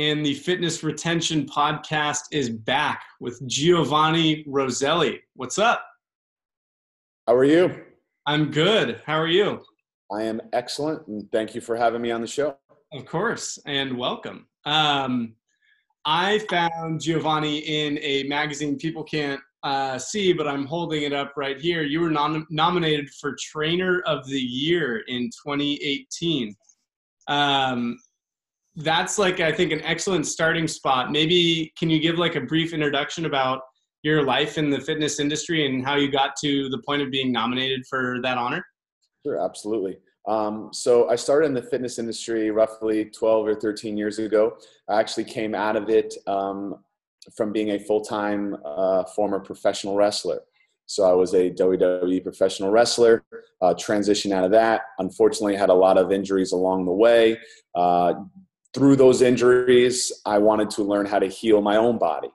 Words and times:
and 0.00 0.24
the 0.24 0.32
Fitness 0.32 0.82
Retention 0.82 1.44
Podcast 1.44 2.22
is 2.32 2.48
back 2.48 3.02
with 3.20 3.46
Giovanni 3.46 4.42
Roselli. 4.46 5.20
What's 5.34 5.58
up? 5.58 5.84
How 7.26 7.34
are 7.34 7.44
you? 7.44 7.82
I'm 8.24 8.50
good. 8.50 9.02
How 9.04 9.18
are 9.18 9.28
you? 9.28 9.62
I 10.10 10.22
am 10.22 10.40
excellent, 10.54 11.06
and 11.06 11.30
thank 11.30 11.54
you 11.54 11.60
for 11.60 11.76
having 11.76 12.00
me 12.00 12.10
on 12.12 12.22
the 12.22 12.26
show. 12.26 12.56
Of 12.94 13.04
course, 13.04 13.58
and 13.66 13.98
welcome. 13.98 14.46
Um, 14.64 15.34
I 16.06 16.38
found 16.48 17.02
Giovanni 17.02 17.58
in 17.58 17.98
a 18.00 18.22
magazine 18.22 18.78
people 18.78 19.04
can't 19.04 19.40
uh, 19.64 19.98
see, 19.98 20.32
but 20.32 20.48
I'm 20.48 20.64
holding 20.64 21.02
it 21.02 21.12
up 21.12 21.34
right 21.36 21.60
here. 21.60 21.82
You 21.82 22.00
were 22.00 22.10
nom- 22.10 22.46
nominated 22.48 23.10
for 23.20 23.36
Trainer 23.38 24.00
of 24.06 24.26
the 24.26 24.40
Year 24.40 25.04
in 25.08 25.28
2018. 25.44 26.56
Um, 27.28 27.98
that's 28.80 29.18
like 29.18 29.40
I 29.40 29.52
think 29.52 29.72
an 29.72 29.82
excellent 29.82 30.26
starting 30.26 30.66
spot. 30.68 31.10
Maybe 31.10 31.72
can 31.78 31.90
you 31.90 32.00
give 32.00 32.18
like 32.18 32.36
a 32.36 32.40
brief 32.40 32.72
introduction 32.72 33.26
about 33.26 33.62
your 34.02 34.24
life 34.24 34.58
in 34.58 34.70
the 34.70 34.80
fitness 34.80 35.20
industry 35.20 35.66
and 35.66 35.84
how 35.84 35.96
you 35.96 36.10
got 36.10 36.34
to 36.42 36.68
the 36.70 36.82
point 36.86 37.02
of 37.02 37.10
being 37.10 37.32
nominated 37.32 37.84
for 37.88 38.20
that 38.22 38.38
honor? 38.38 38.64
Sure, 39.24 39.38
absolutely. 39.44 39.98
Um, 40.26 40.70
so 40.72 41.08
I 41.08 41.16
started 41.16 41.46
in 41.46 41.54
the 41.54 41.62
fitness 41.62 41.98
industry 41.98 42.50
roughly 42.50 43.06
12 43.06 43.46
or 43.46 43.54
13 43.54 43.96
years 43.96 44.18
ago. 44.18 44.56
I 44.88 44.98
actually 45.00 45.24
came 45.24 45.54
out 45.54 45.76
of 45.76 45.90
it 45.90 46.14
um, 46.26 46.76
from 47.36 47.52
being 47.52 47.70
a 47.70 47.78
full-time 47.78 48.56
uh, 48.64 49.04
former 49.04 49.40
professional 49.40 49.96
wrestler. 49.96 50.40
So 50.86 51.04
I 51.04 51.12
was 51.12 51.34
a 51.34 51.50
WWE 51.50 52.22
professional 52.22 52.70
wrestler, 52.70 53.24
uh, 53.62 53.74
transitioned 53.74 54.32
out 54.32 54.44
of 54.44 54.50
that. 54.50 54.82
Unfortunately, 54.98 55.54
had 55.54 55.68
a 55.68 55.74
lot 55.74 55.96
of 55.96 56.10
injuries 56.10 56.52
along 56.52 56.84
the 56.84 56.92
way. 56.92 57.38
Uh, 57.74 58.14
through 58.74 58.96
those 58.96 59.22
injuries, 59.22 60.12
I 60.26 60.38
wanted 60.38 60.70
to 60.70 60.82
learn 60.82 61.06
how 61.06 61.18
to 61.18 61.26
heal 61.26 61.60
my 61.60 61.76
own 61.76 61.98
body. 61.98 62.30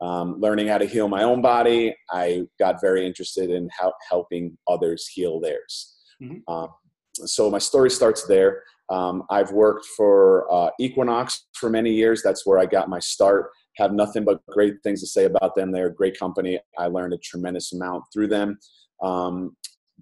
Um, 0.00 0.38
learning 0.38 0.68
how 0.68 0.78
to 0.78 0.86
heal 0.86 1.08
my 1.08 1.24
own 1.24 1.42
body, 1.42 1.94
I 2.10 2.42
got 2.58 2.80
very 2.80 3.04
interested 3.04 3.50
in 3.50 3.68
how, 3.76 3.92
helping 4.08 4.56
others 4.68 5.08
heal 5.08 5.40
theirs. 5.40 5.96
Mm-hmm. 6.22 6.52
Um, 6.52 6.68
so 7.14 7.50
my 7.50 7.58
story 7.58 7.90
starts 7.90 8.24
there. 8.26 8.62
Um, 8.90 9.24
I've 9.28 9.50
worked 9.50 9.86
for 9.96 10.46
uh, 10.52 10.70
Equinox 10.78 11.46
for 11.54 11.68
many 11.68 11.92
years. 11.92 12.22
That's 12.22 12.46
where 12.46 12.58
I 12.58 12.66
got 12.66 12.88
my 12.88 13.00
start. 13.00 13.50
Have 13.76 13.92
nothing 13.92 14.24
but 14.24 14.44
great 14.46 14.74
things 14.84 15.00
to 15.00 15.06
say 15.06 15.24
about 15.24 15.56
them. 15.56 15.72
They're 15.72 15.88
a 15.88 15.94
great 15.94 16.18
company. 16.18 16.60
I 16.78 16.86
learned 16.86 17.12
a 17.12 17.18
tremendous 17.18 17.72
amount 17.72 18.04
through 18.12 18.28
them. 18.28 18.58
Um, 19.02 19.56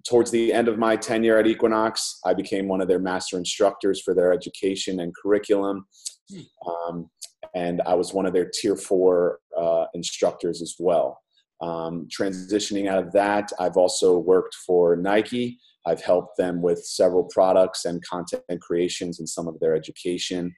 towards 0.05 0.31
the 0.31 0.53
end 0.53 0.67
of 0.67 0.77
my 0.77 0.95
tenure 0.95 1.37
at 1.37 1.47
Equinox, 1.47 2.19
I 2.25 2.33
became 2.33 2.67
one 2.67 2.81
of 2.81 2.87
their 2.87 2.99
master 2.99 3.37
instructors 3.37 4.01
for 4.01 4.13
their 4.13 4.31
education 4.31 4.99
and 4.99 5.13
curriculum. 5.15 5.85
Hmm. 6.31 6.69
Um, 6.69 7.09
and 7.55 7.81
I 7.85 7.93
was 7.93 8.13
one 8.13 8.25
of 8.25 8.33
their 8.33 8.49
tier 8.53 8.75
four 8.75 9.39
uh, 9.57 9.85
instructors 9.93 10.61
as 10.61 10.75
well. 10.79 11.19
Um, 11.61 12.07
transitioning 12.15 12.87
out 12.87 13.03
of 13.03 13.11
that, 13.13 13.49
I've 13.59 13.77
also 13.77 14.17
worked 14.17 14.55
for 14.55 14.95
Nike. 14.95 15.57
I've 15.85 16.01
helped 16.01 16.37
them 16.37 16.61
with 16.61 16.79
several 16.85 17.23
products 17.31 17.85
and 17.85 18.03
content 18.05 18.43
creations 18.61 19.19
and 19.19 19.27
some 19.27 19.47
of 19.47 19.59
their 19.59 19.75
education. 19.75 20.53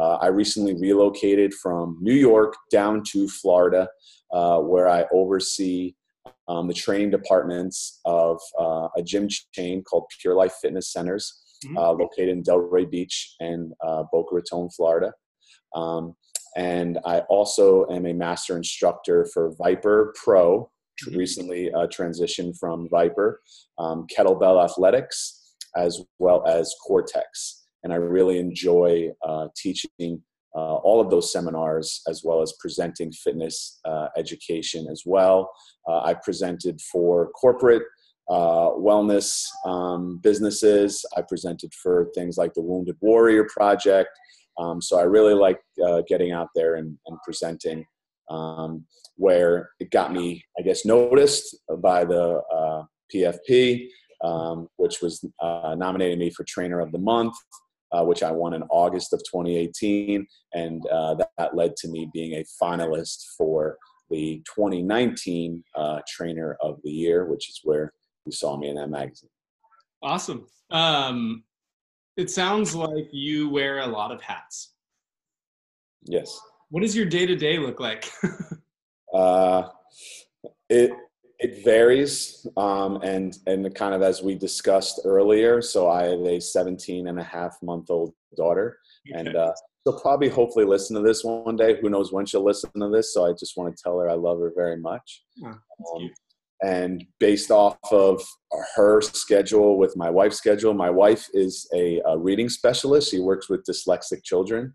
Uh, 0.00 0.14
I 0.20 0.28
recently 0.28 0.74
relocated 0.74 1.52
from 1.54 1.98
New 2.00 2.14
York 2.14 2.54
down 2.70 3.02
to 3.10 3.28
Florida, 3.28 3.88
uh, 4.32 4.58
where 4.60 4.88
I 4.88 5.04
oversee 5.12 5.94
um, 6.48 6.66
the 6.66 6.74
training 6.74 7.10
departments 7.10 8.00
of 8.04 8.40
uh, 8.58 8.88
a 8.96 9.02
gym 9.02 9.28
chain 9.52 9.82
called 9.82 10.04
Pure 10.20 10.34
Life 10.34 10.54
Fitness 10.62 10.92
Centers, 10.92 11.42
mm-hmm. 11.64 11.76
uh, 11.76 11.92
located 11.92 12.30
in 12.30 12.42
Delray 12.42 12.90
Beach 12.90 13.34
and 13.40 13.72
uh, 13.86 14.04
Boca 14.10 14.34
Raton, 14.34 14.70
Florida. 14.70 15.12
Um, 15.74 16.14
and 16.56 16.98
I 17.04 17.20
also 17.28 17.86
am 17.90 18.06
a 18.06 18.14
master 18.14 18.56
instructor 18.56 19.26
for 19.32 19.54
ViPR 19.56 20.14
Pro, 20.14 20.70
mm-hmm. 21.06 21.18
recently 21.18 21.72
uh, 21.72 21.86
transitioned 21.86 22.58
from 22.58 22.88
ViPR, 22.88 23.34
um, 23.78 24.06
Kettlebell 24.14 24.64
Athletics, 24.64 25.54
as 25.76 26.00
well 26.18 26.46
as 26.46 26.74
Cortex. 26.86 27.66
And 27.84 27.92
I 27.92 27.96
really 27.96 28.38
enjoy 28.38 29.10
uh, 29.26 29.48
teaching 29.56 30.22
uh, 30.58 30.74
all 30.88 31.00
of 31.00 31.08
those 31.08 31.32
seminars 31.32 32.02
as 32.08 32.22
well 32.24 32.42
as 32.42 32.52
presenting 32.58 33.12
fitness 33.12 33.78
uh, 33.84 34.08
education 34.16 34.88
as 34.90 35.04
well. 35.06 35.50
Uh, 35.88 36.00
I 36.00 36.14
presented 36.14 36.80
for 36.80 37.30
corporate 37.30 37.84
uh, 38.28 38.70
wellness 38.88 39.44
um, 39.64 40.18
businesses. 40.20 41.04
I 41.16 41.22
presented 41.22 41.72
for 41.80 42.08
things 42.14 42.36
like 42.36 42.54
the 42.54 42.62
Wounded 42.62 42.96
Warrior 43.00 43.46
Project. 43.56 44.10
Um, 44.58 44.82
so 44.82 44.98
I 44.98 45.02
really 45.02 45.34
like 45.34 45.60
uh, 45.86 46.02
getting 46.08 46.32
out 46.32 46.48
there 46.56 46.74
and, 46.74 46.98
and 47.06 47.18
presenting. 47.24 47.84
Um, 48.30 48.84
where 49.16 49.70
it 49.80 49.90
got 49.90 50.12
me, 50.12 50.44
I 50.58 50.62
guess, 50.62 50.84
noticed 50.84 51.56
by 51.78 52.04
the 52.04 52.42
PFP, 53.12 53.86
uh, 54.22 54.26
um, 54.26 54.68
which 54.76 55.00
was 55.00 55.24
nominating 55.42 56.18
me 56.18 56.28
for 56.28 56.44
Trainer 56.44 56.78
of 56.78 56.92
the 56.92 56.98
Month 56.98 57.34
uh, 57.92 58.04
which 58.04 58.22
I 58.22 58.30
won 58.30 58.54
in 58.54 58.62
August 58.70 59.12
of 59.12 59.20
2018. 59.20 60.26
And 60.54 60.86
uh, 60.86 61.14
that, 61.14 61.30
that, 61.38 61.56
led 61.56 61.76
to 61.76 61.88
me 61.88 62.10
being 62.12 62.34
a 62.34 62.44
finalist 62.62 63.26
for 63.36 63.78
the 64.10 64.42
2019 64.54 65.62
uh, 65.74 66.00
Trainer 66.08 66.56
of 66.60 66.78
the 66.84 66.90
Year, 66.90 67.26
which 67.26 67.48
is 67.48 67.60
where 67.64 67.92
you 68.24 68.32
saw 68.32 68.56
me 68.56 68.68
in 68.68 68.76
that 68.76 68.90
magazine. 68.90 69.30
Awesome. 70.02 70.46
Um, 70.70 71.44
it 72.16 72.30
sounds 72.30 72.74
like 72.74 73.08
you 73.12 73.48
wear 73.48 73.80
a 73.80 73.86
lot 73.86 74.12
of 74.12 74.20
hats. 74.20 74.74
Yes. 76.04 76.38
What 76.70 76.82
does 76.82 76.94
your 76.94 77.06
day 77.06 77.26
to 77.26 77.36
day 77.36 77.58
look 77.58 77.80
like? 77.80 78.10
uh, 79.14 79.68
it 80.68 80.92
it 81.38 81.64
varies, 81.64 82.46
um, 82.56 83.00
and 83.02 83.38
and 83.46 83.72
kind 83.74 83.94
of 83.94 84.02
as 84.02 84.22
we 84.22 84.34
discussed 84.34 85.00
earlier. 85.04 85.62
So 85.62 85.88
I 85.88 86.04
have 86.04 86.20
a 86.20 86.40
17 86.40 87.08
and 87.08 87.18
a 87.18 87.22
half 87.22 87.56
month 87.62 87.90
old 87.90 88.12
daughter, 88.36 88.78
okay. 89.08 89.20
and 89.20 89.36
uh, 89.36 89.52
she'll 89.84 90.00
probably 90.00 90.28
hopefully 90.28 90.64
listen 90.64 90.96
to 90.96 91.02
this 91.02 91.22
one 91.22 91.56
day. 91.56 91.80
Who 91.80 91.90
knows 91.90 92.12
when 92.12 92.26
she'll 92.26 92.44
listen 92.44 92.70
to 92.80 92.88
this? 92.90 93.14
So 93.14 93.26
I 93.26 93.32
just 93.32 93.56
want 93.56 93.74
to 93.74 93.82
tell 93.82 93.98
her 93.98 94.10
I 94.10 94.14
love 94.14 94.40
her 94.40 94.52
very 94.54 94.78
much. 94.78 95.22
Oh, 95.44 95.48
um, 95.96 96.10
and 96.62 97.04
based 97.20 97.50
off 97.50 97.78
of 97.92 98.22
her 98.74 99.00
schedule 99.00 99.78
with 99.78 99.96
my 99.96 100.10
wife's 100.10 100.38
schedule, 100.38 100.74
my 100.74 100.90
wife 100.90 101.28
is 101.32 101.68
a, 101.74 102.00
a 102.06 102.18
reading 102.18 102.48
specialist. 102.48 103.10
She 103.10 103.20
works 103.20 103.48
with 103.48 103.64
dyslexic 103.64 104.24
children, 104.24 104.74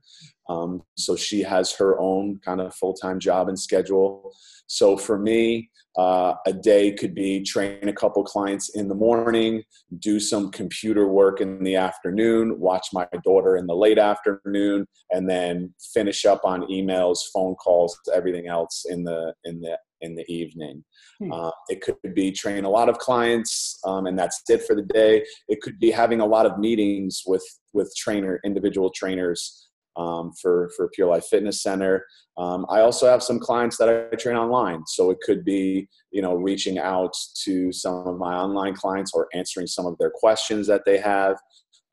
um, 0.50 0.84
so 0.96 1.16
she 1.16 1.42
has 1.42 1.74
her 1.74 2.00
own 2.00 2.40
kind 2.44 2.62
of 2.62 2.74
full 2.76 2.94
time 2.94 3.20
job 3.20 3.50
and 3.50 3.60
schedule. 3.60 4.34
So 4.68 4.98
for 4.98 5.18
me, 5.18 5.70
uh, 5.98 6.34
a 6.48 6.54
day 6.54 6.92
could 6.92 7.14
be 7.14 7.44
train 7.44 7.88
a 7.88 7.94
couple 7.94 8.24
clients 8.24 8.70
in 8.70 8.88
the 8.88 8.96
morning, 8.96 9.64
do 10.00 10.20
some 10.20 10.50
computer 10.50 11.08
work 11.08 11.40
in 11.40 11.64
the 11.64 11.76
afternoon, 11.76 12.60
watch 12.60 12.88
my 12.94 13.08
daughter 13.24 13.58
in 13.58 13.68
the 13.68 13.76
late 13.76 14.00
afternoon, 14.00 14.88
and 15.12 15.30
then 15.30 15.74
finish 15.94 16.26
up 16.26 16.42
on 16.46 16.62
emails, 16.64 17.20
phone 17.32 17.54
calls, 17.56 18.00
everything 18.14 18.48
else 18.48 18.86
in 18.90 19.04
the 19.04 19.34
in 19.44 19.62
the 19.62 19.78
in 20.04 20.16
the 20.16 20.26
evening. 20.32 20.84
Hmm. 21.20 21.32
Uh, 21.32 21.52
it 21.70 21.82
could 21.82 22.14
be 22.14 22.32
train 22.32 22.66
a 22.66 22.70
lot 22.70 22.90
of 22.90 23.00
clients, 23.00 23.80
um, 23.86 24.06
and 24.06 24.18
that's 24.18 24.42
it 24.50 24.64
for 24.64 24.76
the 24.76 24.84
day. 24.94 25.26
It 25.48 25.62
could 25.62 25.80
be 25.80 25.90
having 25.90 26.20
a 26.20 26.26
lot 26.26 26.46
of 26.46 26.60
meetings 26.60 27.24
with 27.26 27.44
with 27.74 27.92
trainer 27.98 28.40
individual 28.46 28.92
trainers 28.92 29.70
um, 29.96 30.32
for 30.42 30.70
for 30.76 30.90
Pure 30.90 31.10
Life 31.10 31.26
Fitness 31.26 31.64
Center. 31.64 32.06
Um, 32.38 32.66
I 32.70 32.82
also 32.82 33.08
have 33.08 33.24
some 33.24 33.40
clients 33.40 33.78
that 33.78 33.90
I 33.90 34.16
train 34.16 34.36
online, 34.36 34.84
so 34.88 35.10
it 35.10 35.18
could 35.26 35.44
be 35.44 35.88
you 36.12 36.22
know 36.22 36.36
reaching 36.36 36.78
out 36.78 37.14
to 37.44 37.72
some 37.72 38.08
of 38.08 38.18
my 38.18 38.36
online 38.36 38.76
clients 38.76 39.12
or 39.14 39.28
answering 39.34 39.68
some 39.68 39.86
of 39.86 39.98
their 39.98 40.12
questions 40.14 40.68
that 40.68 40.84
they 40.86 40.98
have. 40.98 41.38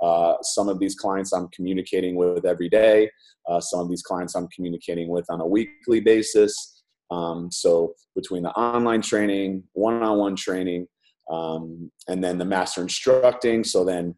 Uh, 0.03 0.35
some 0.41 0.71
of 0.71 0.79
these 0.79 0.95
clients 0.95 1.33
I'm 1.33 1.49
communicating 1.49 2.17
with 2.17 2.47
every 2.47 2.71
day. 2.71 3.11
Uh, 3.47 3.61
some 3.61 3.81
of 3.81 3.91
these 3.91 4.03
clients 4.03 4.35
I'm 4.35 4.49
communicating 4.49 5.09
with 5.11 5.27
on 5.29 5.43
a 5.43 5.47
weekly 5.47 6.01
basis. 6.01 6.80
Um, 7.11 7.51
so 7.51 7.95
between 8.15 8.43
the 8.43 8.51
online 8.51 9.03
training, 9.03 9.65
one-on-one 9.73 10.37
training, 10.37 10.87
um, 11.31 11.91
and 12.09 12.23
then 12.23 12.39
the 12.39 12.45
master 12.45 12.83
instructing. 12.83 13.65
So 13.65 13.85
then 13.85 14.15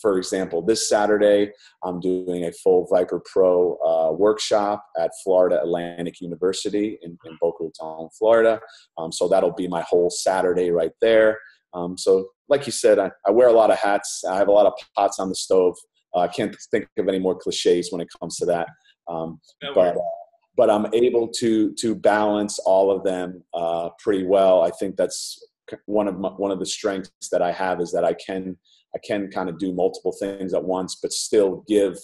for 0.00 0.18
example, 0.18 0.62
this 0.62 0.88
Saturday, 0.88 1.52
I'm 1.82 2.00
doing 2.00 2.44
a 2.44 2.52
full 2.52 2.86
ViPR 2.88 3.20
Pro 3.24 3.76
uh, 3.76 4.12
workshop 4.12 4.84
at 4.98 5.10
Florida 5.22 5.60
Atlantic 5.60 6.20
University 6.20 6.98
in, 7.02 7.18
in 7.24 7.38
Boca 7.40 7.64
Raton, 7.64 8.08
Florida. 8.18 8.60
Um, 8.98 9.10
so 9.12 9.28
that'll 9.28 9.52
be 9.52 9.68
my 9.68 9.82
whole 9.82 10.10
Saturday 10.10 10.70
right 10.70 10.92
there. 11.00 11.38
Um, 11.72 11.98
so, 11.98 12.28
like 12.48 12.66
you 12.66 12.72
said, 12.72 12.98
I, 12.98 13.10
I, 13.26 13.32
wear 13.32 13.48
a 13.48 13.52
lot 13.52 13.70
of 13.70 13.78
hats. 13.78 14.22
I 14.28 14.36
have 14.36 14.48
a 14.48 14.52
lot 14.52 14.66
of 14.66 14.74
pots 14.96 15.18
on 15.18 15.28
the 15.28 15.34
stove. 15.34 15.74
Uh, 16.14 16.20
I 16.20 16.28
can't 16.28 16.54
think 16.70 16.86
of 16.98 17.08
any 17.08 17.18
more 17.18 17.34
cliches 17.34 17.90
when 17.90 18.00
it 18.00 18.08
comes 18.20 18.36
to 18.36 18.46
that. 18.46 18.68
Um, 19.08 19.40
but, 19.74 19.96
uh, 19.96 20.00
but 20.56 20.70
I'm 20.70 20.86
able 20.92 21.28
to 21.28 21.72
to 21.74 21.94
balance 21.94 22.58
all 22.60 22.90
of 22.90 23.04
them 23.04 23.42
uh, 23.52 23.90
pretty 23.98 24.24
well. 24.24 24.62
I 24.62 24.70
think 24.70 24.96
that's 24.96 25.44
one 25.86 26.08
of 26.08 26.18
my, 26.18 26.28
one 26.30 26.50
of 26.50 26.58
the 26.58 26.66
strengths 26.66 27.28
that 27.32 27.42
I 27.42 27.52
have 27.52 27.80
is 27.80 27.92
that 27.92 28.04
I 28.04 28.14
can 28.14 28.56
I 28.94 28.98
can 29.04 29.30
kind 29.30 29.48
of 29.48 29.58
do 29.58 29.72
multiple 29.72 30.12
things 30.12 30.54
at 30.54 30.62
once, 30.62 30.98
but 31.02 31.12
still 31.12 31.64
give 31.66 31.98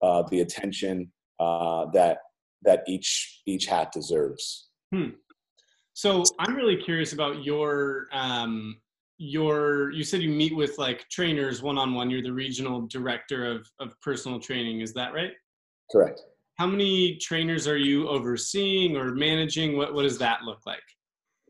uh, 0.00 0.22
the 0.30 0.40
attention 0.40 1.12
uh, 1.38 1.86
that 1.92 2.18
that 2.62 2.82
each 2.86 3.42
each 3.46 3.66
hat 3.66 3.92
deserves. 3.92 4.68
Hmm. 4.94 5.10
So 5.94 6.24
I'm 6.38 6.54
really 6.54 6.76
curious 6.76 7.12
about 7.12 7.44
your 7.44 8.08
um, 8.12 8.80
your. 9.18 9.90
You 9.90 10.04
said 10.04 10.22
you 10.22 10.30
meet 10.30 10.56
with 10.56 10.78
like 10.78 11.06
trainers 11.10 11.62
one 11.62 11.76
on 11.76 11.94
one. 11.94 12.08
You're 12.08 12.22
the 12.22 12.32
regional 12.32 12.86
director 12.86 13.44
of 13.44 13.68
of 13.78 14.00
personal 14.00 14.40
training. 14.40 14.80
Is 14.80 14.94
that 14.94 15.12
right? 15.12 15.32
Correct. 15.90 16.22
How 16.62 16.68
many 16.68 17.16
trainers 17.16 17.66
are 17.66 17.76
you 17.76 18.08
overseeing 18.08 18.96
or 18.96 19.12
managing? 19.16 19.76
What 19.76 19.94
what 19.94 20.04
does 20.04 20.16
that 20.18 20.42
look 20.44 20.60
like? 20.64 20.86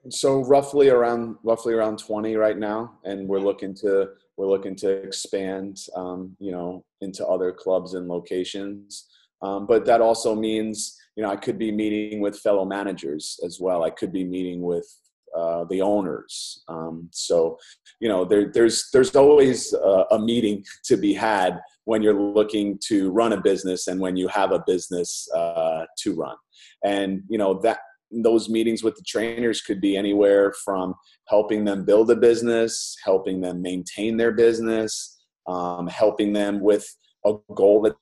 So 0.09 0.43
roughly 0.43 0.89
around 0.89 1.37
roughly 1.45 1.75
around 1.75 1.99
20 1.99 2.35
right 2.37 2.57
now, 2.57 2.95
and 3.05 3.29
we're 3.29 3.39
looking 3.39 3.75
to 3.83 4.09
we're 4.39 4.47
looking 4.47 4.75
to 4.77 4.89
expand, 4.89 5.77
um, 5.95 6.35
you 6.39 6.51
know, 6.51 6.87
into 7.03 7.27
other 7.27 7.53
clubs 7.53 7.93
and 7.93 8.09
locations. 8.09 9.11
Um, 9.43 9.67
but 9.67 9.85
that 9.85 10.01
also 10.01 10.35
means, 10.35 10.97
you 11.15 11.23
know, 11.23 11.31
I 11.31 11.37
could 11.37 11.59
be 11.59 11.71
meeting 11.71 12.23
with 12.23 12.39
fellow 12.39 12.65
managers 12.65 13.39
as 13.45 13.61
well. 13.61 13.85
I 13.85 13.91
could 13.91 14.15
be 14.15 14.25
meeting 14.25 14.63
with 14.63 14.89
uh, 15.37 15.65
the 15.65 15.81
owners. 15.81 16.63
Um, 16.69 17.09
so, 17.13 17.59
you 18.01 18.09
know, 18.09 18.25
there, 18.25 18.51
there's 18.53 18.89
there's 18.93 19.15
always 19.17 19.73
a, 19.73 20.05
a, 20.11 20.19
meeting 20.19 20.65
to 20.85 20.97
be 20.97 21.15
had 21.15 21.61
when 21.85 22.03
you're 22.03 22.21
looking 22.21 22.79
to 22.89 23.11
run 23.11 23.33
a 23.33 23.41
business 23.41 23.89
and 23.89 24.01
when 24.01 24.17
you 24.17 24.29
have 24.29 24.53
a 24.53 24.63
business 24.67 25.29
uh, 25.35 25.85
to 25.99 26.15
run. 26.15 26.37
And 26.85 27.23
you 27.29 27.39
know 27.39 27.61
that 27.63 27.79
those 28.11 28.49
meetings 28.49 28.83
with 28.83 28.95
the 28.97 29.05
trainers 29.07 29.63
could 29.63 29.81
be 29.81 29.97
anywhere 29.97 30.53
from 30.65 30.95
helping 31.29 31.65
them 31.65 31.85
build 31.85 32.11
a 32.11 32.17
business, 32.17 32.97
helping 33.05 33.41
them 33.41 33.63
maintain 33.63 34.17
their 34.17 34.33
business, 34.33 35.19
um, 35.47 35.87
helping 35.87 36.33
them 36.33 36.61
with 36.61 36.87
a 37.25 37.35
goal 37.55 37.83
that 37.83 37.97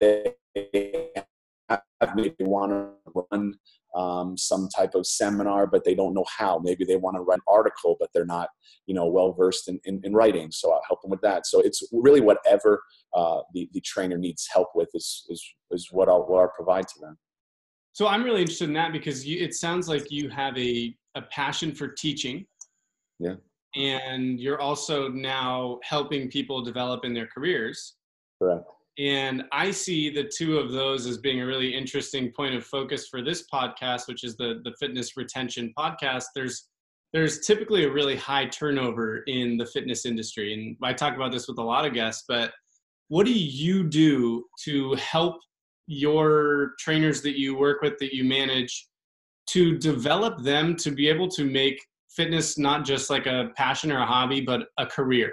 they. 0.00 0.32
Maybe 2.14 2.34
they 2.38 2.44
want 2.44 2.72
to 2.72 3.24
run 3.30 3.54
um, 3.94 4.36
some 4.36 4.68
type 4.68 4.94
of 4.94 5.06
seminar, 5.06 5.66
but 5.66 5.84
they 5.84 5.94
don't 5.94 6.14
know 6.14 6.24
how. 6.36 6.58
Maybe 6.58 6.84
they 6.84 6.96
want 6.96 7.16
to 7.16 7.22
write 7.22 7.38
an 7.38 7.44
article, 7.48 7.96
but 7.98 8.10
they're 8.12 8.26
not, 8.26 8.48
you 8.86 8.94
know, 8.94 9.06
well 9.06 9.32
versed 9.32 9.68
in, 9.68 9.80
in, 9.84 10.00
in, 10.04 10.12
writing. 10.12 10.50
So 10.52 10.72
I'll 10.72 10.82
help 10.86 11.00
them 11.02 11.10
with 11.10 11.22
that. 11.22 11.46
So 11.46 11.60
it's 11.60 11.82
really 11.92 12.20
whatever 12.20 12.82
uh, 13.14 13.40
the, 13.54 13.68
the 13.72 13.80
trainer 13.80 14.18
needs 14.18 14.46
help 14.52 14.68
with 14.74 14.90
is, 14.94 15.24
is, 15.30 15.42
is 15.70 15.88
what 15.90 16.08
I'll, 16.08 16.26
what 16.26 16.40
I'll 16.42 16.52
provide 16.54 16.86
to 16.88 17.00
them. 17.00 17.16
So 17.92 18.06
I'm 18.06 18.22
really 18.22 18.42
interested 18.42 18.68
in 18.68 18.74
that 18.74 18.92
because 18.92 19.26
you, 19.26 19.42
it 19.42 19.54
sounds 19.54 19.88
like 19.88 20.10
you 20.10 20.28
have 20.28 20.56
a, 20.58 20.94
a 21.14 21.22
passion 21.22 21.74
for 21.74 21.88
teaching. 21.88 22.44
Yeah. 23.18 23.36
And 23.74 24.38
you're 24.38 24.60
also 24.60 25.08
now 25.08 25.78
helping 25.82 26.28
people 26.28 26.62
develop 26.62 27.06
in 27.06 27.14
their 27.14 27.26
careers. 27.26 27.94
Correct. 28.38 28.64
And 28.98 29.44
I 29.52 29.70
see 29.70 30.08
the 30.08 30.24
two 30.24 30.58
of 30.58 30.72
those 30.72 31.06
as 31.06 31.18
being 31.18 31.42
a 31.42 31.46
really 31.46 31.74
interesting 31.74 32.32
point 32.32 32.54
of 32.54 32.64
focus 32.64 33.08
for 33.08 33.22
this 33.22 33.44
podcast, 33.52 34.08
which 34.08 34.24
is 34.24 34.36
the 34.36 34.60
the 34.64 34.74
fitness 34.80 35.16
retention 35.16 35.72
podcast. 35.78 36.24
There's 36.34 36.68
there's 37.12 37.46
typically 37.46 37.84
a 37.84 37.92
really 37.92 38.16
high 38.16 38.46
turnover 38.46 39.18
in 39.26 39.58
the 39.58 39.66
fitness 39.66 40.06
industry, 40.06 40.54
and 40.54 40.76
I 40.82 40.94
talk 40.94 41.14
about 41.14 41.30
this 41.30 41.46
with 41.46 41.58
a 41.58 41.62
lot 41.62 41.86
of 41.86 41.92
guests. 41.92 42.24
But 42.26 42.52
what 43.08 43.26
do 43.26 43.32
you 43.32 43.84
do 43.84 44.44
to 44.64 44.94
help 44.94 45.36
your 45.86 46.72
trainers 46.78 47.22
that 47.22 47.38
you 47.38 47.56
work 47.56 47.82
with 47.82 47.98
that 47.98 48.14
you 48.14 48.24
manage 48.24 48.88
to 49.50 49.78
develop 49.78 50.42
them 50.42 50.74
to 50.76 50.90
be 50.90 51.08
able 51.08 51.28
to 51.28 51.44
make 51.44 51.80
fitness 52.10 52.58
not 52.58 52.84
just 52.84 53.10
like 53.10 53.26
a 53.26 53.50
passion 53.56 53.92
or 53.92 54.00
a 54.00 54.06
hobby 54.06 54.40
but 54.40 54.68
a 54.78 54.86
career 54.86 55.32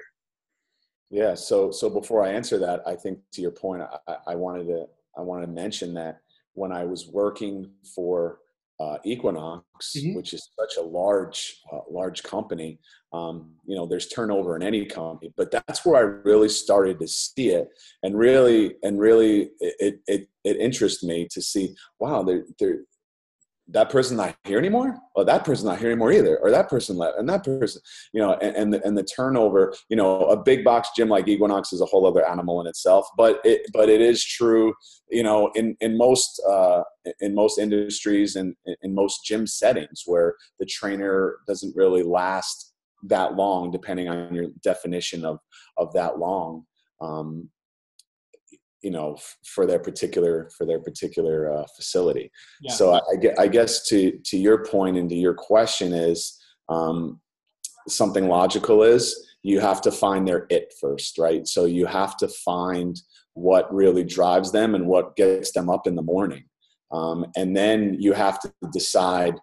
yeah 1.13 1.35
so 1.35 1.71
so 1.71 1.89
before 1.89 2.23
i 2.23 2.29
answer 2.29 2.57
that 2.57 2.81
i 2.87 2.95
think 2.95 3.19
to 3.31 3.41
your 3.41 3.51
point 3.51 3.83
i, 4.07 4.17
I 4.27 4.35
wanted 4.35 4.65
to 4.67 4.87
i 5.17 5.21
wanted 5.21 5.45
to 5.45 5.51
mention 5.51 5.93
that 5.93 6.19
when 6.53 6.71
i 6.71 6.83
was 6.83 7.07
working 7.07 7.69
for 7.95 8.39
uh, 8.79 8.97
Equinox, 9.03 9.95
mm-hmm. 9.95 10.15
which 10.15 10.33
is 10.33 10.49
such 10.59 10.77
a 10.77 10.81
large, 10.81 11.61
uh, 11.71 11.79
large 11.89 12.23
company. 12.23 12.79
Um, 13.13 13.51
you 13.65 13.75
know, 13.75 13.85
there's 13.85 14.07
turnover 14.07 14.55
in 14.55 14.63
any 14.63 14.85
company, 14.85 15.31
but 15.37 15.51
that's 15.51 15.85
where 15.85 15.95
I 15.95 16.01
really 16.29 16.49
started 16.49 16.99
to 16.99 17.07
see 17.07 17.49
it, 17.49 17.69
and 18.01 18.17
really, 18.17 18.75
and 18.81 18.99
really, 18.99 19.51
it 19.59 20.01
it 20.07 20.27
it 20.43 20.57
interests 20.57 21.03
me 21.03 21.27
to 21.31 21.41
see. 21.41 21.75
Wow, 21.99 22.23
there 22.23 22.45
there 22.59 22.79
that 23.69 23.89
person 23.89 24.17
not 24.17 24.35
here 24.43 24.59
anymore? 24.59 24.97
Or 25.15 25.23
that 25.25 25.45
person 25.45 25.67
not 25.67 25.79
here 25.79 25.89
anymore 25.89 26.11
either? 26.11 26.37
Or 26.39 26.51
that 26.51 26.69
person 26.69 26.97
left? 26.97 27.17
And 27.17 27.29
that 27.29 27.43
person 27.43 27.81
you 28.11 28.21
know 28.21 28.33
and, 28.41 28.55
and 28.55 28.73
the, 28.73 28.85
and 28.85 28.97
the 28.97 29.03
turnover 29.03 29.73
you 29.89 29.95
know 29.95 30.25
a 30.25 30.41
big 30.41 30.63
box 30.63 30.89
gym 30.95 31.09
like 31.09 31.27
equinox 31.27 31.73
is 31.73 31.81
a 31.81 31.85
whole 31.85 32.05
other 32.05 32.27
animal 32.27 32.61
in 32.61 32.67
itself 32.67 33.07
but 33.17 33.39
it 33.43 33.61
but 33.73 33.89
it 33.89 34.01
is 34.01 34.23
true 34.23 34.73
you 35.09 35.23
know 35.23 35.51
in 35.55 35.75
in 35.81 35.97
most 35.97 36.41
uh 36.49 36.81
in 37.19 37.35
most 37.35 37.57
industries 37.59 38.35
and 38.35 38.55
in 38.81 38.93
most 38.95 39.25
gym 39.25 39.45
settings 39.45 40.03
where 40.05 40.35
the 40.59 40.65
trainer 40.65 41.37
doesn't 41.47 41.75
really 41.75 42.03
last 42.03 42.73
that 43.03 43.35
long 43.35 43.71
depending 43.71 44.07
on 44.07 44.33
your 44.33 44.47
definition 44.61 45.25
of 45.25 45.39
of 45.77 45.91
that 45.93 46.19
long. 46.19 46.63
Um 47.01 47.49
you 48.83 48.91
know 48.91 49.17
for 49.45 49.65
their 49.65 49.79
particular 49.79 50.49
for 50.55 50.65
their 50.65 50.79
particular 50.79 51.51
uh, 51.51 51.65
facility. 51.75 52.31
Yeah. 52.61 52.73
so 52.73 52.93
I, 52.93 52.99
I, 53.43 53.47
guess 53.47 53.87
to 53.87 54.19
to 54.25 54.37
your 54.37 54.65
point 54.65 54.97
and 54.97 55.09
to 55.09 55.15
your 55.15 55.33
question 55.33 55.93
is 55.93 56.39
um, 56.69 57.19
something 57.87 58.27
logical 58.27 58.83
is 58.83 59.27
you 59.41 59.59
have 59.59 59.81
to 59.81 59.91
find 59.91 60.27
their 60.27 60.45
it 60.49 60.73
first 60.79 61.17
right? 61.17 61.47
So 61.47 61.65
you 61.65 61.85
have 61.85 62.17
to 62.17 62.27
find 62.27 62.99
what 63.33 63.73
really 63.73 64.03
drives 64.03 64.51
them 64.51 64.75
and 64.75 64.87
what 64.87 65.15
gets 65.15 65.51
them 65.53 65.69
up 65.69 65.87
in 65.87 65.95
the 65.95 66.01
morning. 66.01 66.43
Um, 66.91 67.25
and 67.35 67.57
then 67.57 67.95
you 67.99 68.13
have 68.13 68.39
to 68.41 68.53
decide 68.71 69.35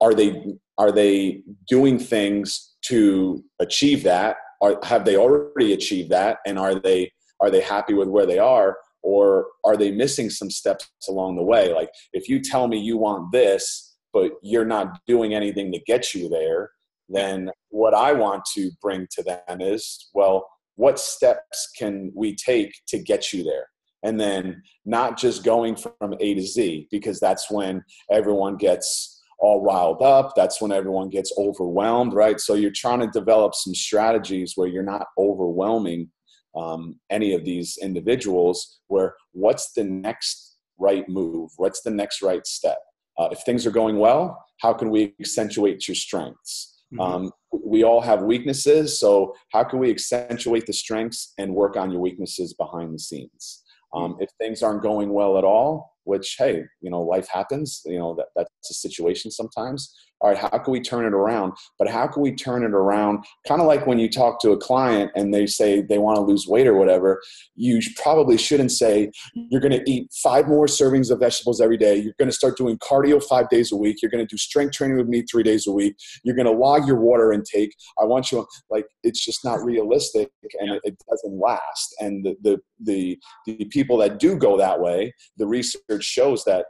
are 0.00 0.14
they 0.14 0.44
are 0.76 0.92
they 0.92 1.42
doing 1.66 1.98
things 1.98 2.76
to 2.82 3.42
achieve 3.58 4.04
that? 4.04 4.36
Or 4.60 4.78
have 4.84 5.04
they 5.04 5.16
already 5.16 5.72
achieved 5.72 6.10
that? 6.10 6.38
And 6.46 6.58
are 6.58 6.76
they 6.76 7.10
are 7.40 7.50
they 7.50 7.60
happy 7.60 7.94
with 7.94 8.08
where 8.08 8.26
they 8.26 8.38
are 8.38 8.76
or 9.02 9.46
are 9.64 9.76
they 9.76 9.90
missing 9.90 10.28
some 10.28 10.50
steps 10.50 10.88
along 11.08 11.36
the 11.36 11.42
way? 11.42 11.72
Like 11.72 11.90
if 12.12 12.28
you 12.28 12.40
tell 12.40 12.68
me 12.68 12.78
you 12.78 12.96
want 12.96 13.32
this 13.32 13.84
but 14.12 14.32
you're 14.42 14.64
not 14.64 14.98
doing 15.06 15.34
anything 15.34 15.70
to 15.70 15.80
get 15.86 16.14
you 16.14 16.28
there 16.30 16.70
then 17.10 17.50
what 17.68 17.94
i 17.94 18.12
want 18.12 18.42
to 18.44 18.70
bring 18.82 19.06
to 19.10 19.22
them 19.22 19.60
is 19.60 20.08
well 20.14 20.46
what 20.78 21.00
steps 21.00 21.70
can 21.76 22.12
we 22.14 22.36
take 22.36 22.72
to 22.86 23.00
get 23.00 23.32
you 23.32 23.42
there? 23.42 23.66
And 24.04 24.18
then 24.18 24.62
not 24.86 25.18
just 25.18 25.42
going 25.42 25.74
from 25.74 26.14
a 26.20 26.34
to 26.34 26.40
z 26.40 26.86
because 26.92 27.18
that's 27.18 27.50
when 27.50 27.82
everyone 28.12 28.56
gets 28.56 29.20
all 29.40 29.62
riled 29.62 30.02
up 30.02 30.32
that's 30.34 30.60
when 30.60 30.72
everyone 30.72 31.08
gets 31.08 31.32
overwhelmed 31.36 32.12
right? 32.12 32.38
So 32.40 32.54
you're 32.54 32.70
trying 32.72 33.00
to 33.00 33.08
develop 33.08 33.54
some 33.54 33.74
strategies 33.74 34.52
where 34.54 34.68
you're 34.68 34.84
not 34.84 35.06
overwhelming 35.18 36.10
um, 36.58 36.98
any 37.10 37.34
of 37.34 37.44
these 37.44 37.78
individuals 37.80 38.80
where 38.88 39.14
what's 39.32 39.72
the 39.72 39.84
next 39.84 40.56
right 40.78 41.08
move? 41.08 41.50
What's 41.56 41.82
the 41.82 41.90
next 41.90 42.22
right 42.22 42.46
step? 42.46 42.78
Uh, 43.18 43.28
if 43.32 43.40
things 43.40 43.66
are 43.66 43.70
going 43.70 43.98
well 43.98 44.44
how 44.60 44.72
can 44.72 44.90
we 44.90 45.14
accentuate 45.20 45.86
your 45.88 45.94
strengths? 45.94 46.74
Mm-hmm. 46.92 47.00
um, 47.00 47.30
we 47.52 47.84
all 47.84 48.00
have 48.00 48.22
weaknesses 48.22 48.98
so 48.98 49.34
how 49.52 49.62
can 49.62 49.78
we 49.78 49.90
accentuate 49.90 50.64
the 50.64 50.72
strengths 50.72 51.34
and 51.36 51.54
work 51.54 51.76
on 51.76 51.90
your 51.90 52.00
weaknesses 52.00 52.54
behind 52.54 52.94
the 52.94 52.98
scenes? 52.98 53.62
Um, 53.94 54.16
if 54.20 54.30
things 54.38 54.62
aren't 54.62 54.82
going 54.82 55.12
well 55.12 55.36
at 55.36 55.44
all 55.44 55.92
which 56.04 56.36
hey 56.38 56.64
you 56.80 56.90
know 56.90 57.02
life 57.02 57.28
happens 57.28 57.82
you 57.84 57.98
know 57.98 58.14
that, 58.14 58.28
that's 58.34 58.70
a 58.70 58.74
situation 58.74 59.30
sometimes 59.30 59.94
all 60.20 60.30
right, 60.30 60.38
how 60.38 60.48
can 60.48 60.72
we 60.72 60.80
turn 60.80 61.04
it 61.04 61.14
around? 61.14 61.52
But 61.78 61.88
how 61.88 62.06
can 62.06 62.22
we 62.22 62.34
turn 62.34 62.64
it 62.64 62.72
around? 62.72 63.24
Kind 63.46 63.60
of 63.60 63.66
like 63.66 63.86
when 63.86 63.98
you 63.98 64.10
talk 64.10 64.40
to 64.40 64.50
a 64.50 64.56
client 64.56 65.12
and 65.14 65.32
they 65.32 65.46
say 65.46 65.80
they 65.80 65.98
want 65.98 66.16
to 66.16 66.22
lose 66.22 66.46
weight 66.46 66.66
or 66.66 66.74
whatever, 66.74 67.20
you 67.54 67.80
probably 67.96 68.36
shouldn't 68.36 68.72
say, 68.72 69.10
you're 69.34 69.60
going 69.60 69.72
to 69.72 69.90
eat 69.90 70.12
five 70.22 70.48
more 70.48 70.66
servings 70.66 71.10
of 71.10 71.20
vegetables 71.20 71.60
every 71.60 71.76
day. 71.76 71.96
You're 71.96 72.14
going 72.18 72.28
to 72.28 72.34
start 72.34 72.56
doing 72.56 72.78
cardio 72.78 73.22
five 73.22 73.48
days 73.48 73.70
a 73.70 73.76
week. 73.76 74.02
You're 74.02 74.10
going 74.10 74.26
to 74.26 74.28
do 74.28 74.36
strength 74.36 74.74
training 74.74 74.96
with 74.96 75.08
me 75.08 75.22
three 75.22 75.42
days 75.44 75.66
a 75.66 75.72
week. 75.72 75.96
You're 76.24 76.36
going 76.36 76.46
to 76.46 76.52
log 76.52 76.86
your 76.86 76.96
water 76.96 77.32
intake. 77.32 77.74
I 78.00 78.04
want 78.04 78.32
you, 78.32 78.46
like, 78.70 78.86
it's 79.04 79.24
just 79.24 79.44
not 79.44 79.62
realistic 79.64 80.30
and 80.60 80.72
it, 80.72 80.80
it 80.84 80.96
doesn't 81.08 81.38
last. 81.38 81.94
And 82.00 82.24
the, 82.24 82.36
the, 82.42 82.58
the, 82.80 83.18
the 83.46 83.64
people 83.66 83.96
that 83.98 84.18
do 84.18 84.36
go 84.36 84.58
that 84.58 84.80
way, 84.80 85.14
the 85.36 85.46
research 85.46 86.02
shows 86.02 86.44
that 86.44 86.66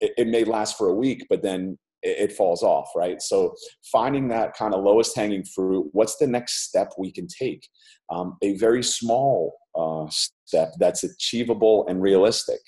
it 0.00 0.28
may 0.28 0.44
last 0.44 0.76
for 0.76 0.88
a 0.88 0.94
week, 0.94 1.24
but 1.30 1.42
then 1.42 1.78
it, 2.06 2.32
falls 2.32 2.62
off, 2.62 2.90
right? 2.94 3.20
So 3.20 3.54
finding 3.90 4.28
that 4.28 4.54
kind 4.54 4.74
of 4.74 4.84
lowest 4.84 5.16
hanging 5.16 5.44
fruit, 5.44 5.88
what's 5.92 6.16
the 6.16 6.26
next 6.26 6.68
step 6.68 6.92
we 6.98 7.12
can 7.12 7.26
take? 7.26 7.68
Um, 8.10 8.36
a 8.42 8.56
very 8.56 8.82
small 8.82 9.54
uh, 9.74 10.06
step 10.10 10.72
that's 10.78 11.04
achievable 11.04 11.86
and 11.88 12.00
realistic, 12.00 12.60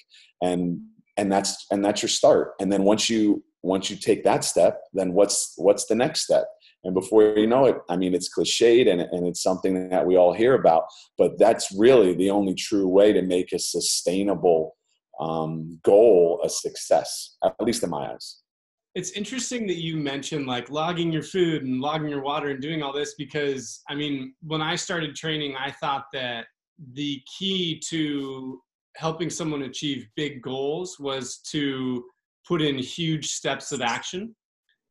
and 0.42 0.80
and 1.16 1.30
that's 1.30 1.66
and 1.70 1.84
that's 1.84 2.02
your 2.02 2.08
start. 2.08 2.54
And 2.60 2.72
then 2.72 2.84
once 2.84 3.08
you 3.08 3.42
once 3.62 3.90
you 3.90 3.96
take 3.96 4.24
that 4.24 4.44
step, 4.44 4.80
then 4.92 5.12
what's 5.12 5.54
what's 5.56 5.86
the 5.86 5.94
next 5.94 6.22
step? 6.22 6.46
And 6.84 6.94
before 6.94 7.22
you 7.36 7.46
know 7.46 7.66
it, 7.66 7.76
I 7.88 7.96
mean, 7.96 8.14
it's 8.14 8.32
cliched 8.32 8.90
and, 8.90 9.00
and 9.00 9.26
it's 9.26 9.42
something 9.42 9.88
that 9.88 10.06
we 10.06 10.16
all 10.16 10.32
hear 10.32 10.54
about, 10.54 10.84
but 11.16 11.36
that's 11.38 11.74
really 11.76 12.14
the 12.14 12.30
only 12.30 12.54
true 12.54 12.86
way 12.86 13.12
to 13.12 13.20
make 13.20 13.52
a 13.52 13.58
sustainable 13.58 14.76
um, 15.20 15.80
goal 15.82 16.40
a 16.44 16.48
success, 16.48 17.36
at 17.44 17.54
least 17.60 17.82
in 17.82 17.90
my 17.90 18.12
eyes. 18.12 18.38
It's 18.98 19.12
interesting 19.12 19.64
that 19.68 19.76
you 19.76 19.96
mentioned 19.96 20.48
like 20.48 20.70
logging 20.70 21.12
your 21.12 21.22
food 21.22 21.62
and 21.62 21.80
logging 21.80 22.08
your 22.08 22.20
water 22.20 22.48
and 22.48 22.60
doing 22.60 22.82
all 22.82 22.92
this 22.92 23.14
because 23.14 23.80
I 23.88 23.94
mean, 23.94 24.34
when 24.42 24.60
I 24.60 24.74
started 24.74 25.14
training, 25.14 25.54
I 25.56 25.70
thought 25.70 26.06
that 26.12 26.46
the 26.94 27.22
key 27.38 27.80
to 27.90 28.60
helping 28.96 29.30
someone 29.30 29.62
achieve 29.62 30.08
big 30.16 30.42
goals 30.42 30.98
was 30.98 31.38
to 31.52 32.04
put 32.44 32.60
in 32.60 32.76
huge 32.76 33.30
steps 33.30 33.70
of 33.70 33.82
action. 33.82 34.34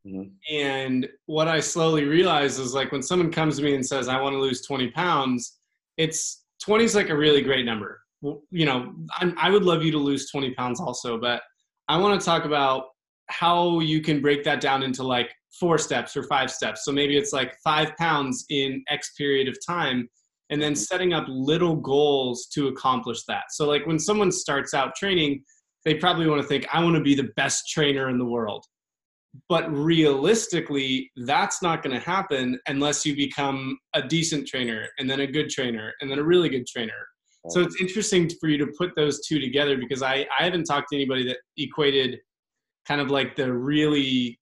Mm-hmm. 0.07 0.29
And 0.55 1.09
what 1.25 1.49
I 1.49 1.59
slowly 1.59 2.05
realized 2.05 2.61
is 2.61 2.73
like 2.73 2.93
when 2.93 3.03
someone 3.03 3.29
comes 3.29 3.57
to 3.57 3.63
me 3.63 3.75
and 3.75 3.85
says, 3.85 4.07
I 4.07 4.21
want 4.21 4.35
to 4.35 4.39
lose 4.39 4.61
20 4.61 4.89
pounds, 4.91 5.59
it's 5.97 6.45
20 6.63 6.85
is 6.85 6.95
like 6.95 7.09
a 7.09 7.17
really 7.17 7.41
great 7.41 7.65
number. 7.65 7.99
You 8.21 8.65
know, 8.65 8.93
I'm, 9.19 9.35
I 9.37 9.49
would 9.49 9.65
love 9.65 9.83
you 9.83 9.91
to 9.91 9.97
lose 9.97 10.31
20 10.31 10.53
pounds 10.53 10.79
also, 10.79 11.19
but 11.19 11.41
I 11.89 11.97
want 11.97 12.17
to 12.17 12.25
talk 12.25 12.45
about 12.45 12.85
how 13.29 13.79
you 13.79 14.01
can 14.01 14.21
break 14.21 14.43
that 14.43 14.61
down 14.61 14.83
into 14.83 15.03
like 15.03 15.33
four 15.59 15.77
steps 15.77 16.15
or 16.15 16.23
five 16.23 16.51
steps. 16.51 16.85
So 16.85 16.91
maybe 16.91 17.17
it's 17.17 17.33
like 17.33 17.55
five 17.63 17.95
pounds 17.97 18.45
in 18.49 18.83
X 18.89 19.13
period 19.17 19.47
of 19.47 19.57
time 19.65 20.07
and 20.49 20.61
then 20.61 20.73
mm-hmm. 20.73 20.79
setting 20.79 21.13
up 21.13 21.25
little 21.27 21.75
goals 21.75 22.47
to 22.53 22.67
accomplish 22.67 23.23
that. 23.27 23.45
So, 23.51 23.67
like 23.67 23.85
when 23.85 23.99
someone 23.99 24.31
starts 24.31 24.73
out 24.73 24.95
training, 24.95 25.43
they 25.85 25.95
probably 25.95 26.27
want 26.27 26.41
to 26.41 26.47
think, 26.47 26.67
I 26.73 26.83
want 26.83 26.95
to 26.95 27.01
be 27.01 27.15
the 27.15 27.29
best 27.35 27.69
trainer 27.69 28.09
in 28.09 28.17
the 28.17 28.25
world. 28.25 28.63
But 29.49 29.71
realistically, 29.71 31.11
that's 31.17 31.61
not 31.61 31.83
going 31.83 31.95
to 31.95 32.03
happen 32.03 32.59
unless 32.67 33.05
you 33.05 33.15
become 33.15 33.77
a 33.93 34.01
decent 34.01 34.47
trainer 34.47 34.87
and 34.97 35.09
then 35.09 35.19
a 35.19 35.27
good 35.27 35.49
trainer 35.49 35.93
and 36.01 36.09
then 36.09 36.17
a 36.17 36.23
really 36.23 36.49
good 36.49 36.65
trainer. 36.65 37.07
So 37.49 37.61
it's 37.61 37.79
interesting 37.79 38.29
for 38.41 38.49
you 38.49 38.57
to 38.57 38.67
put 38.77 38.91
those 38.97 39.25
two 39.25 39.39
together 39.39 39.77
because 39.77 40.01
I, 40.01 40.27
I 40.37 40.43
haven't 40.43 40.65
talked 40.65 40.89
to 40.89 40.95
anybody 40.95 41.25
that 41.27 41.37
equated 41.55 42.19
kind 42.87 43.01
of 43.01 43.09
like 43.09 43.35
the 43.35 43.51
really, 43.51 44.39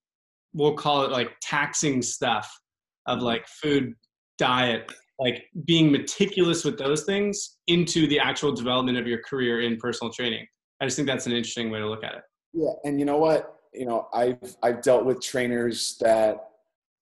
we'll 0.54 0.76
call 0.76 1.04
it 1.04 1.12
like 1.12 1.32
taxing 1.42 2.02
stuff 2.02 2.60
of 3.08 3.18
mm-hmm. 3.18 3.26
like 3.26 3.48
food, 3.48 3.94
diet, 4.38 4.92
like 5.20 5.46
being 5.66 5.92
meticulous 5.92 6.64
with 6.64 6.78
those 6.78 7.04
things 7.04 7.58
into 7.68 8.08
the 8.08 8.20
actual 8.20 8.52
development 8.52 8.98
of 8.98 9.08
your 9.08 9.22
career 9.24 9.62
in 9.62 9.78
personal 9.78 10.12
training. 10.12 10.46
I 10.82 10.86
just 10.86 10.98
think 10.98 11.08
that's 11.08 11.26
an 11.26 11.32
interesting 11.32 11.72
way 11.72 11.80
to 11.80 11.90
look 11.90 12.04
at 12.04 12.16
it. 12.16 12.24
Yeah, 12.54 12.72
and 12.84 13.00
you 13.00 13.06
know 13.06 13.18
what? 13.18 13.56
You 13.74 13.86
know, 13.86 14.08
I've 14.14 14.56
I've 14.64 14.82
dealt 14.82 15.06
with 15.06 15.22
trainers 15.22 15.98
that 16.00 16.50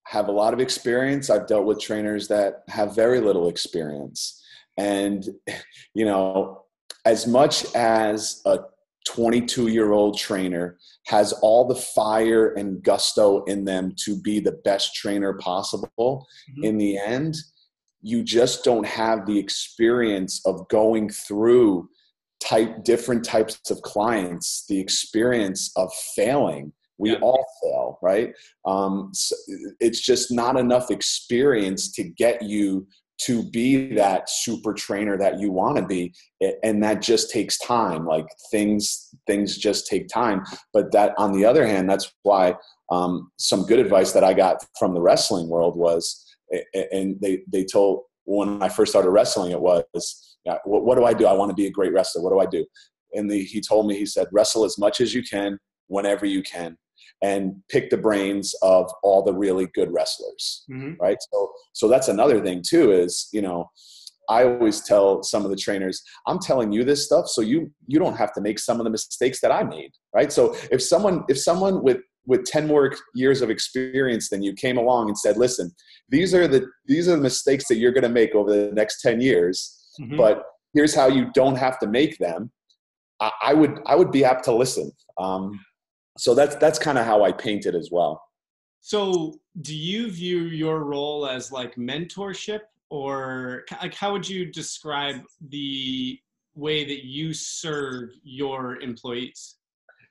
have 0.06 0.28
a 0.28 0.32
lot 0.32 0.54
of 0.54 0.60
experience. 0.60 1.30
I've 1.30 1.48
dealt 1.48 1.66
with 1.66 1.80
trainers 1.80 2.28
that 2.28 2.64
have 2.68 2.96
very 2.96 3.20
little 3.20 3.50
experience. 3.50 4.42
And 4.78 5.24
you 5.94 6.06
know, 6.06 6.66
as 7.06 7.28
much 7.28 7.66
as 7.76 8.42
a 8.46 8.60
22 9.06 9.68
year 9.68 9.92
old 9.92 10.18
trainer 10.18 10.78
has 11.08 11.34
all 11.42 11.68
the 11.68 11.76
fire 11.76 12.54
and 12.54 12.82
gusto 12.84 13.44
in 13.46 13.66
them 13.66 13.94
to 14.06 14.20
be 14.22 14.40
the 14.40 14.60
best 14.64 14.96
trainer 14.96 15.34
possible, 15.34 16.26
mm-hmm. 16.52 16.64
in 16.64 16.78
the 16.78 16.98
end, 16.98 17.36
you 18.04 18.22
just 18.22 18.64
don't 18.64 18.86
have 18.86 19.26
the 19.26 19.40
experience 19.40 20.42
of 20.46 20.68
going 20.68 21.10
through 21.10 21.90
type 22.44 22.84
different 22.84 23.24
types 23.24 23.72
of 23.72 23.82
clients 23.82 24.66
the 24.68 24.78
experience 24.80 25.72
of 25.78 25.92
failing 26.16 26.74
we 26.98 27.12
yeah. 27.12 27.20
all 27.22 27.46
fail 27.62 27.98
right 28.02 28.34
um, 28.66 29.10
so 29.14 29.36
it's 29.80 30.02
just 30.02 30.32
not 30.32 30.60
enough 30.60 30.92
experience 30.92 31.92
to 31.94 32.04
get 32.04 32.42
you 32.42 32.86
to 33.26 33.44
be 33.52 33.94
that 33.94 34.30
super 34.30 34.74
trainer 34.74 35.18
that 35.18 35.40
you 35.40 35.52
want 35.52 35.78
to 35.78 35.86
be 35.86 36.14
and 36.64 36.82
that 36.84 37.02
just 37.02 37.32
takes 37.32 37.58
time 37.60 38.06
like 38.06 38.26
things 38.52 39.10
things 39.28 39.58
just 39.58 39.88
take 39.88 40.08
time 40.08 40.44
but 40.74 40.92
that 40.92 41.14
on 41.18 41.32
the 41.32 41.46
other 41.46 41.66
hand 41.66 41.90
that's 41.90 42.12
why 42.24 42.56
um, 42.92 43.32
some 43.38 43.66
good 43.66 43.80
advice 43.80 44.12
that 44.12 44.24
i 44.24 44.34
got 44.34 44.66
from 44.78 44.94
the 44.94 45.02
wrestling 45.02 45.48
world 45.48 45.76
was 45.78 46.26
and 46.92 47.20
they 47.22 47.42
they 47.52 47.64
told 47.64 48.04
when 48.26 48.62
I 48.62 48.70
first 48.70 48.92
started 48.92 49.10
wrestling, 49.10 49.52
it 49.52 49.60
was, 49.60 50.38
what, 50.64 50.86
what, 50.86 50.98
do 50.98 51.06
I 51.06 51.14
do? 51.14 51.26
I 51.26 51.34
want 51.34 51.50
to 51.50 51.56
be 51.56 51.68
a 51.68 51.72
great 51.72 51.94
wrestler. 51.94 52.22
What 52.22 52.32
do 52.32 52.40
I 52.40 52.46
do? 52.46 52.66
And 53.14 53.30
the, 53.30 53.44
he 53.44 53.62
told 53.62 53.88
me, 53.88 53.98
he 53.98 54.06
said, 54.06 54.28
wrestle 54.32 54.66
as 54.66 54.78
much 54.78 55.02
as 55.02 55.14
you 55.14 55.24
can, 55.24 55.60
whenever 55.88 56.26
you 56.26 56.42
can, 56.42 56.78
and 57.22 57.56
pick 57.70 57.90
the 57.90 57.98
brains 57.98 58.54
of 58.62 58.92
all 59.02 59.24
the 59.24 59.34
really 59.34 59.68
good 59.74 59.92
wrestlers. 59.92 60.66
Mm-hmm. 60.70 61.02
Right. 61.02 61.18
So, 61.32 61.52
so 61.74 61.88
that's 61.88 62.10
another 62.10 62.42
thing 62.42 62.62
too. 62.68 62.92
Is 62.92 63.30
you 63.32 63.42
know, 63.42 63.70
I 64.30 64.44
always 64.44 64.82
tell 64.82 65.24
some 65.24 65.46
of 65.46 65.52
the 65.52 65.58
trainers, 65.58 66.02
I'm 66.28 66.40
telling 66.40 66.72
you 66.72 66.84
this 66.84 67.06
stuff 67.06 67.28
so 67.28 67.42
you 67.42 67.72
you 67.88 68.00
don't 68.00 68.18
have 68.18 68.34
to 68.34 68.42
make 68.42 68.60
some 68.60 68.80
of 68.80 68.84
the 68.84 68.90
mistakes 68.90 69.40
that 69.42 69.52
I 69.52 69.64
made. 69.64 69.92
Right. 70.14 70.32
So 70.32 70.56
if 70.72 70.82
someone 70.82 71.24
if 71.30 71.40
someone 71.40 71.84
with 71.84 72.00
with 72.26 72.46
10 72.46 72.68
more 72.68 72.94
years 73.14 73.42
of 73.42 73.50
experience 73.50 74.30
than 74.30 74.42
you 74.42 74.54
came 74.54 74.78
along 74.78 75.08
and 75.08 75.18
said 75.18 75.38
listen 75.38 75.72
these 76.10 76.34
are 76.34 76.48
the 76.48 76.66
these 76.86 77.08
are 77.08 77.16
the 77.16 77.22
mistakes 77.22 77.68
that 77.68 77.76
you're 77.76 77.92
going 77.92 78.04
to 78.04 78.10
make 78.10 78.34
over 78.34 78.50
the 78.50 78.72
next 78.72 79.02
10 79.02 79.20
years 79.20 79.92
mm-hmm. 80.00 80.16
but 80.16 80.44
here's 80.74 80.96
how 80.96 81.08
you 81.08 81.30
don't 81.34 81.58
have 81.58 81.78
to 81.80 81.88
make 81.88 82.18
them 82.20 82.52
i, 83.20 83.32
I 83.42 83.54
would 83.54 83.80
i 83.86 83.96
would 83.96 84.12
be 84.12 84.24
apt 84.24 84.46
to 84.46 84.56
listen 84.56 84.92
um, 85.18 85.60
so 86.18 86.36
that's 86.36 86.56
that's 86.58 86.80
kind 86.80 86.98
of 86.98 87.06
how 87.06 87.24
i 87.24 87.32
paint 87.32 87.66
it 87.66 87.76
as 87.76 87.90
well. 87.92 88.22
So 88.82 89.36
do 89.62 89.74
you 89.76 90.12
view 90.12 90.42
your 90.42 90.84
role 90.84 91.26
as 91.26 91.52
like 91.52 91.76
mentorship? 91.76 92.62
Or 92.90 93.64
like 93.82 93.96
how 93.96 94.12
would 94.12 94.28
you 94.28 94.52
describe 94.52 95.22
the 95.50 96.20
way 96.54 96.86
that 96.86 97.06
you 97.06 97.34
serve 97.34 98.10
your 98.24 98.80
employees? 98.82 99.56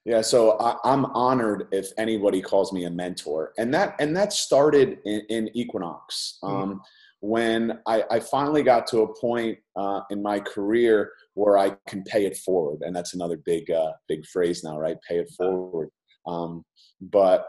Yeah, 0.05 0.21
so 0.21 0.59
I, 0.59 0.93
am 0.93 1.05
honored 1.07 1.69
if 1.71 1.91
anybody 1.97 2.43
calls 2.43 2.73
me 2.73 2.87
a 2.87 2.91
mentor, 2.91 3.53
and 3.57 3.73
that 3.73 3.95
and 4.01 4.17
that 4.17 4.33
started 4.33 4.99
in, 5.05 5.21
in 5.29 5.57
Equinox. 5.57 6.39
Mm-hmm. 6.43 6.73
um, 6.73 6.83
when 7.23 7.79
I, 7.87 8.03
I, 8.11 8.19
finally 8.19 8.65
got 8.65 8.89
to 8.89 9.03
a 9.03 9.21
point 9.21 9.57
uh, 9.77 10.01
in 10.11 10.21
my 10.21 10.41
career 10.41 11.13
where 11.35 11.57
I 11.57 11.77
can 11.87 12.03
pay 12.03 12.27
it 12.27 12.37
forward, 12.37 12.83
and 12.83 12.95
that's 12.95 13.15
another 13.15 13.37
big 13.37 13.71
uh, 13.71 13.93
big 14.09 14.27
phrase 14.27 14.65
now, 14.65 14.77
right? 14.77 14.97
Pay 15.09 15.21
it 15.21 15.31
forward. 15.37 15.89
Um, 16.27 16.65
but 17.01 17.47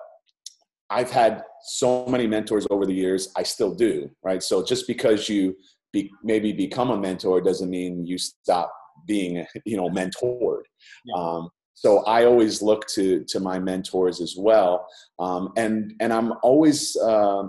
I've 0.91 1.09
had 1.09 1.41
so 1.63 2.05
many 2.05 2.27
mentors 2.27 2.67
over 2.69 2.85
the 2.85 2.93
years. 2.93 3.31
I 3.35 3.41
still 3.41 3.73
do, 3.73 4.11
right? 4.23 4.43
So 4.43 4.63
just 4.63 4.85
because 4.85 5.27
you 5.27 5.55
be, 5.91 6.11
maybe 6.23 6.53
become 6.53 6.91
a 6.91 6.97
mentor 6.97 7.41
doesn't 7.41 7.69
mean 7.69 8.05
you 8.05 8.19
stop 8.19 8.71
being, 9.07 9.43
you 9.65 9.75
know, 9.75 9.89
mentored. 9.89 10.63
Yeah. 11.05 11.15
Um, 11.15 11.49
so 11.73 12.03
I 12.05 12.25
always 12.25 12.61
look 12.61 12.85
to 12.89 13.25
to 13.27 13.39
my 13.39 13.57
mentors 13.57 14.21
as 14.21 14.35
well, 14.37 14.85
um, 15.17 15.51
and 15.57 15.95
and 15.99 16.13
I'm 16.13 16.33
always 16.43 16.95
uh, 16.95 17.45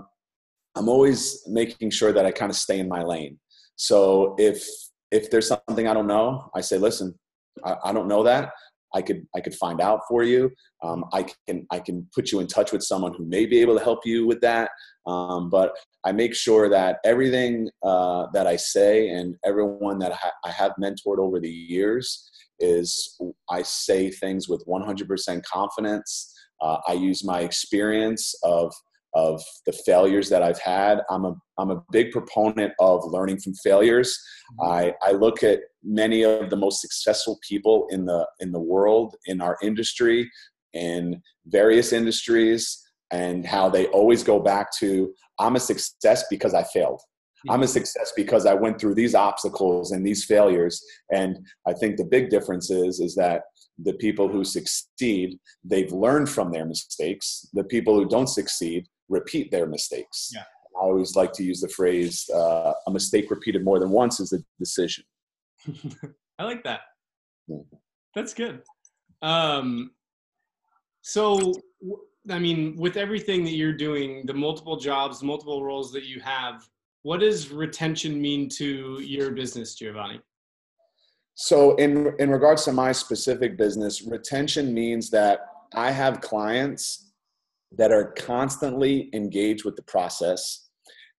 I'm 0.75 0.89
always 0.89 1.43
making 1.47 1.91
sure 1.91 2.11
that 2.11 2.25
I 2.25 2.31
kind 2.31 2.49
of 2.49 2.55
stay 2.57 2.79
in 2.79 2.87
my 2.87 3.03
lane. 3.03 3.39
So 3.75 4.35
if 4.37 4.67
if 5.11 5.29
there's 5.29 5.47
something 5.47 5.87
I 5.87 5.93
don't 5.93 6.07
know, 6.07 6.49
I 6.55 6.61
say, 6.61 6.77
listen, 6.77 7.13
I, 7.63 7.75
I 7.85 7.93
don't 7.93 8.07
know 8.07 8.23
that. 8.23 8.51
I 8.93 9.01
could 9.01 9.27
I 9.35 9.41
could 9.41 9.55
find 9.55 9.81
out 9.81 10.01
for 10.07 10.23
you. 10.23 10.51
Um, 10.83 11.05
I 11.13 11.25
can 11.47 11.65
I 11.71 11.79
can 11.79 12.07
put 12.15 12.31
you 12.31 12.39
in 12.39 12.47
touch 12.47 12.71
with 12.71 12.81
someone 12.81 13.13
who 13.13 13.25
may 13.25 13.45
be 13.45 13.59
able 13.59 13.77
to 13.77 13.83
help 13.83 13.99
you 14.05 14.25
with 14.25 14.41
that. 14.41 14.71
Um, 15.05 15.49
but 15.49 15.73
I 16.05 16.11
make 16.11 16.33
sure 16.33 16.69
that 16.69 16.99
everything 17.03 17.69
uh, 17.83 18.27
that 18.33 18.47
I 18.47 18.55
say 18.55 19.09
and 19.09 19.35
everyone 19.45 19.99
that 19.99 20.17
I 20.43 20.51
have 20.51 20.73
mentored 20.81 21.19
over 21.19 21.39
the 21.39 21.49
years 21.49 22.31
is 22.59 23.19
I 23.49 23.63
say 23.63 24.09
things 24.09 24.47
with 24.47 24.65
100% 24.65 25.43
confidence. 25.43 26.33
Uh, 26.61 26.77
I 26.87 26.93
use 26.93 27.23
my 27.23 27.41
experience 27.41 28.33
of 28.43 28.73
of 29.15 29.41
the 29.65 29.71
failures 29.71 30.29
that 30.29 30.43
I've 30.43 30.59
had. 30.59 31.01
I'm 31.09 31.25
a 31.25 31.35
I'm 31.57 31.71
a 31.71 31.81
big 31.91 32.11
proponent 32.11 32.73
of 32.79 33.03
learning 33.05 33.39
from 33.39 33.53
failures. 33.55 34.17
Mm-hmm. 34.59 34.71
I, 34.71 34.93
I 35.01 35.11
look 35.13 35.41
at 35.41 35.61
many 35.83 36.23
of 36.23 36.49
the 36.49 36.57
most 36.57 36.81
successful 36.81 37.39
people 37.47 37.87
in 37.89 38.05
the 38.05 38.27
in 38.39 38.51
the 38.51 38.59
world 38.59 39.15
in 39.25 39.41
our 39.41 39.57
industry 39.63 40.29
in 40.73 41.21
various 41.47 41.93
industries 41.93 42.81
and 43.11 43.45
how 43.45 43.69
they 43.69 43.87
always 43.87 44.23
go 44.23 44.39
back 44.39 44.67
to 44.79 45.13
I'm 45.39 45.55
a 45.55 45.59
success 45.59 46.25
because 46.29 46.53
I 46.53 46.63
failed. 46.63 47.01
I'm 47.49 47.61
a 47.61 47.67
success 47.67 48.11
because 48.15 48.45
I 48.45 48.55
went 48.55 48.79
through 48.79 48.95
these 48.95 49.13
obstacles 49.13 49.91
and 49.91 50.05
these 50.05 50.25
failures. 50.25 50.83
And 51.11 51.37
I 51.67 51.73
think 51.73 51.97
the 51.97 52.05
big 52.05 52.29
difference 52.29 52.71
is 52.71 52.99
is 52.99 53.15
that 53.15 53.43
the 53.77 53.93
people 53.93 54.27
who 54.27 54.43
succeed, 54.43 55.37
they've 55.63 55.91
learned 55.91 56.29
from 56.29 56.51
their 56.51 56.65
mistakes. 56.65 57.47
The 57.53 57.63
people 57.63 57.95
who 57.95 58.07
don't 58.07 58.27
succeed 58.27 58.87
repeat 59.09 59.51
their 59.51 59.67
mistakes. 59.67 60.31
Yeah. 60.33 60.43
I 60.77 60.81
always 60.81 61.15
like 61.15 61.31
to 61.33 61.43
use 61.43 61.61
the 61.61 61.69
phrase 61.69 62.29
uh, 62.33 62.73
a 62.87 62.91
mistake 62.91 63.31
repeated 63.31 63.63
more 63.63 63.79
than 63.79 63.89
once 63.89 64.19
is 64.19 64.33
a 64.33 64.39
decision. 64.59 65.03
I 66.39 66.43
like 66.43 66.63
that. 66.63 66.81
Yeah. 67.47 67.57
That's 68.13 68.33
good. 68.33 68.61
Um, 69.21 69.91
so, 71.01 71.53
I 72.29 72.39
mean, 72.39 72.75
with 72.77 72.97
everything 72.97 73.43
that 73.45 73.51
you're 73.51 73.73
doing, 73.73 74.25
the 74.25 74.33
multiple 74.33 74.77
jobs, 74.77 75.21
multiple 75.23 75.63
roles 75.63 75.91
that 75.93 76.05
you 76.05 76.19
have, 76.21 76.67
what 77.03 77.19
does 77.19 77.51
retention 77.51 78.19
mean 78.19 78.49
to 78.49 78.99
your 79.01 79.31
business, 79.31 79.75
Giovanni? 79.75 80.19
So 81.35 81.75
in 81.75 82.13
in 82.19 82.29
regards 82.31 82.63
to 82.65 82.71
my 82.71 82.91
specific 82.93 83.57
business, 83.57 84.01
retention 84.01 84.73
means 84.73 85.09
that 85.11 85.39
I 85.73 85.91
have 85.91 86.21
clients 86.21 87.11
that 87.77 87.91
are 87.91 88.13
constantly 88.13 89.09
engaged 89.13 89.65
with 89.65 89.75
the 89.75 89.83
process 89.83 90.69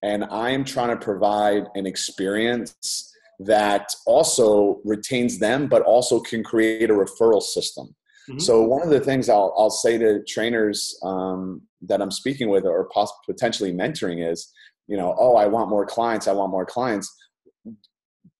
and 0.01 0.23
I 0.25 0.49
am 0.51 0.63
trying 0.63 0.89
to 0.89 1.03
provide 1.03 1.65
an 1.75 1.85
experience 1.85 3.13
that 3.39 3.93
also 4.07 4.81
retains 4.83 5.37
them 5.37 5.67
but 5.67 5.83
also 5.83 6.19
can 6.19 6.43
create 6.43 6.89
a 6.89 6.93
referral 6.93 7.41
system. 7.41 7.95
Mm-hmm. 8.29 8.39
So 8.39 8.63
one 8.63 8.81
of 8.81 8.89
the 8.89 8.99
things 8.99 9.29
I'll, 9.29 9.53
I'll 9.57 9.69
say 9.69 9.97
to 9.99 10.23
trainers 10.23 10.99
um, 11.03 11.61
that 11.81 12.01
I'm 12.01 12.11
speaking 12.11 12.49
with 12.49 12.65
or 12.65 12.89
poss- 12.91 13.13
potentially 13.25 13.71
mentoring 13.71 14.27
is, 14.29 14.51
you 14.87 14.97
know, 14.97 15.15
oh, 15.17 15.35
I 15.35 15.45
want 15.45 15.69
more 15.69 15.85
clients. 15.85 16.27
I 16.27 16.33
want 16.33 16.51
more 16.51 16.65
clients 16.65 17.13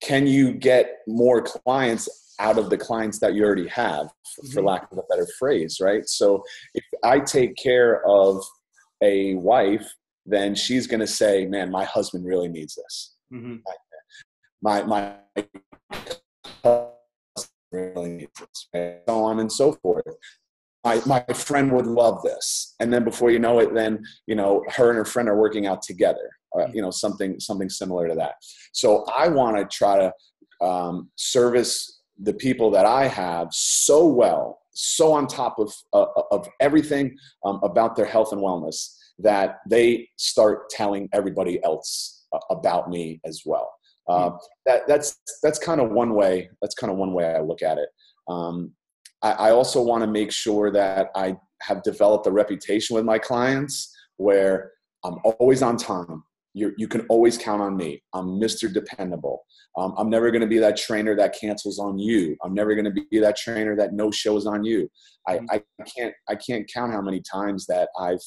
can 0.02 0.28
you 0.28 0.54
get 0.54 1.00
more 1.08 1.42
clients 1.42 2.36
out 2.40 2.58
of 2.58 2.70
the 2.70 2.78
clients 2.78 3.20
that 3.20 3.34
you 3.34 3.44
already 3.44 3.68
have 3.68 4.10
for 4.36 4.44
mm-hmm. 4.44 4.66
lack 4.66 4.92
of 4.92 4.98
a 4.98 5.04
better 5.10 5.28
phrase 5.40 5.80
right 5.82 6.08
so 6.08 6.44
if 6.74 6.84
i 7.04 7.20
take 7.20 7.56
care 7.56 8.06
of 8.06 8.44
a 9.02 9.34
wife 9.36 9.88
then 10.26 10.54
she's 10.54 10.88
going 10.88 11.00
to 11.00 11.08
say 11.08 11.46
man 11.46 11.72
my 11.72 11.84
husband 11.86 12.26
really 12.26 12.48
needs 12.48 12.76
this 12.76 13.16
mm-hmm. 13.34 13.56
my 14.62 14.84
my 14.84 15.16
really 17.72 18.10
needs 18.10 18.32
this 18.40 18.68
right? 18.74 19.02
so 19.08 19.24
on 19.24 19.40
and 19.40 19.52
so 19.52 19.74
forth 19.74 20.04
my, 20.88 21.02
my 21.06 21.34
friend 21.34 21.72
would 21.72 21.88
love 21.88 22.22
this. 22.24 22.76
And 22.80 22.94
then 22.94 23.04
before 23.04 23.30
you 23.32 23.40
know 23.40 23.60
it 23.60 23.74
then 23.74 24.04
you 24.26 24.36
know 24.36 24.64
her 24.76 24.90
and 24.90 24.98
her 24.98 25.06
friend 25.06 25.28
are 25.30 25.40
working 25.46 25.68
out 25.68 25.82
together 25.82 26.28
uh, 26.58 26.68
you 26.74 26.82
know 26.82 26.92
something 26.92 27.40
something 27.40 27.70
similar 27.70 28.08
to 28.08 28.16
that. 28.16 28.36
So 28.72 28.90
i 29.24 29.28
want 29.28 29.58
to 29.58 29.66
try 29.66 29.96
to 30.04 30.10
um, 30.66 31.10
service 31.16 32.02
the 32.28 32.34
people 32.34 32.72
that 32.72 32.86
i 32.86 33.08
have 33.08 33.48
so 33.52 34.00
well 34.08 34.60
so 34.74 35.12
on 35.14 35.28
top 35.28 35.60
of 35.60 35.70
uh, 35.94 36.06
of 36.32 36.48
everything 36.68 37.16
um, 37.46 37.60
about 37.64 37.96
their 37.96 38.06
health 38.06 38.32
and 38.32 38.42
wellness 38.42 38.78
that 39.20 39.50
they 39.68 40.08
start 40.18 40.70
telling 40.70 41.10
everybody 41.14 41.56
else 41.64 42.26
uh, 42.34 42.40
about 42.52 42.88
me 42.90 43.20
as 43.26 43.42
well. 43.46 43.74
Uh, 44.08 44.32
that 44.66 44.88
that's 44.88 45.18
that's 45.44 45.60
kind 45.60 45.82
of 45.82 45.90
one 45.92 46.14
way 46.14 46.50
that's 46.62 46.76
kind 46.76 46.92
of 46.94 46.98
one 46.98 47.14
way 47.14 47.26
i 47.26 47.42
look 47.42 47.62
at 47.62 47.78
it. 47.78 47.90
Um, 48.28 48.72
I, 49.22 49.32
I 49.32 49.52
also 49.52 49.82
want 49.82 50.02
to 50.04 50.08
make 50.08 50.32
sure 50.32 50.72
that 50.72 51.10
i 51.16 51.36
have 51.62 51.82
developed 51.84 52.28
a 52.28 52.32
reputation 52.32 52.96
with 52.96 53.06
my 53.06 53.18
clients 53.18 53.96
where 54.18 54.72
i'm 55.04 55.16
always 55.40 55.62
on 55.62 55.78
time 55.78 56.24
you 56.58 56.74
you 56.78 56.88
can 56.88 57.02
always 57.08 57.38
count 57.38 57.62
on 57.62 57.78
me. 57.78 58.02
I'm 58.14 58.40
Mr. 58.42 58.72
Dependable. 58.74 59.44
Um, 59.78 59.94
I'm 59.98 60.10
never 60.10 60.32
going 60.32 60.42
to 60.42 60.48
be 60.48 60.58
that 60.58 60.76
trainer 60.76 61.16
that 61.16 61.36
cancels 61.40 61.78
on 61.78 62.00
you. 62.00 62.36
I'm 62.44 62.54
never 62.54 62.74
going 62.74 62.92
to 62.92 63.06
be 63.10 63.20
that 63.20 63.38
trainer 63.38 63.76
that 63.76 63.94
no 63.94 64.10
shows 64.10 64.48
on 64.48 64.64
you. 64.64 64.90
I, 65.28 65.38
mm-hmm. 65.38 65.46
I 65.52 65.84
can't 65.96 66.14
I 66.28 66.36
can't 66.36 66.70
count 66.74 66.94
how 66.94 67.02
many 67.02 67.22
times 67.22 67.68
that 67.68 67.90
I've 68.00 68.24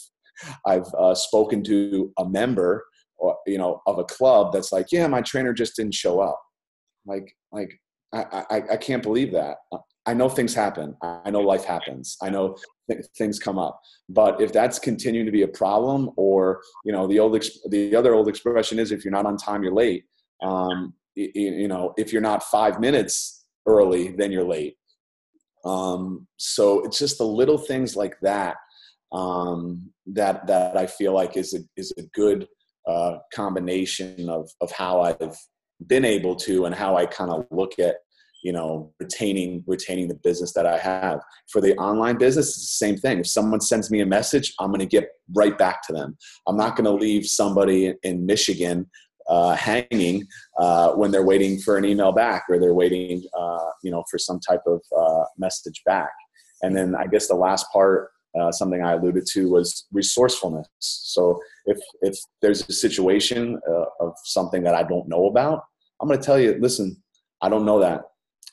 I've 0.65 0.87
uh, 0.97 1.15
spoken 1.15 1.65
to 1.65 2.13
a 2.19 2.29
member 2.29 2.85
or 3.19 3.37
you 3.47 3.59
know 3.59 3.83
of 3.87 3.99
a 3.99 4.05
club 4.05 4.53
that's 4.53 4.71
like, 4.71 4.87
yeah, 4.93 5.09
my 5.09 5.23
trainer 5.23 5.53
just 5.53 5.75
didn't 5.75 5.95
show 5.95 6.21
up. 6.21 6.41
Like 7.07 7.35
like 7.51 7.81
I, 8.13 8.45
I, 8.51 8.63
I 8.73 8.77
can't 8.77 9.03
believe 9.03 9.33
that. 9.33 9.57
I 10.07 10.15
know 10.15 10.29
things 10.29 10.55
happen. 10.55 10.97
I 11.03 11.31
know 11.31 11.41
life 11.41 11.65
happens. 11.65 12.17
I 12.23 12.31
know 12.31 12.57
th- 12.91 13.05
things 13.17 13.39
come 13.39 13.59
up. 13.59 13.81
But 14.09 14.41
if 14.41 14.53
that's 14.53 14.79
continuing 14.79 15.27
to 15.27 15.33
be 15.33 15.43
a 15.43 15.49
problem, 15.49 16.11
or 16.17 16.63
you 16.85 16.93
know, 16.93 17.07
the 17.07 17.19
old 17.19 17.37
ex- 17.37 17.59
the 17.69 17.95
other 17.95 18.15
old 18.15 18.29
expression 18.29 18.79
is, 18.79 18.93
if 18.93 19.05
you're 19.05 19.13
not 19.13 19.27
on 19.27 19.37
time, 19.37 19.63
you're 19.63 19.75
late. 19.75 20.05
Um, 20.43 20.95
you, 21.15 21.31
you 21.35 21.69
know, 21.69 21.93
if 21.99 22.13
you're 22.13 22.23
not 22.23 22.43
five 22.43 22.81
minutes 22.81 23.45
early, 23.67 24.09
then 24.17 24.33
you're 24.33 24.45
late. 24.45 24.77
Um, 25.65 26.27
so 26.39 26.85
it's 26.85 26.99
just 26.99 27.19
the 27.19 27.27
little 27.27 27.59
things 27.59 27.95
like 27.95 28.19
that 28.21 28.57
um, 29.13 29.91
that 30.07 30.47
that 30.47 30.77
I 30.77 30.87
feel 30.87 31.13
like 31.13 31.37
is 31.37 31.55
a 31.55 31.61
is 31.77 31.93
a 31.99 32.03
good 32.15 32.49
uh, 32.87 33.19
combination 33.35 34.29
of 34.29 34.51
of 34.61 34.71
how 34.73 35.03
I've 35.03 35.37
been 35.87 36.05
able 36.05 36.37
to 36.37 36.67
and 36.67 36.75
how 36.75 36.97
I 36.97 37.07
kind 37.07 37.31
of 37.31 37.47
look 37.51 37.79
at 37.79 37.97
you 38.43 38.53
know 38.53 38.93
retaining 38.99 39.63
retaining 39.67 40.09
the 40.09 40.15
business 40.15 40.53
that 40.53 40.67
i 40.67 40.79
have. 40.79 41.21
For 41.53 41.61
the 41.61 41.77
online 41.77 42.17
business 42.17 42.49
it's 42.49 42.79
the 42.79 42.87
same 42.87 42.97
thing. 42.97 43.21
If 43.21 43.27
someone 43.27 43.61
sends 43.61 43.91
me 43.91 44.01
a 44.01 44.07
message 44.07 44.55
i'm 44.61 44.69
going 44.69 44.81
to 44.81 44.87
get 44.87 45.09
right 45.35 45.57
back 45.57 45.87
to 45.87 45.93
them. 45.93 46.17
I'm 46.47 46.57
not 46.57 46.77
going 46.77 46.85
to 46.85 47.05
leave 47.05 47.27
somebody 47.27 47.95
in 48.03 48.27
michigan 48.27 48.89
uh, 49.29 49.55
hanging 49.55 50.27
uh, 50.59 50.93
when 50.93 51.13
they're 51.13 51.25
waiting 51.25 51.61
for 51.61 51.77
an 51.77 51.85
email 51.85 52.11
back 52.11 52.45
or 52.49 52.59
they're 52.59 52.75
waiting 52.75 53.23
uh, 53.39 53.71
you 53.83 53.91
know 53.91 54.05
for 54.11 54.19
some 54.19 54.41
type 54.41 54.63
of 54.67 54.81
uh, 54.97 55.25
message 55.39 55.83
back. 55.85 56.13
And 56.63 56.77
then 56.77 56.95
i 56.95 57.07
guess 57.07 57.29
the 57.29 57.35
last 57.35 57.67
part 57.73 58.11
uh, 58.39 58.53
something 58.53 58.83
i 58.83 58.93
alluded 58.93 59.27
to 59.33 59.51
was 59.51 59.87
resourcefulness. 59.93 60.69
So 60.79 61.41
if 61.67 61.79
if 62.03 62.17
there's 62.43 62.69
a 62.69 62.73
situation 62.73 63.61
uh, 63.69 64.07
of 64.07 64.15
something 64.25 64.63
that 64.63 64.75
i 64.75 64.83
don't 64.83 65.09
know 65.09 65.27
about 65.27 65.65
i'm 66.01 66.09
going 66.09 66.21
to 66.21 66.25
tell 66.25 66.39
you 66.39 66.57
listen 66.61 66.97
I 67.43 67.49
don't 67.49 67.65
know 67.65 67.81
that. 67.81 68.03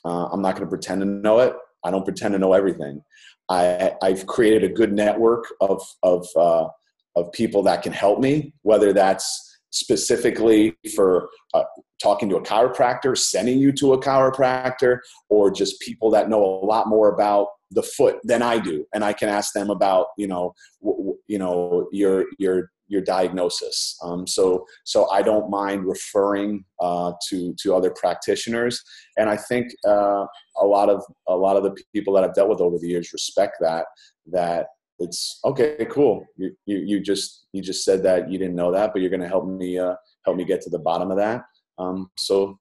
Uh, 0.04 0.26
I'm 0.26 0.42
not 0.42 0.54
going 0.54 0.66
to 0.66 0.70
pretend 0.70 1.00
to 1.00 1.06
know 1.06 1.40
it. 1.40 1.54
I 1.84 1.90
don't 1.90 2.04
pretend 2.04 2.32
to 2.32 2.38
know 2.38 2.52
everything. 2.52 3.02
I, 3.48 3.94
have 4.02 4.26
created 4.26 4.64
a 4.64 4.72
good 4.72 4.92
network 4.92 5.44
of 5.60 5.82
of 6.02 6.26
uh, 6.36 6.68
of 7.16 7.32
people 7.32 7.62
that 7.62 7.82
can 7.82 7.92
help 7.92 8.20
me, 8.20 8.52
whether 8.62 8.92
that's 8.92 9.58
specifically 9.70 10.76
for 10.94 11.28
uh, 11.54 11.64
talking 12.02 12.28
to 12.28 12.36
a 12.36 12.42
chiropractor, 12.42 13.16
sending 13.16 13.58
you 13.58 13.72
to 13.72 13.92
a 13.92 14.00
chiropractor, 14.00 14.98
or 15.28 15.50
just 15.50 15.80
people 15.80 16.10
that 16.10 16.28
know 16.28 16.42
a 16.42 16.66
lot 16.66 16.88
more 16.88 17.12
about 17.12 17.48
the 17.70 17.82
foot 17.82 18.18
than 18.24 18.42
I 18.42 18.58
do, 18.58 18.84
and 18.94 19.04
I 19.04 19.12
can 19.12 19.28
ask 19.28 19.52
them 19.52 19.70
about 19.70 20.08
you 20.16 20.26
know 20.26 20.54
w- 20.82 21.16
you 21.26 21.38
know 21.38 21.88
your 21.92 22.26
your 22.38 22.70
your 22.88 23.02
diagnosis. 23.02 23.96
Um, 24.02 24.26
so 24.26 24.64
so 24.84 25.08
I 25.10 25.22
don't 25.22 25.50
mind 25.50 25.86
referring 25.86 26.64
uh, 26.80 27.12
to 27.28 27.54
to 27.60 27.74
other 27.74 27.90
practitioners, 27.90 28.82
and 29.16 29.28
I 29.28 29.36
think 29.36 29.72
uh, 29.86 30.24
a 30.60 30.66
lot 30.66 30.88
of 30.88 31.02
a 31.28 31.36
lot 31.36 31.56
of 31.56 31.62
the 31.62 31.76
people 31.94 32.14
that 32.14 32.24
I've 32.24 32.34
dealt 32.34 32.48
with 32.48 32.60
over 32.60 32.78
the 32.78 32.88
years 32.88 33.12
respect 33.12 33.56
that 33.60 33.86
that 34.32 34.66
it's 35.00 35.38
okay 35.44 35.86
cool 35.88 36.24
you, 36.36 36.50
you, 36.66 36.78
you 36.78 37.00
just 37.00 37.46
you 37.52 37.62
just 37.62 37.84
said 37.84 38.02
that 38.02 38.28
you 38.28 38.36
didn't 38.36 38.56
know 38.56 38.72
that 38.72 38.92
but 38.92 39.00
you're 39.00 39.10
going 39.10 39.22
to 39.22 39.28
help 39.28 39.46
me 39.46 39.78
uh, 39.78 39.94
help 40.24 40.36
me 40.36 40.44
get 40.44 40.60
to 40.60 40.70
the 40.70 40.78
bottom 40.78 41.12
of 41.12 41.16
that 41.16 41.44
um, 41.78 42.10
so 42.18 42.58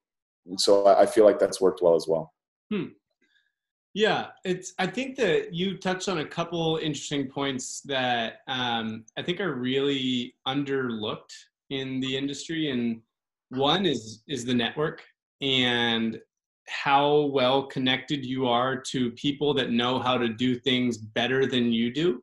so 0.56 0.88
I 0.88 1.06
feel 1.06 1.26
like 1.26 1.40
that's 1.40 1.60
worked 1.60 1.82
well 1.82 1.96
as 1.96 2.06
well. 2.08 2.34
Hmm. 2.72 2.86
Yeah, 3.98 4.28
it's. 4.46 4.76
I 4.78 4.86
think 4.86 5.16
that 5.16 5.56
you 5.56 5.76
touched 5.76 6.08
on 6.08 6.20
a 6.20 6.26
couple 6.26 6.78
interesting 6.78 7.28
points 7.28 7.82
that 7.86 8.42
um, 8.48 9.06
I 9.18 9.24
think 9.24 9.42
are 9.42 9.56
really 9.56 10.36
underlooked 10.48 11.34
in 11.72 12.00
the 12.00 12.16
industry, 12.16 12.70
and 12.70 13.02
one 13.50 13.88
is 13.88 14.22
is 14.28 14.46
the 14.46 14.54
network 14.54 15.04
and 15.42 16.20
how 16.68 17.22
well 17.34 17.66
connected 17.66 18.24
you 18.24 18.48
are 18.48 18.80
to 18.92 19.10
people 19.14 19.56
that 19.56 19.72
know 19.72 19.98
how 19.98 20.16
to 20.16 20.30
do 20.30 20.60
things 20.60 21.00
better 21.00 21.48
than 21.48 21.72
you 21.74 21.92
do 21.92 22.22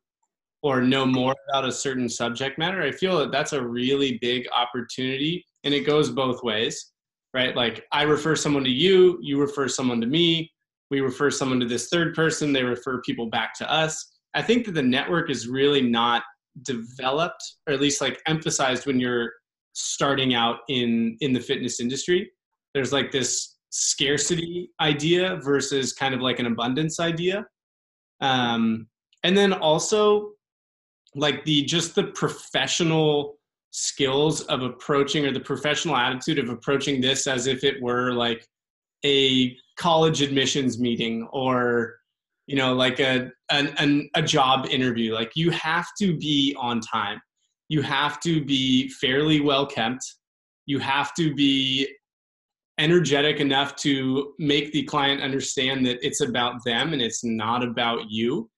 or 0.63 0.81
know 0.81 1.05
more 1.05 1.35
about 1.49 1.65
a 1.65 1.73
certain 1.73 2.09
subject 2.11 2.59
matter 2.59 2.83
i 2.83 2.91
feel 2.91 3.17
that 3.19 3.33
that's 3.33 3.55
a 3.55 3.67
really 3.67 4.19
big 4.21 4.47
opportunity 4.53 5.47
and 5.65 5.73
it 5.73 5.87
goes 5.87 6.11
both 6.11 6.43
ways 6.43 6.93
right 7.33 7.57
like 7.57 7.87
i 7.91 8.03
refer 8.03 8.37
someone 8.37 8.65
to 8.65 8.71
you 8.71 9.19
you 9.23 9.41
refer 9.41 9.67
someone 9.67 9.99
to 10.01 10.07
me 10.07 10.51
we 10.95 11.01
refer 11.01 11.31
someone 11.31 11.61
to 11.61 11.67
this 11.67 11.89
third 11.89 12.15
person 12.15 12.53
they 12.53 12.63
refer 12.63 13.01
people 13.03 13.27
back 13.27 13.55
to 13.55 13.71
us. 13.71 14.13
I 14.35 14.43
think 14.43 14.65
that 14.67 14.73
the 14.73 14.83
network 14.83 15.31
is 15.31 15.49
really 15.49 15.83
not 15.83 16.23
developed 16.63 17.43
or 17.67 17.75
at 17.75 17.81
least 17.81 18.01
like 18.01 18.21
emphasized 18.27 18.87
when 18.87 19.01
you're 19.01 19.33
starting 19.73 20.35
out 20.35 20.59
in 20.69 21.17
in 21.21 21.33
the 21.33 21.41
fitness 21.41 21.81
industry. 21.81 22.31
There's 22.75 22.93
like 22.93 23.11
this 23.11 23.57
scarcity 23.71 24.71
idea 24.81 25.41
versus 25.43 25.93
kind 25.93 26.15
of 26.15 26.21
like 26.21 26.39
an 26.39 26.47
abundance 26.47 27.01
idea. 27.01 27.45
Um, 28.21 28.87
and 29.25 29.37
then 29.37 29.53
also 29.53 30.31
like 31.17 31.45
the 31.45 31.65
just 31.65 31.95
the 31.95 32.05
professional 32.05 33.39
skills 33.71 34.43
of 34.43 34.63
approaching 34.63 35.27
or 35.27 35.33
the 35.33 35.41
professional 35.41 35.97
attitude 35.97 36.39
of 36.39 36.49
approaching 36.49 37.01
this 37.01 37.27
as 37.27 37.49
if 37.49 37.65
it 37.65 37.83
were 37.83 38.13
like 38.13 38.47
a 39.05 39.57
college 39.77 40.23
admissions 40.23 40.79
meeting 40.79 41.29
or 41.33 41.97
you 42.47 42.57
know 42.57 42.75
like 42.75 43.01
a 43.01 43.31
an, 43.51 43.75
an, 43.79 44.09
a 44.15 44.23
job 44.23 44.67
interview. 44.67 45.15
Like 45.15 45.33
you 45.35 45.51
have 45.51 45.87
to 46.01 46.17
be 46.17 46.57
on 46.59 46.81
time. 46.81 47.21
You 47.69 47.83
have 47.83 48.21
to 48.21 48.45
be 48.45 48.89
fairly 48.91 49.41
well 49.41 49.67
kept. 49.67 50.05
You 50.67 50.79
have 50.79 51.15
to 51.15 51.35
be 51.35 51.89
energetic 52.79 53.41
enough 53.41 53.77
to 53.77 54.35
make 54.39 54.73
the 54.73 54.83
client 54.85 55.23
understand 55.23 55.87
that 55.87 55.99
it's 56.05 56.21
about 56.21 56.65
them 56.65 56.93
and 56.93 57.01
it's 57.01 57.23
not 57.23 57.63
about 57.63 58.11
you. 58.11 58.51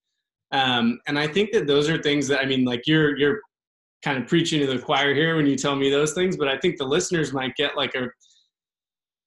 Um, 0.53 1.01
and 1.09 1.19
i 1.19 1.27
think 1.27 1.51
that 1.53 1.67
those 1.67 1.91
are 1.91 2.01
things 2.01 2.29
that 2.29 2.41
i 2.41 2.47
mean 2.47 2.65
like 2.65 2.87
you're 2.87 3.19
you're 3.19 3.41
kind 4.05 4.17
of 4.17 4.29
preaching 4.29 4.61
to 4.61 4.67
the 4.67 4.79
choir 4.79 5.13
here 5.13 5.35
when 5.35 5.47
you 5.47 5.57
tell 5.57 5.75
me 5.75 5.91
those 5.91 6.13
things 6.13 6.37
but 6.37 6.47
i 6.47 6.57
think 6.59 6.79
the 6.79 6.85
listeners 6.85 7.33
might 7.33 7.55
get 7.57 7.77
like 7.77 7.97
a 7.97 8.07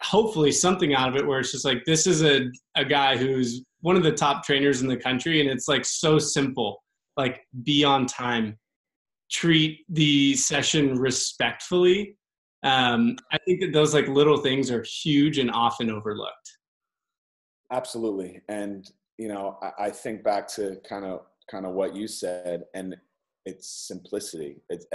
hopefully 0.01 0.51
something 0.51 0.93
out 0.93 1.09
of 1.09 1.15
it 1.15 1.25
where 1.25 1.39
it's 1.39 1.51
just 1.51 1.65
like 1.65 1.83
this 1.85 2.07
is 2.07 2.23
a, 2.23 2.49
a 2.75 2.85
guy 2.85 3.17
who's 3.17 3.63
one 3.81 3.95
of 3.95 4.03
the 4.03 4.11
top 4.11 4.43
trainers 4.43 4.81
in 4.81 4.87
the 4.87 4.97
country 4.97 5.41
and 5.41 5.49
it's 5.49 5.67
like 5.67 5.85
so 5.85 6.17
simple. 6.19 6.81
Like 7.17 7.41
be 7.63 7.83
on 7.83 8.05
time. 8.05 8.57
Treat 9.31 9.79
the 9.89 10.35
session 10.35 10.97
respectfully. 10.97 12.15
Um, 12.61 13.15
i 13.31 13.37
think 13.45 13.61
that 13.61 13.71
those 13.71 13.93
like 13.93 14.09
little 14.09 14.37
things 14.37 14.69
are 14.69 14.83
huge 14.83 15.37
and 15.37 15.49
often 15.51 15.89
overlooked. 15.89 16.57
Absolutely. 17.71 18.41
And 18.49 18.89
you 19.17 19.27
know 19.27 19.57
i, 19.61 19.85
I 19.85 19.89
think 19.89 20.23
back 20.23 20.47
to 20.55 20.77
kind 20.87 21.05
of 21.05 21.21
kind 21.49 21.65
of 21.65 21.73
what 21.73 21.95
you 21.95 22.07
said 22.07 22.63
and 22.73 22.95
it's 23.45 23.67
simplicity. 23.67 24.61
It's 24.69 24.85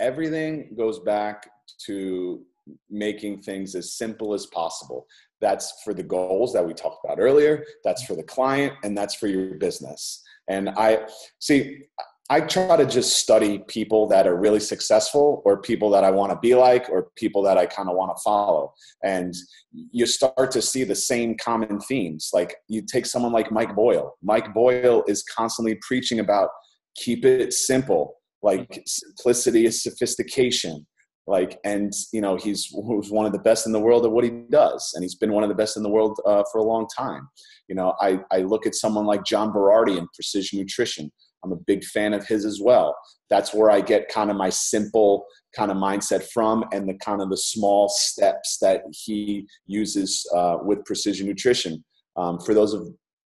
everything 0.00 0.74
goes 0.76 1.00
back 1.00 1.50
to 1.86 2.42
making 2.90 3.42
things 3.42 3.74
as 3.74 3.94
simple 3.94 4.34
as 4.34 4.46
possible. 4.46 5.06
That's 5.40 5.72
for 5.84 5.94
the 5.94 6.02
goals 6.02 6.52
that 6.52 6.66
we 6.66 6.74
talked 6.74 7.04
about 7.04 7.20
earlier, 7.20 7.64
that's 7.84 8.04
for 8.04 8.14
the 8.14 8.22
client, 8.22 8.74
and 8.84 8.96
that's 8.96 9.14
for 9.14 9.26
your 9.26 9.54
business. 9.54 10.22
And 10.48 10.70
I 10.70 11.06
see, 11.38 11.82
I 12.28 12.40
try 12.40 12.76
to 12.76 12.86
just 12.86 13.18
study 13.18 13.60
people 13.68 14.08
that 14.08 14.26
are 14.26 14.36
really 14.36 14.58
successful 14.58 15.42
or 15.44 15.60
people 15.60 15.90
that 15.90 16.02
I 16.02 16.10
want 16.10 16.32
to 16.32 16.38
be 16.38 16.54
like 16.54 16.88
or 16.88 17.08
people 17.16 17.42
that 17.42 17.56
I 17.56 17.66
kind 17.66 17.88
of 17.88 17.96
want 17.96 18.16
to 18.16 18.22
follow. 18.22 18.72
And 19.04 19.34
you 19.72 20.06
start 20.06 20.50
to 20.52 20.62
see 20.62 20.82
the 20.82 20.94
same 20.94 21.36
common 21.36 21.78
themes. 21.80 22.30
Like 22.32 22.56
you 22.68 22.82
take 22.82 23.06
someone 23.06 23.32
like 23.32 23.52
Mike 23.52 23.76
Boyle. 23.76 24.16
Mike 24.22 24.52
Boyle 24.54 25.04
is 25.06 25.22
constantly 25.22 25.78
preaching 25.86 26.18
about 26.18 26.48
keep 26.96 27.24
it 27.24 27.52
simple, 27.52 28.14
like 28.42 28.82
simplicity 28.86 29.66
is 29.66 29.82
sophistication 29.82 30.86
like 31.26 31.58
and 31.64 31.92
you 32.12 32.20
know 32.20 32.36
he's 32.36 32.68
one 32.72 33.26
of 33.26 33.32
the 33.32 33.38
best 33.38 33.66
in 33.66 33.72
the 33.72 33.80
world 33.80 34.04
at 34.04 34.12
what 34.12 34.24
he 34.24 34.30
does 34.50 34.92
and 34.94 35.02
he's 35.02 35.14
been 35.14 35.32
one 35.32 35.42
of 35.42 35.48
the 35.48 35.54
best 35.54 35.76
in 35.76 35.82
the 35.82 35.88
world 35.88 36.18
uh, 36.26 36.42
for 36.52 36.58
a 36.58 36.64
long 36.64 36.86
time. 36.96 37.28
You 37.68 37.74
know 37.74 37.94
I, 38.00 38.20
I 38.30 38.38
look 38.38 38.66
at 38.66 38.74
someone 38.74 39.06
like 39.06 39.24
john 39.24 39.52
berardi 39.52 39.98
in 39.98 40.06
precision 40.14 40.58
nutrition. 40.58 41.10
I'm 41.44 41.52
a 41.52 41.56
big 41.56 41.84
fan 41.84 42.12
of 42.14 42.26
his 42.26 42.44
as 42.44 42.60
well. 42.62 42.96
That's 43.28 43.52
where 43.52 43.70
i 43.70 43.80
get 43.80 44.08
kind 44.08 44.30
of 44.30 44.36
my 44.36 44.50
simple 44.50 45.26
kind 45.56 45.70
of 45.70 45.76
mindset 45.76 46.24
from 46.32 46.64
and 46.72 46.88
the 46.88 46.94
kind 46.94 47.20
of 47.20 47.30
the 47.30 47.36
small 47.36 47.88
steps 47.88 48.58
that 48.60 48.82
he 48.90 49.46
uses 49.66 50.28
uh, 50.34 50.58
with 50.62 50.84
precision 50.84 51.26
nutrition. 51.26 51.84
Um, 52.16 52.38
for 52.40 52.54
those 52.54 52.72
of 52.72 52.86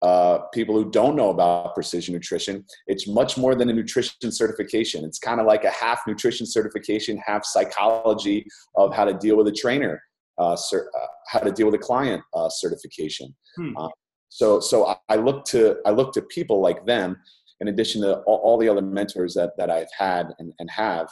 uh, 0.05 0.37
people 0.53 0.75
who 0.75 0.91
don't 0.91 1.15
know 1.15 1.31
about 1.31 1.73
precision 1.73 2.13
nutrition, 2.13 2.63
it's 2.85 3.07
much 3.07 3.39
more 3.39 3.55
than 3.55 3.71
a 3.71 3.73
nutrition 3.73 4.31
certification. 4.31 5.03
It's 5.03 5.17
kind 5.17 5.39
of 5.39 5.47
like 5.47 5.63
a 5.63 5.71
half 5.71 5.99
nutrition 6.07 6.45
certification, 6.45 7.19
half 7.25 7.43
psychology 7.43 8.45
of 8.75 8.93
how 8.93 9.05
to 9.05 9.15
deal 9.15 9.35
with 9.35 9.47
a 9.47 9.51
trainer, 9.51 9.99
uh, 10.37 10.55
cer- 10.55 10.91
uh, 10.95 11.07
how 11.27 11.39
to 11.39 11.51
deal 11.51 11.65
with 11.65 11.73
a 11.73 11.79
client 11.79 12.21
uh, 12.35 12.49
certification. 12.49 13.35
Hmm. 13.55 13.75
Uh, 13.75 13.89
so, 14.29 14.59
so 14.59 14.85
I, 14.85 14.95
I, 15.09 15.15
look 15.15 15.43
to 15.45 15.77
I 15.87 15.89
look 15.89 16.13
to 16.13 16.21
people 16.21 16.61
like 16.61 16.85
them, 16.85 17.17
in 17.61 17.69
addition 17.69 18.01
to 18.01 18.17
all, 18.27 18.37
all 18.43 18.57
the 18.59 18.69
other 18.69 18.83
mentors 18.83 19.33
that 19.33 19.57
that 19.57 19.71
I've 19.71 19.91
had 19.97 20.27
and, 20.37 20.53
and 20.59 20.69
have, 20.69 21.07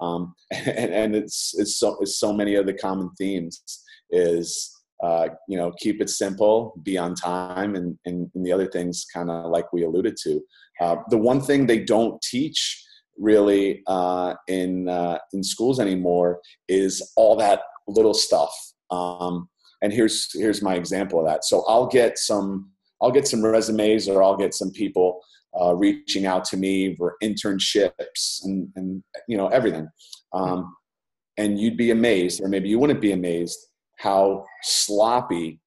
um, 0.00 0.34
and, 0.50 0.92
and 0.92 1.14
it's 1.14 1.54
it's 1.56 1.76
so 1.76 1.96
it's 2.00 2.18
so 2.18 2.32
many 2.32 2.56
of 2.56 2.66
the 2.66 2.74
common 2.74 3.10
themes 3.16 3.62
is 4.10 4.81
uh, 5.02 5.28
you 5.48 5.58
know, 5.58 5.72
keep 5.78 6.00
it 6.00 6.08
simple, 6.08 6.74
be 6.84 6.96
on 6.96 7.14
time, 7.14 7.74
and, 7.74 7.98
and, 8.06 8.30
and 8.34 8.46
the 8.46 8.52
other 8.52 8.66
things 8.66 9.04
kind 9.12 9.30
of 9.30 9.50
like 9.50 9.72
we 9.72 9.82
alluded 9.82 10.16
to. 10.22 10.40
Uh, 10.80 10.96
the 11.10 11.18
one 11.18 11.40
thing 11.40 11.66
they 11.66 11.80
don't 11.80 12.22
teach 12.22 12.84
really 13.18 13.82
uh, 13.88 14.34
in 14.48 14.88
uh, 14.88 15.18
in 15.32 15.42
schools 15.42 15.80
anymore 15.80 16.40
is 16.68 17.12
all 17.16 17.36
that 17.36 17.62
little 17.88 18.14
stuff. 18.14 18.54
Um, 18.90 19.48
and 19.82 19.92
here's 19.92 20.28
here's 20.34 20.62
my 20.62 20.76
example 20.76 21.18
of 21.18 21.26
that. 21.26 21.44
So 21.44 21.64
I'll 21.66 21.88
get 21.88 22.16
some 22.18 22.70
I'll 23.02 23.10
get 23.10 23.26
some 23.26 23.44
resumes 23.44 24.08
or 24.08 24.22
I'll 24.22 24.36
get 24.36 24.54
some 24.54 24.70
people 24.70 25.20
uh, 25.60 25.74
reaching 25.74 26.26
out 26.26 26.44
to 26.46 26.56
me 26.56 26.94
for 26.96 27.16
internships 27.22 28.44
and 28.44 28.68
and 28.76 29.02
you 29.28 29.36
know 29.36 29.48
everything. 29.48 29.88
Um, 30.32 30.74
and 31.38 31.58
you'd 31.58 31.78
be 31.78 31.90
amazed, 31.90 32.42
or 32.42 32.48
maybe 32.48 32.68
you 32.68 32.78
wouldn't 32.78 33.00
be 33.00 33.12
amazed 33.12 33.58
how 34.02 34.44
sloppy 34.62 35.60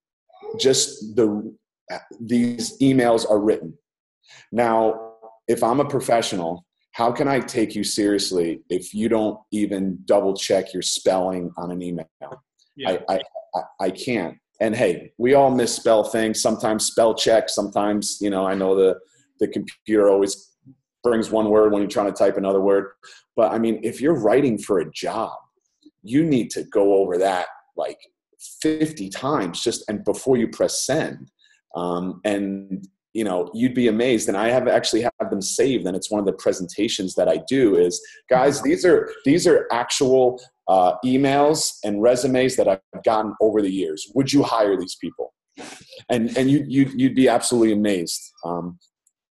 just 0.60 1.15
the 1.15 1.56
uh, 1.91 1.98
these 2.19 2.78
emails 2.80 3.30
are 3.30 3.39
written. 3.39 3.74
Now, 4.52 5.13
if 5.48 5.63
I'm 5.63 5.80
a 5.80 5.86
professional, 5.86 6.65
how 6.91 7.12
can 7.12 7.28
I 7.28 7.39
take 7.39 7.76
you 7.76 7.84
seriously 7.84 8.62
if 8.69 8.93
you 8.93 9.08
don't 9.08 9.39
even 9.52 10.00
double 10.06 10.36
check 10.36 10.74
your 10.74 10.82
spelling 10.82 11.52
on 11.58 11.71
an 11.71 11.82
email? 11.82 12.10
Yeah. 12.76 12.98
I, 13.08 13.21
I, 13.56 13.62
I 13.80 13.89
can't. 13.91 14.38
And 14.60 14.76
hey, 14.76 15.13
we 15.17 15.34
all 15.34 15.52
misspell 15.52 16.04
things. 16.04 16.41
Sometimes 16.41 16.86
spell 16.86 17.13
check. 17.13 17.50
Sometimes, 17.50 18.17
you 18.21 18.30
know, 18.30 18.45
I 18.45 18.56
know 18.56 18.76
the 18.76 18.98
the 19.39 19.48
computer 19.50 20.10
always 20.10 20.54
brings 21.04 21.30
one 21.30 21.50
word 21.50 21.71
when 21.71 21.82
you're 21.82 21.89
trying 21.89 22.12
to 22.12 22.17
type 22.17 22.38
another 22.38 22.62
word. 22.62 22.91
But 23.36 23.52
I 23.52 23.60
mean, 23.60 23.80
if 23.84 24.02
you're 24.02 24.19
writing 24.19 24.58
for 24.58 24.80
a 24.80 24.91
job, 24.91 25.38
you 26.04 26.24
need 26.24 26.50
to 26.52 26.63
go 26.63 26.95
over 26.95 27.17
that 27.17 27.48
like 27.76 28.00
50 28.62 29.10
times 29.10 29.62
just 29.62 29.84
and 29.90 30.04
before 30.04 30.38
you 30.38 30.48
press 30.48 30.86
send. 30.86 31.32
Um, 31.76 32.22
and 32.24 32.88
you 33.14 33.24
know 33.24 33.50
you'd 33.54 33.74
be 33.74 33.88
amazed 33.88 34.28
and 34.28 34.36
i 34.36 34.50
have 34.50 34.68
actually 34.68 35.02
have 35.02 35.30
them 35.30 35.42
saved 35.42 35.88
and 35.88 35.96
it's 35.96 36.12
one 36.12 36.20
of 36.20 36.26
the 36.26 36.34
presentations 36.34 37.16
that 37.16 37.30
i 37.30 37.40
do 37.48 37.78
is 37.78 38.02
guys 38.30 38.62
these 38.62 38.84
are 38.84 39.10
these 39.24 39.48
are 39.48 39.68
actual 39.72 40.38
uh, 40.68 40.94
emails 41.06 41.78
and 41.84 42.02
resumes 42.02 42.56
that 42.56 42.68
i've 42.68 43.04
gotten 43.04 43.34
over 43.40 43.62
the 43.62 43.72
years. 43.72 44.12
Would 44.16 44.34
you 44.34 44.44
hire 44.44 44.78
these 44.78 44.96
people? 44.96 45.34
And 46.10 46.36
and 46.38 46.50
you, 46.50 46.66
you 46.68 46.92
you'd 46.96 47.16
be 47.16 47.30
absolutely 47.30 47.74
amazed. 47.74 48.22
Um, 48.44 48.78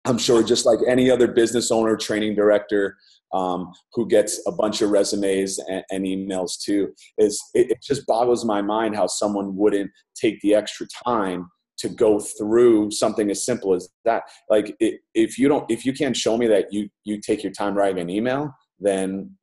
i'm 0.04 0.18
sure 0.18 0.42
just 0.42 0.64
like 0.64 0.78
any 0.86 1.10
other 1.10 1.28
business 1.28 1.70
owner 1.70 1.96
training 1.96 2.34
director 2.34 2.96
um, 3.32 3.72
who 3.92 4.06
gets 4.06 4.40
a 4.46 4.52
bunch 4.52 4.82
of 4.82 4.90
resumes 4.90 5.58
and, 5.58 5.84
and 5.90 6.04
emails 6.04 6.58
too 6.62 6.92
is 7.18 7.42
it, 7.54 7.70
it, 7.70 7.78
just 7.82 8.06
boggles 8.06 8.44
my 8.44 8.62
mind 8.62 8.96
how 8.96 9.06
someone 9.06 9.56
wouldn't 9.56 9.90
take 10.14 10.40
the 10.40 10.54
extra 10.54 10.86
time 11.04 11.48
to 11.78 11.88
go 11.88 12.18
through 12.18 12.90
something 12.90 13.30
as 13.30 13.44
simple 13.44 13.74
as 13.74 13.88
that. 14.04 14.22
Like 14.50 14.74
it, 14.80 15.00
if 15.14 15.38
you 15.38 15.48
don't 15.48 15.70
if 15.70 15.84
you 15.84 15.92
can't 15.92 16.16
show 16.16 16.36
me 16.36 16.46
that 16.48 16.72
you 16.72 16.88
you 17.04 17.20
take 17.20 17.42
your 17.42 17.52
time 17.52 17.74
writing 17.74 18.00
an 18.00 18.10
email 18.10 18.52
then 18.80 19.36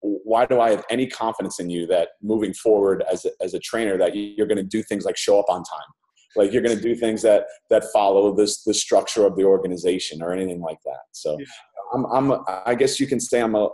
why 0.00 0.46
do 0.46 0.60
I 0.60 0.70
have 0.70 0.84
any 0.90 1.06
confidence 1.06 1.58
in 1.60 1.70
you 1.70 1.86
that 1.88 2.10
moving 2.22 2.52
forward 2.54 3.04
as 3.10 3.24
a, 3.24 3.30
as 3.40 3.54
a 3.54 3.58
trainer 3.58 3.98
that 3.98 4.14
you're 4.14 4.46
going 4.46 4.56
to 4.56 4.62
do 4.62 4.82
things 4.82 5.04
like 5.04 5.16
show 5.16 5.38
up 5.38 5.46
on 5.48 5.62
time, 5.64 5.88
like 6.36 6.52
you're 6.52 6.62
going 6.62 6.76
to 6.76 6.82
do 6.82 6.94
things 6.94 7.22
that 7.22 7.46
that 7.70 7.84
follow 7.92 8.34
this 8.34 8.62
the 8.64 8.74
structure 8.74 9.26
of 9.26 9.36
the 9.36 9.44
organization 9.44 10.22
or 10.22 10.32
anything 10.32 10.60
like 10.60 10.78
that. 10.84 11.00
So 11.12 11.38
yeah. 11.38 11.46
I'm, 11.94 12.04
I'm, 12.06 12.44
I 12.66 12.74
guess 12.74 12.98
you 12.98 13.06
can 13.06 13.20
say 13.20 13.40
I'm 13.40 13.54
a, 13.54 13.68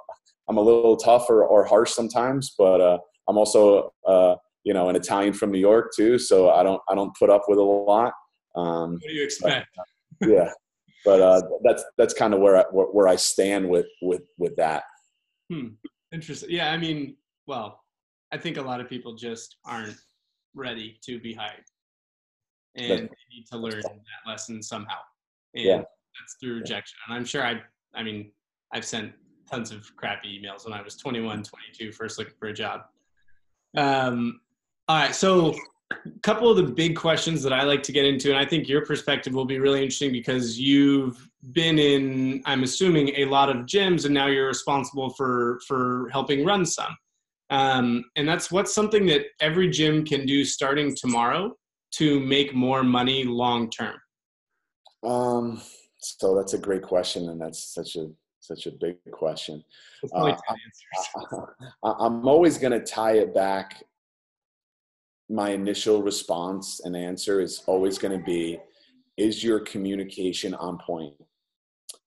I'm 0.49 0.59
a 0.59 0.61
little 0.61 0.97
tough 0.97 1.31
or, 1.31 1.45
or 1.45 1.65
harsh 1.65 1.93
sometimes, 1.93 2.55
but 2.59 2.81
uh, 2.81 2.99
I'm 3.27 3.39
also, 3.39 3.93
uh, 4.07 4.35
you 4.65 4.75
know, 4.75 4.91
an 4.91 4.97
Italian 4.97 5.33
from 5.33 5.51
New 5.51 5.59
York 5.59 5.93
too. 5.97 6.19
So 6.19 6.51
I 6.51 6.63
don't, 6.63 6.81
I 6.91 6.95
don't 6.95 7.17
put 7.19 7.31
up 7.31 7.45
with 7.49 7.59
a 7.59 7.63
lot. 7.63 8.13
Um, 8.55 8.93
what 8.93 9.09
do 9.09 9.15
you 9.15 9.25
expect? 9.25 9.67
But, 10.21 10.29
yeah, 10.29 10.51
but 11.07 11.21
uh, 11.23 11.41
that's 11.65 11.85
that's 11.97 12.13
kind 12.13 12.35
of 12.35 12.41
where 12.41 12.59
I, 12.59 12.65
where 12.71 13.09
I 13.09 13.17
stand 13.17 13.67
with 13.69 13.87
with 14.03 14.23
with 14.37 14.55
that. 14.57 14.85
Hmm. 15.51 15.69
Interesting. 16.13 16.51
Yeah, 16.51 16.71
I 16.71 16.77
mean, 16.77 17.17
well, 17.47 17.81
I 18.31 18.37
think 18.37 18.59
a 18.59 18.63
lot 18.63 18.81
of 18.81 18.91
people 18.91 19.15
just 19.15 19.57
aren't 19.65 19.97
ready 20.55 20.99
to 21.07 21.19
be 21.19 21.33
hired, 21.33 21.65
and 22.77 23.09
they 23.09 23.35
need 23.35 23.47
to 23.51 23.59
learn 23.59 23.81
that 23.83 24.31
lesson 24.31 24.63
somehow. 24.63 24.99
And 25.55 25.65
yeah. 25.65 25.77
that's 25.77 26.37
through 26.41 26.57
rejection. 26.57 26.97
And 27.07 27.17
I'm 27.17 27.25
sure 27.25 27.45
I 27.45 27.61
I 27.95 28.03
mean, 28.03 28.31
I've 28.73 28.85
sent 28.85 29.13
tons 29.51 29.71
of 29.71 29.95
crappy 29.97 30.41
emails 30.41 30.65
when 30.65 30.73
I 30.73 30.83
was 30.83 30.97
21, 30.97 31.43
22, 31.43 31.93
first 31.93 32.19
looking 32.19 32.35
for 32.39 32.49
a 32.49 32.55
job. 32.55 32.83
Um, 33.77 34.41
all 34.89 34.97
right, 34.97 35.15
so 35.15 35.55
a 35.91 36.19
couple 36.23 36.51
of 36.51 36.57
the 36.57 36.63
big 36.63 36.97
questions 36.97 37.43
that 37.43 37.53
I 37.53 37.65
like 37.65 37.83
to 37.85 37.93
get 37.93 38.05
into, 38.05 38.31
and 38.31 38.39
I 38.39 38.47
think 38.47 38.69
your 38.69 38.85
perspective 38.85 39.35
will 39.35 39.45
be 39.45 39.59
really 39.59 39.81
interesting 39.81 40.13
because 40.13 40.59
you've 40.59 41.29
been 41.53 41.79
in, 41.79 42.43
I'm 42.47 42.63
assuming, 42.63 43.09
a 43.17 43.27
lot 43.27 43.51
of 43.51 43.67
gyms, 43.67 44.05
and 44.05 44.15
now 44.15 44.27
you're 44.27 44.49
responsible 44.49 45.11
for 45.11 45.61
for 45.67 46.09
helping 46.13 46.45
run 46.45 46.65
some. 46.65 46.97
Um, 47.51 48.05
and 48.17 48.27
that's 48.27 48.51
what's 48.51 48.75
something 48.75 49.05
that 49.07 49.27
every 49.41 49.69
gym 49.69 50.05
can 50.05 50.25
do 50.25 50.45
starting 50.45 50.95
tomorrow 50.97 51.55
to 51.93 52.21
make 52.21 52.55
more 52.55 52.83
money 52.83 53.25
long 53.25 53.71
term. 53.71 53.97
Um, 55.05 55.61
so 55.99 56.35
that's 56.35 56.55
a 56.55 56.59
great 56.59 56.83
question, 56.83 57.29
and 57.29 57.41
that's 57.41 57.75
such 57.75 57.97
a 57.97 58.09
such 58.41 58.67
a 58.67 58.73
big 58.73 58.97
question. 59.13 59.63
Uh, 60.13 60.35
I, 61.85 62.07
am 62.07 62.27
always 62.27 62.59
going 62.59 62.73
to 62.73 62.85
tie 62.85 63.19
it 63.19 63.35
back. 63.35 63.85
My 65.29 65.51
initial 65.51 66.03
response 66.03 66.81
and 66.85 66.97
answer 66.97 67.41
is 67.41 67.63
always 67.67 67.99
going 67.99 68.19
to 68.19 68.25
be: 68.25 68.59
Is 69.17 69.45
your 69.45 69.61
communication 69.61 70.55
on 70.55 70.79
point? 70.79 71.15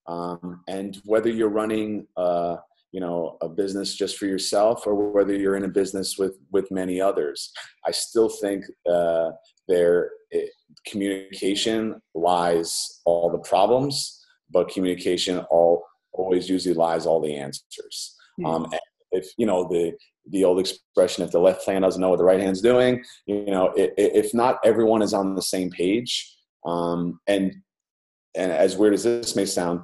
Um, 0.08 0.62
and 0.68 1.02
whether 1.06 1.30
you're 1.30 1.50
running, 1.50 2.06
uh, 2.16 2.58
you 2.96 3.02
know 3.02 3.38
a 3.42 3.50
business 3.50 3.94
just 3.94 4.18
for 4.18 4.26
yourself 4.26 4.88
or 4.88 5.12
whether 5.12 5.36
you're 5.36 5.58
in 5.58 5.66
a 5.66 5.76
business 5.82 6.18
with 6.18 6.38
with 6.54 6.72
many 6.72 7.02
others 7.02 7.52
i 7.86 7.92
still 7.92 8.30
think 8.30 8.64
uh, 8.90 9.32
there 9.68 10.12
it, 10.32 10.50
communication 10.88 12.02
lies 12.14 13.02
all 13.06 13.30
the 13.30 13.40
problems 13.40 14.22
but 14.52 14.70
communication 14.70 15.40
all 15.50 15.84
always 16.14 16.50
usually 16.50 16.76
lies 16.76 17.06
all 17.06 17.22
the 17.22 17.36
answers 17.36 18.16
mm-hmm. 18.40 18.46
um, 18.46 18.74
if 19.12 19.28
you 19.38 19.46
know 19.46 19.68
the 19.68 19.94
the 20.32 20.44
old 20.44 20.60
expression 20.60 21.24
if 21.24 21.32
the 21.32 21.40
left 21.40 21.66
hand 21.66 21.84
doesn't 21.84 22.02
know 22.02 22.10
what 22.10 22.18
the 22.18 22.24
right 22.24 22.40
hand's 22.40 22.62
doing 22.62 23.04
you 23.26 23.46
know 23.46 23.68
it, 23.76 23.94
if 23.98 24.34
not 24.34 24.60
everyone 24.64 25.02
is 25.02 25.14
on 25.14 25.36
the 25.36 25.42
same 25.42 25.70
page 25.70 26.32
um, 26.66 27.20
and 27.28 27.54
and 28.36 28.52
as 28.52 28.78
weird 28.78 28.94
as 28.94 29.04
this 29.04 29.36
may 29.36 29.46
sound 29.46 29.82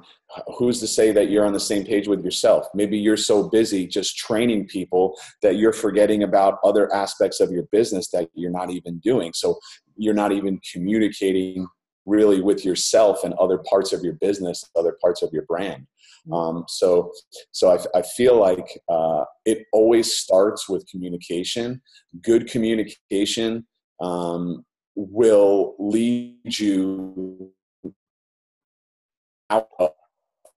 who's 0.56 0.80
to 0.80 0.86
say 0.86 1.12
that 1.12 1.28
you're 1.30 1.44
on 1.44 1.52
the 1.52 1.60
same 1.60 1.84
page 1.84 2.08
with 2.08 2.24
yourself? 2.24 2.66
Maybe 2.74 2.98
you're 2.98 3.16
so 3.16 3.48
busy 3.48 3.86
just 3.86 4.16
training 4.16 4.66
people 4.66 5.18
that 5.42 5.56
you're 5.56 5.72
forgetting 5.72 6.22
about 6.22 6.58
other 6.64 6.92
aspects 6.94 7.40
of 7.40 7.50
your 7.50 7.64
business 7.70 8.08
that 8.10 8.30
you're 8.34 8.50
not 8.50 8.70
even 8.70 8.98
doing. 9.00 9.32
So 9.34 9.58
you're 9.96 10.14
not 10.14 10.32
even 10.32 10.60
communicating 10.72 11.66
really 12.06 12.40
with 12.40 12.64
yourself 12.64 13.24
and 13.24 13.34
other 13.34 13.58
parts 13.58 13.92
of 13.92 14.02
your 14.02 14.14
business 14.14 14.64
other 14.76 14.96
parts 15.00 15.22
of 15.22 15.30
your 15.32 15.44
brand. 15.44 15.86
Mm-hmm. 16.26 16.32
um, 16.34 16.64
so 16.68 17.12
so 17.52 17.70
I, 17.72 17.98
I 17.98 18.02
feel 18.02 18.38
like 18.38 18.80
uh, 18.88 19.24
it 19.44 19.66
always 19.72 20.16
starts 20.16 20.68
with 20.68 20.86
communication. 20.88 21.80
Good 22.20 22.48
communication 22.50 23.66
um, 24.00 24.64
will 24.94 25.74
lead 25.78 26.58
you 26.58 27.52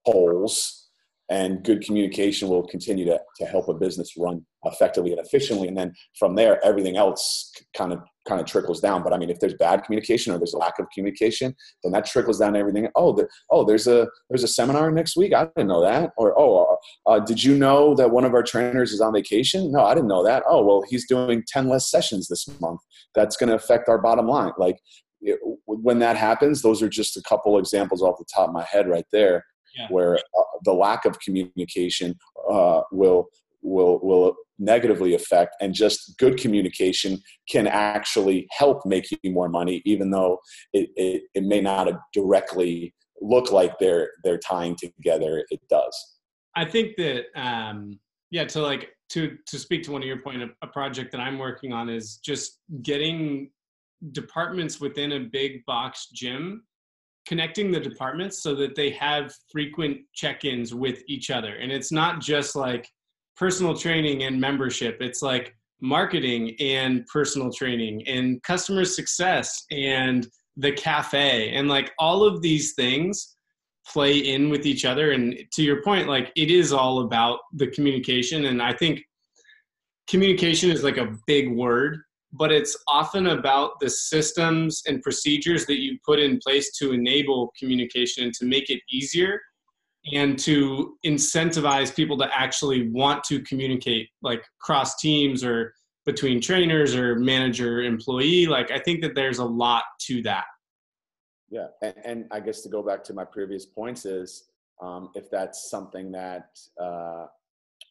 holes 0.06 0.86
and 1.30 1.64
good 1.64 1.84
communication 1.84 2.48
will 2.48 2.68
continue 2.68 3.06
to, 3.06 3.20
to 3.38 3.46
help 3.46 3.68
a 3.68 3.74
business 3.74 4.14
run 4.18 4.46
effectively 4.66 5.12
and 5.12 5.20
efficiently. 5.20 5.68
And 5.68 5.78
then 5.78 5.94
from 6.20 6.36
there 6.36 6.64
everything 6.64 6.98
else 6.98 7.52
kind 7.76 7.94
of 7.94 8.00
kind 8.28 8.40
of 8.40 8.48
trickles 8.48 8.80
down. 8.80 9.04
But 9.04 9.14
i 9.14 9.18
mean 9.18 9.30
if 9.30 9.40
there's 9.40 9.56
bad 9.56 9.84
communication 9.84 10.34
or 10.34 10.38
there's 10.38 10.54
a 10.54 10.58
lack 10.58 10.78
of 10.80 10.86
communication 10.94 11.56
then 11.84 11.92
that 11.94 12.06
trickles 12.06 12.40
down 12.40 12.56
everything. 12.56 12.88
Oh 12.96 13.18
oh 13.50 13.66
there's 13.66 13.88
a 13.88 14.08
there's 14.30 14.44
a 14.44 14.48
seminar 14.48 14.92
next 14.92 15.16
week. 15.18 15.34
I 15.34 15.46
didn't 15.56 15.68
know 15.68 15.82
that. 15.82 16.12
Or 16.18 16.38
oh 16.38 16.78
uh, 17.08 17.12
uh, 17.12 17.20
did 17.20 17.44
you 17.44 17.58
know 17.58 17.96
that 17.96 18.12
one 18.12 18.26
of 18.26 18.34
our 18.34 18.44
trainers 18.44 18.92
is 18.92 19.02
on 19.02 19.14
vacation? 19.14 19.72
No 19.72 19.84
i 19.84 19.96
didn't 19.96 20.10
know 20.10 20.24
that. 20.24 20.44
Oh 20.48 20.64
well 20.64 20.84
he's 20.88 21.08
doing 21.08 21.44
10 21.48 21.70
less 21.70 21.90
sessions 21.90 22.28
this 22.28 22.48
month. 22.60 22.82
That's 23.16 23.38
going 23.38 23.50
to 23.50 23.56
affect 23.56 23.90
our 23.90 23.98
bottom 23.98 24.28
line. 24.28 24.52
Like 24.58 24.78
it, 25.22 25.40
when 25.66 26.00
that 26.00 26.18
happens 26.18 26.62
those 26.62 26.82
are 26.82 26.90
just 26.90 27.18
a 27.18 27.22
couple 27.24 27.58
examples 27.58 28.02
off 28.02 28.18
the 28.18 28.26
top 28.34 28.50
of 28.50 28.54
my 28.54 28.64
head 28.64 28.88
right 28.88 29.06
there 29.12 29.44
yeah. 29.78 29.88
where 29.90 30.16
uh, 30.16 30.44
the 30.64 30.74
lack 30.74 31.06
of 31.06 31.20
communication 31.20 32.16
uh, 32.52 32.82
will 32.92 33.28
will 33.62 34.00
will 34.02 34.36
negatively 34.58 35.16
affect 35.16 35.56
and 35.60 35.74
just 35.74 36.18
good 36.18 36.38
communication 36.38 37.20
can 37.50 37.68
actually 37.68 38.48
help 38.52 38.86
make 38.86 39.06
you 39.12 39.32
more 39.32 39.50
money 39.50 39.82
even 39.86 40.10
though 40.12 40.40
it, 40.72 40.90
it, 40.96 41.24
it 41.34 41.44
may 41.44 41.60
not 41.60 41.90
directly 42.14 42.94
look 43.22 43.52
like 43.52 43.78
they're 43.80 44.12
they're 44.24 44.38
tying 44.38 44.76
together 44.76 45.44
it 45.50 45.60
does 45.70 46.18
i 46.56 46.64
think 46.64 46.96
that 46.96 47.26
um 47.36 48.00
yeah 48.32 48.46
to 48.46 48.62
like 48.62 48.92
to 49.10 49.38
to 49.46 49.60
speak 49.60 49.84
to 49.84 49.92
one 49.92 50.02
of 50.02 50.08
your 50.08 50.22
point 50.22 50.42
a 50.62 50.68
project 50.68 51.12
that 51.12 51.20
i'm 51.20 51.38
working 51.38 51.74
on 51.74 51.90
is 51.90 52.18
just 52.18 52.60
getting 52.82 53.50
departments 54.12 54.80
within 54.80 55.14
a 55.14 55.20
big 55.20 55.66
box 55.66 56.08
gym 56.14 56.64
connecting 57.28 57.72
the 57.72 57.80
departments 57.80 58.42
so 58.42 58.54
that 58.54 58.76
they 58.76 58.92
have 58.92 59.34
frequent 59.52 59.98
check-ins 60.14 60.74
with 60.74 61.02
each 61.08 61.32
other. 61.32 61.56
And 61.56 61.72
it's 61.72 61.92
not 61.92 62.22
just 62.22 62.56
like 62.56 62.88
personal 63.36 63.76
training 63.76 64.24
and 64.24 64.40
membership. 64.40 64.98
It's 65.02 65.22
like 65.22 65.56
marketing 65.82 66.56
and 66.60 67.06
personal 67.08 67.52
training 67.52 68.08
and 68.08 68.42
customer 68.44 68.86
success 68.86 69.66
and 69.72 70.28
the 70.56 70.72
cafe. 70.72 71.52
And 71.52 71.68
like 71.68 71.92
all 72.00 72.24
of 72.24 72.42
these 72.42 72.74
things 72.74 73.36
play 73.88 74.18
in 74.18 74.50
with 74.50 74.66
each 74.66 74.86
other. 74.86 75.12
And 75.12 75.38
to 75.54 75.64
your 75.64 75.84
point 75.84 76.08
like 76.08 76.32
it 76.36 76.50
is 76.50 76.72
all 76.72 77.02
about 77.02 77.40
the 77.54 77.68
communication. 77.68 78.46
And 78.46 78.62
i 78.62 78.74
think 78.74 79.04
communication 80.08 80.72
is 80.72 80.84
like 80.84 80.98
a 80.98 81.16
big 81.28 81.52
word 81.52 82.00
but 82.38 82.52
it's 82.52 82.78
often 82.88 83.28
about 83.28 83.80
the 83.80 83.90
systems 83.90 84.82
and 84.88 85.02
procedures 85.02 85.66
that 85.66 85.80
you 85.80 85.98
put 86.06 86.20
in 86.20 86.40
place 86.40 86.72
to 86.78 86.92
enable 86.92 87.52
communication 87.58 88.26
and 88.26 88.34
to 88.34 88.46
make 88.46 88.70
it 88.70 88.82
easier 88.92 89.40
and 90.14 90.38
to 90.38 90.98
incentivize 91.06 91.96
people 91.96 92.18
to 92.18 92.28
actually 92.38 92.90
want 92.90 93.24
to 93.24 93.42
communicate 93.42 94.10
like 94.22 94.44
cross 94.60 94.96
teams 94.98 95.44
or 95.44 95.74
between 96.06 96.40
trainers 96.40 96.94
or 96.94 97.16
manager 97.16 97.82
employee. 97.82 98.46
Like 98.46 98.72
i 98.72 98.80
think 98.80 99.02
that 99.02 99.16
there's 99.16 99.40
a 99.40 99.46
lot 99.46 99.84
to 100.02 100.22
that. 100.24 100.46
Yeah 101.50 101.68
and, 101.82 101.96
and 102.04 102.26
i 102.32 102.40
guess 102.40 102.62
to 102.62 102.70
go 102.70 102.84
back 102.84 103.04
to 103.06 103.14
my 103.14 103.26
previous 103.26 103.66
points 103.66 104.06
is 104.06 104.50
um, 104.82 105.10
if 105.16 105.32
that's 105.32 105.70
something 105.70 106.12
that 106.12 106.50
uh, 106.82 107.28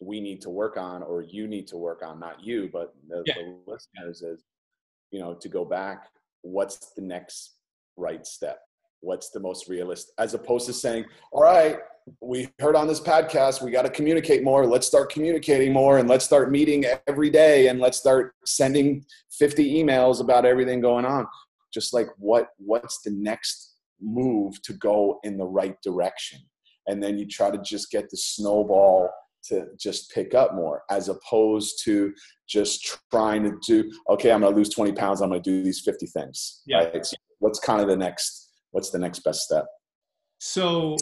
we 0.00 0.20
need 0.20 0.40
to 0.40 0.50
work 0.50 0.76
on 0.76 1.02
or 1.02 1.22
you 1.22 1.46
need 1.46 1.66
to 1.68 1.76
work 1.76 2.02
on 2.04 2.18
not 2.18 2.42
you 2.42 2.68
but 2.72 2.94
the, 3.08 3.22
yeah. 3.26 3.34
the 3.34 3.56
listeners 3.66 4.22
is 4.22 4.44
you 5.10 5.20
know 5.20 5.34
to 5.34 5.48
go 5.48 5.64
back 5.64 6.08
what's 6.42 6.92
the 6.94 7.02
next 7.02 7.56
right 7.96 8.26
step? 8.26 8.60
What's 9.00 9.30
the 9.30 9.40
most 9.40 9.68
realistic 9.68 10.14
as 10.18 10.32
opposed 10.32 10.66
to 10.66 10.72
saying 10.72 11.04
all 11.30 11.42
right 11.42 11.78
we 12.22 12.48
heard 12.58 12.74
on 12.74 12.86
this 12.86 13.00
podcast 13.00 13.62
we 13.62 13.70
got 13.70 13.82
to 13.82 13.90
communicate 13.90 14.42
more 14.42 14.66
let's 14.66 14.86
start 14.86 15.10
communicating 15.10 15.72
more 15.72 15.98
and 15.98 16.08
let's 16.08 16.24
start 16.24 16.50
meeting 16.50 16.84
every 17.06 17.28
day 17.28 17.68
and 17.68 17.80
let's 17.80 17.98
start 17.98 18.34
sending 18.46 19.04
50 19.38 19.74
emails 19.74 20.20
about 20.20 20.46
everything 20.46 20.80
going 20.80 21.04
on. 21.04 21.26
Just 21.72 21.92
like 21.92 22.08
what 22.16 22.48
what's 22.56 23.02
the 23.02 23.10
next 23.10 23.74
move 24.00 24.60
to 24.62 24.72
go 24.74 25.18
in 25.22 25.36
the 25.36 25.44
right 25.44 25.76
direction? 25.82 26.40
And 26.86 27.02
then 27.02 27.18
you 27.18 27.26
try 27.26 27.50
to 27.50 27.58
just 27.58 27.90
get 27.90 28.08
the 28.10 28.16
snowball 28.16 29.10
to 29.48 29.66
just 29.78 30.10
pick 30.12 30.34
up 30.34 30.54
more 30.54 30.82
as 30.90 31.08
opposed 31.08 31.82
to 31.84 32.12
just 32.48 32.98
trying 33.12 33.42
to 33.42 33.56
do 33.66 33.90
okay 34.08 34.32
i'm 34.32 34.40
going 34.40 34.52
to 34.52 34.56
lose 34.56 34.68
20 34.70 34.92
pounds 34.92 35.20
i'm 35.20 35.30
going 35.30 35.42
to 35.42 35.50
do 35.50 35.62
these 35.62 35.80
50 35.80 36.06
things 36.06 36.62
yeah. 36.66 36.78
right? 36.78 37.06
so 37.06 37.16
what's 37.38 37.58
kind 37.58 37.80
of 37.80 37.88
the 37.88 37.96
next 37.96 38.44
what's 38.74 38.90
the 38.90 38.98
next 38.98 39.20
best 39.20 39.40
step? 39.40 39.66
So 40.38 40.96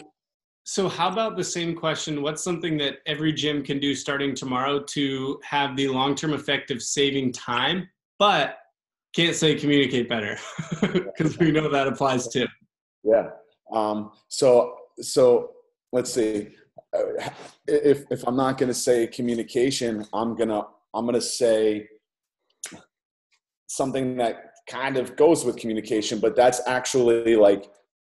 so 0.65 0.87
how 0.87 1.09
about 1.09 1.35
the 1.35 1.43
same 1.43 1.75
question? 1.75 2.21
What's 2.21 2.41
something 2.41 2.77
that 2.77 2.99
every 3.05 3.33
gym 3.33 3.63
can 3.63 3.79
do 3.79 3.93
starting 3.93 4.33
tomorrow 4.33 4.81
to 4.81 5.39
have 5.43 5.75
the 5.75 5.89
long-term 5.89 6.31
effect 6.31 6.71
of 6.71 6.81
saving 6.81 7.33
time 7.33 7.89
but 8.17 8.59
can't 9.13 9.35
say 9.35 9.55
communicate 9.55 10.07
better? 10.07 10.37
Because 10.81 11.37
we 11.37 11.51
know 11.51 11.69
that 11.69 11.87
applies 11.87 12.27
too. 12.27 12.47
Yeah. 13.03 13.29
Um, 13.71 14.11
so 14.29 14.75
so 15.01 15.51
let's 15.91 16.13
see 16.13 16.49
if 17.67 18.05
if 18.09 18.27
I'm 18.27 18.35
not 18.35 18.57
going 18.57 18.69
to 18.69 18.73
say 18.73 19.07
communication, 19.07 20.05
I'm 20.13 20.35
gonna 20.35 20.63
I'm 20.93 21.05
gonna 21.05 21.21
say 21.21 21.87
something 23.67 24.17
that 24.17 24.51
kind 24.69 24.97
of 24.97 25.15
goes 25.15 25.43
with 25.43 25.57
communication, 25.57 26.19
but 26.19 26.35
that's 26.35 26.61
actually 26.67 27.35
like 27.35 27.65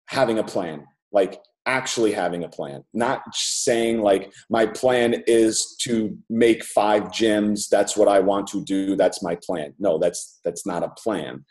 having 0.06 0.38
a 0.38 0.44
plan, 0.44 0.86
like 1.12 1.40
actually 1.66 2.12
having 2.12 2.44
a 2.44 2.48
plan, 2.48 2.84
not 2.92 3.22
saying 3.32 4.00
like 4.00 4.32
my 4.50 4.66
plan 4.66 5.22
is 5.26 5.76
to 5.80 6.16
make 6.28 6.64
five 6.64 7.04
gyms. 7.04 7.68
That's 7.68 7.96
what 7.96 8.08
I 8.08 8.18
want 8.18 8.48
to 8.48 8.64
do. 8.64 8.96
That's 8.96 9.22
my 9.22 9.36
plan. 9.36 9.74
No, 9.78 9.98
that's 9.98 10.40
that's 10.44 10.66
not 10.66 10.82
a 10.82 10.90
plan. 10.90 11.44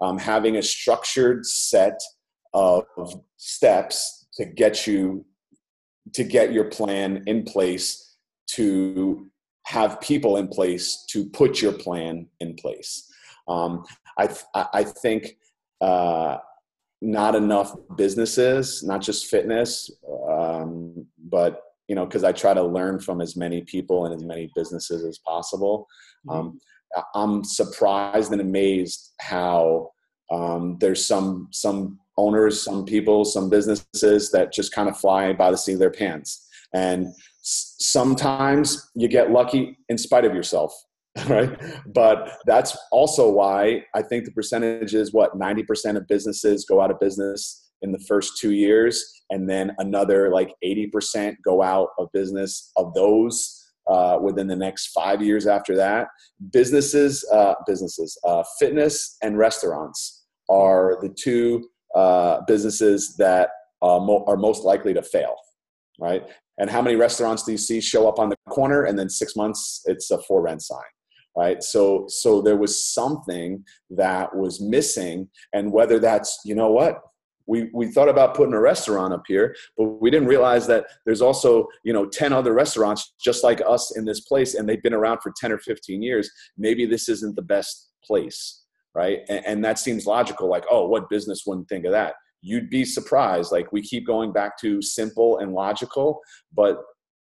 Um, 0.00 0.18
having 0.18 0.56
a 0.56 0.62
structured 0.62 1.46
set 1.46 1.98
of 2.54 2.84
steps 3.36 4.26
to 4.34 4.44
get 4.44 4.86
you 4.86 5.24
to 6.12 6.24
get 6.24 6.52
your 6.52 6.64
plan 6.64 7.22
in 7.26 7.44
place 7.44 8.16
to 8.48 9.26
have 9.66 10.00
people 10.00 10.36
in 10.36 10.48
place 10.48 11.04
to 11.08 11.26
put 11.30 11.60
your 11.60 11.72
plan 11.72 12.28
in 12.40 12.54
place. 12.54 13.10
Um, 13.48 13.84
I, 14.18 14.28
I 14.54 14.84
think 14.84 15.36
uh, 15.80 16.38
not 17.02 17.34
enough 17.34 17.74
businesses, 17.96 18.82
not 18.82 19.02
just 19.02 19.26
fitness, 19.26 19.90
um, 20.28 21.06
but 21.28 21.62
you 21.88 21.94
know, 21.94 22.06
because 22.06 22.24
I 22.24 22.32
try 22.32 22.54
to 22.54 22.62
learn 22.62 22.98
from 23.00 23.20
as 23.20 23.36
many 23.36 23.62
people 23.62 24.06
and 24.06 24.14
as 24.14 24.24
many 24.24 24.50
businesses 24.54 25.04
as 25.04 25.18
possible. 25.18 25.86
Mm-hmm. 26.26 26.38
Um, 26.38 26.60
I'm 27.14 27.44
surprised 27.44 28.32
and 28.32 28.40
amazed 28.40 29.12
how 29.20 29.90
um, 30.30 30.76
there's 30.80 31.04
some 31.04 31.48
some 31.52 31.98
owners, 32.18 32.62
some 32.62 32.84
people, 32.84 33.24
some 33.24 33.50
businesses 33.50 34.30
that 34.30 34.52
just 34.52 34.72
kind 34.72 34.88
of 34.88 34.98
fly 34.98 35.32
by 35.32 35.50
the 35.50 35.56
seat 35.56 35.74
of 35.74 35.78
their 35.78 35.90
pants. 35.90 36.48
And 36.74 37.08
sometimes 37.42 38.90
you 38.94 39.08
get 39.08 39.30
lucky 39.30 39.78
in 39.88 39.98
spite 39.98 40.24
of 40.24 40.34
yourself, 40.34 40.74
right? 41.28 41.56
But 41.86 42.32
that's 42.46 42.76
also 42.90 43.30
why 43.30 43.84
I 43.94 44.02
think 44.02 44.24
the 44.24 44.32
percentage 44.32 44.94
is 44.94 45.12
what 45.12 45.38
90% 45.38 45.96
of 45.96 46.08
businesses 46.08 46.64
go 46.64 46.80
out 46.80 46.90
of 46.90 46.98
business 47.00 47.70
in 47.82 47.92
the 47.92 48.02
first 48.08 48.38
two 48.38 48.52
years, 48.52 49.22
and 49.30 49.48
then 49.48 49.72
another 49.78 50.30
like 50.30 50.54
80% 50.64 51.36
go 51.44 51.62
out 51.62 51.90
of 51.98 52.08
business 52.12 52.72
of 52.76 52.94
those 52.94 53.64
uh, 53.86 54.18
within 54.20 54.46
the 54.46 54.56
next 54.56 54.88
five 54.88 55.22
years 55.22 55.46
after 55.46 55.76
that. 55.76 56.08
Businesses, 56.52 57.24
uh, 57.32 57.54
businesses, 57.66 58.18
uh, 58.24 58.42
fitness 58.58 59.16
and 59.22 59.38
restaurants 59.38 60.15
are 60.48 60.98
the 61.00 61.08
two 61.08 61.68
uh, 61.94 62.40
businesses 62.46 63.16
that 63.16 63.50
uh, 63.82 63.98
mo- 63.98 64.24
are 64.26 64.36
most 64.36 64.64
likely 64.64 64.94
to 64.94 65.02
fail, 65.02 65.36
right? 66.00 66.26
And 66.58 66.70
how 66.70 66.80
many 66.80 66.96
restaurants 66.96 67.42
do 67.42 67.52
you 67.52 67.58
see 67.58 67.80
show 67.80 68.08
up 68.08 68.18
on 68.18 68.28
the 68.28 68.36
corner 68.48 68.84
and 68.84 68.98
then 68.98 69.08
six 69.08 69.36
months 69.36 69.82
it's 69.86 70.10
a 70.10 70.18
for 70.22 70.42
rent 70.42 70.62
sign? 70.62 70.80
right 71.36 71.62
so 71.62 72.06
so 72.08 72.40
there 72.40 72.56
was 72.56 72.82
something 72.82 73.62
that 73.90 74.34
was 74.34 74.60
missing 74.60 75.28
and 75.52 75.70
whether 75.70 75.98
that's 75.98 76.40
you 76.44 76.54
know 76.54 76.70
what 76.70 77.00
we, 77.48 77.70
we 77.72 77.86
thought 77.86 78.08
about 78.08 78.34
putting 78.34 78.54
a 78.54 78.60
restaurant 78.60 79.12
up 79.12 79.22
here 79.28 79.54
but 79.76 79.84
we 79.84 80.10
didn't 80.10 80.28
realize 80.28 80.66
that 80.66 80.86
there's 81.04 81.22
also 81.22 81.68
you 81.84 81.92
know 81.92 82.06
10 82.06 82.32
other 82.32 82.52
restaurants 82.52 83.14
just 83.22 83.44
like 83.44 83.60
us 83.66 83.96
in 83.96 84.04
this 84.04 84.20
place 84.20 84.54
and 84.54 84.68
they've 84.68 84.82
been 84.82 84.94
around 84.94 85.20
for 85.22 85.32
10 85.36 85.52
or 85.52 85.58
15 85.58 86.02
years 86.02 86.30
maybe 86.58 86.86
this 86.86 87.08
isn't 87.08 87.36
the 87.36 87.42
best 87.42 87.90
place 88.02 88.64
right? 88.96 89.20
And, 89.28 89.46
and 89.46 89.64
that 89.64 89.78
seems 89.78 90.06
logical 90.06 90.48
like 90.48 90.64
oh 90.70 90.88
what 90.88 91.10
business 91.10 91.44
wouldn't 91.46 91.68
think 91.68 91.84
of 91.84 91.92
that? 91.92 92.14
You'd 92.40 92.70
be 92.70 92.84
surprised 92.84 93.52
like 93.52 93.70
we 93.70 93.82
keep 93.82 94.06
going 94.06 94.32
back 94.32 94.58
to 94.60 94.80
simple 94.80 95.38
and 95.38 95.52
logical 95.52 96.20
but 96.52 96.78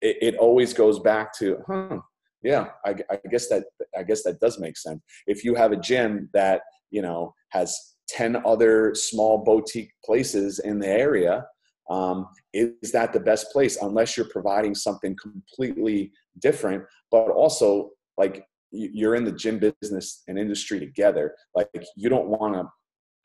it, 0.02 0.18
it 0.22 0.36
always 0.38 0.74
goes 0.74 1.00
back 1.00 1.38
to 1.40 1.58
huh 1.68 2.00
yeah 2.42 2.68
I, 2.86 2.96
I 3.12 3.20
guess 3.30 3.50
that 3.50 3.66
i 3.98 4.04
guess 4.04 4.24
that 4.24 4.40
does 4.40 4.60
make 4.60 4.78
sense. 4.78 5.02
If 5.28 5.44
you 5.44 5.56
have 5.56 5.72
a 5.72 5.78
gym 5.78 6.30
that 6.34 6.62
you 6.90 7.02
know 7.02 7.34
has 7.50 7.78
10 8.10 8.42
other 8.46 8.96
small 8.96 9.44
boutique 9.44 9.92
places 10.04 10.60
in 10.60 10.80
the 10.80 10.88
area 10.88 11.46
um, 11.92 12.28
is 12.54 12.92
that 12.92 13.14
the 13.14 13.20
best 13.20 13.52
place? 13.52 13.78
Unless 13.82 14.16
you're 14.16 14.30
providing 14.30 14.76
something 14.76 15.16
completely 15.22 16.12
different 16.40 16.84
but 17.12 17.30
also 17.30 17.90
like 18.18 18.46
you're 18.72 19.16
in 19.16 19.26
the 19.26 19.32
gym 19.32 19.60
business 19.60 20.24
and 20.28 20.38
industry 20.38 20.80
together 20.80 21.36
like 21.56 21.70
you 21.96 22.10
don't 22.10 22.28
want 22.28 22.54
to 22.54 22.64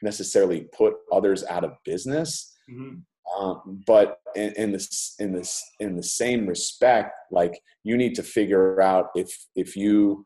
necessarily 0.02 0.66
put 0.76 0.94
others 1.12 1.44
out 1.44 1.64
of 1.64 1.72
business 1.84 2.56
mm-hmm. 2.70 3.42
um, 3.42 3.82
but 3.86 4.18
in, 4.34 4.52
in 4.56 4.72
this 4.72 5.14
in 5.18 5.32
this 5.32 5.62
in 5.80 5.96
the 5.96 6.02
same 6.02 6.46
respect 6.46 7.12
like 7.30 7.58
you 7.84 7.96
need 7.96 8.14
to 8.14 8.22
figure 8.22 8.80
out 8.80 9.06
if 9.14 9.30
if 9.54 9.76
you 9.76 10.24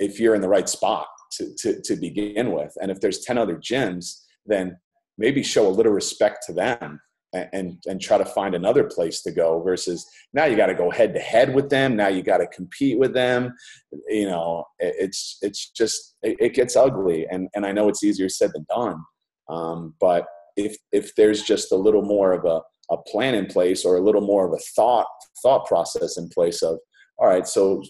if 0.00 0.18
you're 0.18 0.34
in 0.34 0.40
the 0.40 0.48
right 0.48 0.68
spot 0.68 1.06
to, 1.36 1.54
to, 1.58 1.80
to 1.82 1.96
begin 1.96 2.52
with. 2.52 2.72
And 2.80 2.90
if 2.90 3.00
there's 3.00 3.20
10 3.20 3.38
other 3.38 3.56
gyms, 3.56 4.22
then 4.46 4.76
maybe 5.18 5.42
show 5.42 5.66
a 5.66 5.70
little 5.70 5.92
respect 5.92 6.44
to 6.46 6.52
them 6.52 7.00
and, 7.34 7.82
and, 7.86 8.00
try 8.00 8.16
to 8.16 8.24
find 8.24 8.54
another 8.54 8.84
place 8.84 9.20
to 9.22 9.32
go 9.32 9.60
versus 9.62 10.06
now 10.32 10.44
you 10.44 10.56
got 10.56 10.66
to 10.66 10.74
go 10.74 10.90
head 10.90 11.12
to 11.14 11.20
head 11.20 11.54
with 11.54 11.68
them. 11.68 11.96
Now 11.96 12.08
you 12.08 12.22
got 12.22 12.38
to 12.38 12.46
compete 12.46 12.98
with 12.98 13.12
them. 13.12 13.54
You 14.08 14.26
know, 14.26 14.64
it's, 14.78 15.38
it's 15.42 15.70
just, 15.70 16.16
it, 16.22 16.36
it, 16.38 16.54
gets 16.54 16.76
ugly. 16.76 17.26
And, 17.30 17.48
and 17.54 17.66
I 17.66 17.72
know 17.72 17.88
it's 17.88 18.04
easier 18.04 18.28
said 18.28 18.52
than 18.54 18.66
done. 18.68 19.02
Um, 19.48 19.94
but 20.00 20.26
if, 20.56 20.76
if 20.92 21.14
there's 21.16 21.42
just 21.42 21.72
a 21.72 21.76
little 21.76 22.02
more 22.02 22.32
of 22.32 22.44
a, 22.44 22.60
a 22.92 22.98
plan 22.98 23.34
in 23.34 23.46
place 23.46 23.84
or 23.84 23.96
a 23.96 24.02
little 24.02 24.20
more 24.20 24.46
of 24.46 24.52
a 24.52 24.62
thought, 24.76 25.06
thought 25.42 25.66
process 25.66 26.16
in 26.16 26.28
place 26.28 26.62
of, 26.62 26.78
all 27.18 27.26
right, 27.26 27.46
so 27.46 27.82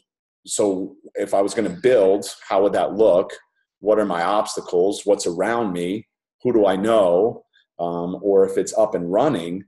so 0.47 0.97
if 1.15 1.35
I 1.35 1.41
was 1.41 1.55
going 1.55 1.73
to 1.73 1.81
build, 1.81 2.27
how 2.47 2.63
would 2.63 2.75
that 2.75 2.95
look? 2.95 3.33
What 3.81 3.99
are 3.99 4.05
my 4.05 4.23
obstacles? 4.23 5.03
What's 5.05 5.27
around 5.27 5.73
me? 5.73 6.07
Who 6.43 6.53
do 6.53 6.67
I 6.67 6.77
know? 6.77 7.44
Um, 7.79 8.19
or 8.23 8.47
if 8.47 8.57
it's 8.57 8.77
up 8.77 8.95
and 8.95 9.11
running, 9.13 9.65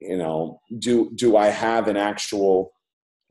you 0.00 0.16
know, 0.16 0.60
do 0.78 1.10
do 1.14 1.36
I 1.36 1.48
have 1.48 1.88
an 1.88 1.96
actual? 1.96 2.72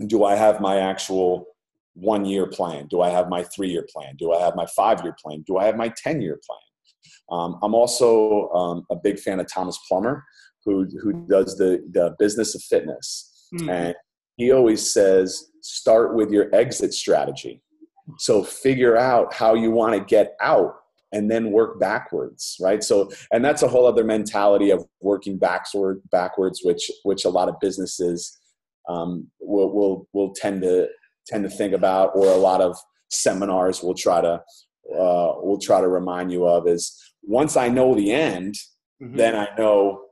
Do 0.06 0.24
I 0.26 0.36
have 0.36 0.62
my 0.62 0.78
actual 0.78 1.46
one 1.94 2.26
year 2.26 2.46
plan? 2.46 2.88
Do 2.88 3.02
I 3.02 3.10
have 3.10 3.30
my 3.30 3.44
three 3.44 3.70
year 3.70 3.86
plan? 3.92 4.16
Do 4.18 4.34
I 4.34 4.42
have 4.42 4.56
my 4.56 4.66
five 4.76 5.02
year 5.04 5.16
plan? 5.22 5.44
Do 5.48 5.58
I 5.58 5.66
have 5.66 5.76
my 5.76 5.90
ten 5.90 6.22
year 6.22 6.40
plan? 6.46 6.60
Um, 7.30 7.60
I'm 7.62 7.74
also 7.74 8.50
um, 8.50 8.86
a 8.92 8.96
big 8.96 9.20
fan 9.20 9.40
of 9.40 9.48
Thomas 9.52 9.80
Plummer, 9.88 10.24
who 10.66 10.88
who 11.02 11.26
does 11.28 11.58
the 11.58 11.84
the 11.92 12.16
business 12.20 12.54
of 12.56 12.62
fitness, 12.64 13.48
mm-hmm. 13.54 13.70
and 13.70 13.96
he 14.36 14.52
always 14.52 14.94
says 14.94 15.52
start 15.62 16.16
with 16.16 16.32
your 16.32 16.54
exit 16.54 16.94
strategy. 16.94 17.62
So 18.20 18.44
figure 18.44 18.96
out 18.96 19.34
how 19.34 19.54
you 19.54 19.72
want 19.72 19.94
to 19.94 20.00
get 20.00 20.36
out 20.40 20.76
and 21.12 21.32
then 21.32 21.52
work 21.52 21.80
backwards, 21.80 22.58
right? 22.60 22.84
So, 22.84 23.10
and 23.32 23.44
that's 23.44 23.64
a 23.64 23.68
whole 23.68 23.86
other 23.86 24.04
mentality 24.04 24.72
of 24.72 24.86
working 25.00 25.38
backward, 25.38 26.02
backwards, 26.12 26.62
which 26.64 26.92
which 27.04 27.26
a 27.26 27.30
lot 27.30 27.50
of 27.50 27.60
businesses 27.62 28.38
um, 28.90 29.28
will, 29.40 29.74
will 29.74 30.08
will 30.14 30.34
tend 30.34 30.62
to 30.64 30.88
tend 31.28 31.44
to 31.44 31.50
think 31.50 31.74
about, 31.74 32.12
or 32.16 32.28
a 32.28 32.38
lot 32.38 32.62
of 32.62 32.78
seminars 33.10 33.82
will 33.82 33.94
try 33.94 34.22
to 34.22 34.42
uh, 34.94 35.34
will 35.42 35.60
try 35.62 35.82
to 35.82 35.88
remind 35.88 36.32
you 36.32 36.46
of 36.46 36.68
is 36.68 36.98
once 37.24 37.58
I 37.58 37.68
know 37.68 37.96
the 37.96 38.12
end, 38.12 38.56
mm-hmm. 39.02 39.16
then 39.16 39.36
I 39.36 39.48
know 39.58 40.07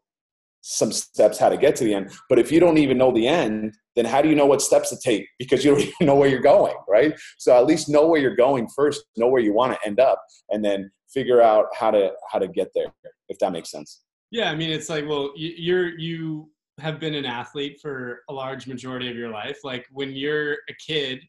some 0.67 0.91
steps 0.91 1.37
how 1.37 1.47
to 1.47 1.57
get 1.57 1.75
to 1.75 1.83
the 1.83 1.93
end. 1.93 2.11
But 2.27 2.39
if 2.39 2.51
you 2.51 2.59
don't 2.59 2.79
even 2.79 2.97
know 2.97 3.11
the 3.11 3.27
end, 3.27 3.77
then 3.95 4.03
how 4.03 4.23
do 4.23 4.29
you 4.29 4.35
know 4.35 4.47
what 4.47 4.63
steps 4.63 4.89
to 4.89 4.97
take? 4.97 5.27
Because 5.39 5.63
you 5.63 5.71
don't 5.71 5.81
even 5.81 6.07
know 6.07 6.15
where 6.15 6.27
you're 6.27 6.39
going, 6.39 6.73
right? 6.89 7.13
So 7.37 7.55
at 7.55 7.67
least 7.67 7.87
know 7.87 8.07
where 8.07 8.19
you're 8.19 8.35
going 8.35 8.67
first, 8.75 9.05
know 9.15 9.27
where 9.27 9.41
you 9.41 9.53
want 9.53 9.73
to 9.73 9.87
end 9.87 9.99
up, 9.99 10.19
and 10.49 10.65
then 10.65 10.89
figure 11.13 11.39
out 11.39 11.67
how 11.77 11.91
to 11.91 12.11
how 12.31 12.39
to 12.39 12.47
get 12.47 12.69
there. 12.73 12.87
If 13.29 13.37
that 13.39 13.51
makes 13.51 13.69
sense. 13.69 14.01
Yeah, 14.31 14.49
I 14.49 14.55
mean, 14.55 14.71
it's 14.71 14.89
like, 14.89 15.07
well, 15.07 15.31
you're 15.35 15.97
you 15.99 16.49
have 16.79 16.99
been 16.99 17.13
an 17.13 17.25
athlete 17.25 17.79
for 17.79 18.21
a 18.27 18.33
large 18.33 18.65
majority 18.65 19.09
of 19.09 19.15
your 19.15 19.29
life. 19.29 19.59
Like 19.63 19.85
when 19.91 20.13
you're 20.13 20.53
a 20.53 20.73
kid 20.85 21.21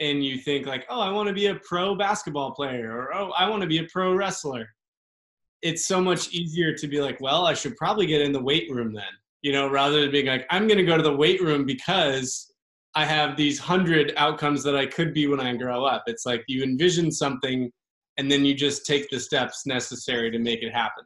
and 0.00 0.24
you 0.24 0.38
think 0.38 0.66
like, 0.66 0.84
oh, 0.90 1.00
I 1.00 1.10
want 1.12 1.28
to 1.28 1.34
be 1.34 1.46
a 1.46 1.54
pro 1.54 1.94
basketball 1.94 2.50
player, 2.50 2.90
or 2.90 3.14
oh, 3.14 3.30
I 3.38 3.48
want 3.48 3.62
to 3.62 3.68
be 3.68 3.78
a 3.78 3.84
pro 3.84 4.12
wrestler 4.12 4.68
it's 5.62 5.86
so 5.86 6.00
much 6.00 6.30
easier 6.32 6.74
to 6.74 6.88
be 6.88 7.00
like, 7.00 7.20
well, 7.20 7.46
I 7.46 7.54
should 7.54 7.76
probably 7.76 8.06
get 8.06 8.20
in 8.20 8.32
the 8.32 8.42
weight 8.42 8.70
room 8.70 8.92
then, 8.92 9.04
you 9.42 9.52
know, 9.52 9.70
rather 9.70 10.00
than 10.00 10.10
being 10.10 10.26
like, 10.26 10.46
I'm 10.50 10.66
going 10.66 10.78
to 10.78 10.84
go 10.84 10.96
to 10.96 11.02
the 11.02 11.16
weight 11.16 11.40
room 11.40 11.64
because 11.64 12.52
I 12.94 13.04
have 13.04 13.36
these 13.36 13.58
hundred 13.58 14.12
outcomes 14.16 14.62
that 14.64 14.76
I 14.76 14.86
could 14.86 15.14
be 15.14 15.26
when 15.26 15.40
I 15.40 15.56
grow 15.56 15.84
up. 15.84 16.04
It's 16.06 16.26
like 16.26 16.44
you 16.48 16.62
envision 16.62 17.10
something 17.10 17.70
and 18.18 18.30
then 18.30 18.44
you 18.44 18.54
just 18.54 18.84
take 18.84 19.08
the 19.08 19.18
steps 19.18 19.64
necessary 19.64 20.30
to 20.30 20.38
make 20.38 20.62
it 20.62 20.72
happen. 20.72 21.04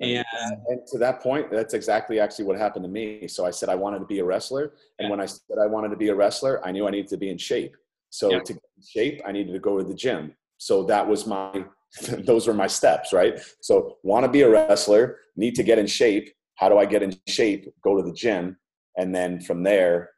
And, 0.00 0.24
and, 0.68 0.86
to 0.86 0.98
that 0.98 1.22
point, 1.22 1.50
that's 1.50 1.74
exactly 1.74 2.18
actually 2.18 2.46
what 2.46 2.56
happened 2.56 2.84
to 2.84 2.90
me. 2.90 3.28
So 3.28 3.44
I 3.44 3.50
said 3.50 3.68
I 3.68 3.74
wanted 3.74 3.98
to 3.98 4.06
be 4.06 4.20
a 4.20 4.24
wrestler, 4.24 4.72
and 4.98 5.06
yeah. 5.06 5.10
when 5.10 5.20
I 5.20 5.26
said 5.26 5.58
I 5.62 5.66
wanted 5.66 5.90
to 5.90 5.96
be 5.96 6.08
a 6.08 6.14
wrestler, 6.14 6.64
I 6.64 6.72
knew 6.72 6.86
I 6.86 6.90
needed 6.90 7.08
to 7.08 7.18
be 7.18 7.28
in 7.28 7.36
shape. 7.36 7.76
So 8.08 8.30
yeah. 8.30 8.38
to 8.38 8.52
get 8.54 8.62
in 8.76 8.82
shape, 8.82 9.22
I 9.26 9.32
needed 9.32 9.52
to 9.52 9.58
go 9.58 9.76
to 9.76 9.84
the 9.84 9.94
gym. 9.94 10.34
So 10.56 10.84
that 10.84 11.06
was 11.06 11.26
my 11.26 11.64
those 12.24 12.46
were 12.46 12.54
my 12.54 12.66
steps, 12.66 13.12
right? 13.12 13.40
So, 13.60 13.98
want 14.02 14.24
to 14.24 14.30
be 14.30 14.42
a 14.42 14.50
wrestler, 14.50 15.18
need 15.36 15.54
to 15.56 15.62
get 15.62 15.78
in 15.78 15.86
shape. 15.86 16.30
How 16.56 16.68
do 16.68 16.78
I 16.78 16.86
get 16.86 17.02
in 17.02 17.16
shape? 17.28 17.72
Go 17.82 17.96
to 17.96 18.02
the 18.02 18.12
gym. 18.12 18.56
And 18.96 19.14
then 19.14 19.40
from 19.40 19.62
there, 19.62 20.10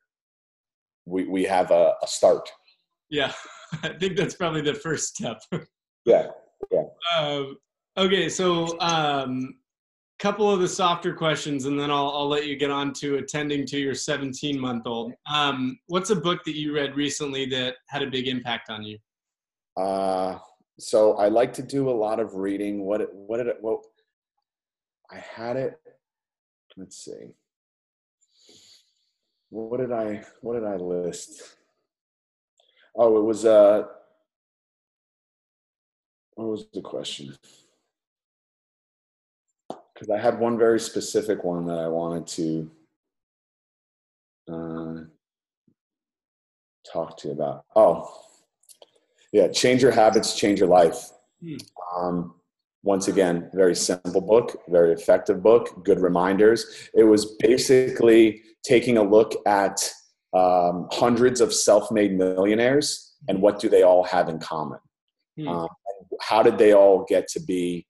we, 1.07 1.25
we 1.25 1.45
have 1.45 1.71
a, 1.71 1.95
a 2.03 2.07
start. 2.07 2.49
Yeah, 3.11 3.33
I 3.83 3.91
think 3.91 4.17
that's 4.17 4.35
probably 4.35 4.63
the 4.63 4.75
first 4.75 5.15
step. 5.15 5.41
yeah, 6.05 6.29
yeah. 6.73 6.83
Um, 7.17 7.57
okay, 7.97 8.29
so 8.29 8.79
um, 8.81 9.55
couple 10.19 10.51
of 10.51 10.61
the 10.61 10.69
softer 10.69 11.13
questions, 11.13 11.67
and 11.67 11.79
then 11.79 11.91
I'll, 11.91 12.11
I'll 12.11 12.29
let 12.29 12.47
you 12.47 12.57
get 12.57 12.71
on 12.71 12.93
to 12.95 13.17
attending 13.17 13.67
to 13.67 13.79
your 13.79 13.95
17 13.95 14.59
month 14.59 14.87
old. 14.87 15.13
Um, 15.31 15.79
what's 15.87 16.11
a 16.11 16.17
book 16.17 16.45
that 16.45 16.57
you 16.57 16.75
read 16.75 16.97
recently 16.97 17.47
that 17.47 17.77
had 17.89 18.03
a 18.03 18.11
big 18.11 18.29
impact 18.29 18.71
on 18.71 18.83
you? 18.85 18.99
Uh, 19.77 20.39
so 20.79 21.15
I 21.15 21.29
like 21.29 21.53
to 21.55 21.63
do 21.63 21.89
a 21.89 21.93
lot 21.93 22.21
of 22.21 22.35
reading. 22.35 22.85
What 22.85 23.15
what 23.15 23.39
did 23.39 23.47
it? 23.47 23.59
Well, 23.61 23.83
I 25.11 25.19
had 25.19 25.57
it. 25.57 25.79
Let's 26.77 26.97
see. 26.97 27.35
What 29.51 29.79
did 29.79 29.93
I 29.93 30.25
what 30.41 30.55
did 30.55 30.65
I 30.65 30.77
list? 30.77 31.43
Oh, 32.97 33.19
it 33.19 33.23
was 33.23 33.45
uh. 33.45 33.85
What 36.35 36.49
was 36.49 36.67
the 36.75 36.81
question? 36.81 37.37
Because 39.69 40.11
I 40.11 40.19
had 40.19 40.41
one 40.41 40.59
very 40.59 40.81
specific 40.81 41.45
one 41.45 41.67
that 41.67 41.79
I 41.79 41.87
wanted 41.87 42.27
to 42.27 42.71
uh, 44.53 44.95
talk 46.93 47.17
to 47.19 47.29
you 47.29 47.35
about. 47.35 47.65
Oh, 47.77 48.11
yeah, 49.35 49.49
change 49.49 49.83
your 49.83 49.91
habits, 49.91 50.37
change 50.37 50.61
your 50.61 50.69
life. 50.69 51.11
Hmm. 51.43 51.57
Um, 51.95 52.35
once 52.85 53.09
again, 53.09 53.51
very 53.53 53.75
simple 53.75 54.21
book, 54.21 54.57
very 54.69 54.93
effective 54.93 55.43
book, 55.43 55.85
good 55.85 56.01
reminders. 56.01 56.89
It 56.95 57.05
was 57.05 57.35
basically 57.41 58.43
taking 58.63 58.97
a 58.97 59.03
look 59.03 59.35
at 59.47 59.91
um, 60.35 60.89
hundreds 60.93 61.41
of 61.41 61.53
self-made 61.53 62.17
millionaires 62.17 63.17
and 63.29 63.43
what 63.43 63.59
do 63.59 63.69
they 63.69 63.83
all 63.83 64.05
have 64.05 64.29
in 64.29 64.39
common. 64.39 64.79
Hmm. 65.37 65.49
Um, 65.49 65.69
how 66.21 66.43
did 66.43 66.57
they 66.57 66.73
all 66.73 67.05
get 67.09 67.27
to 67.29 67.41
be 67.41 67.87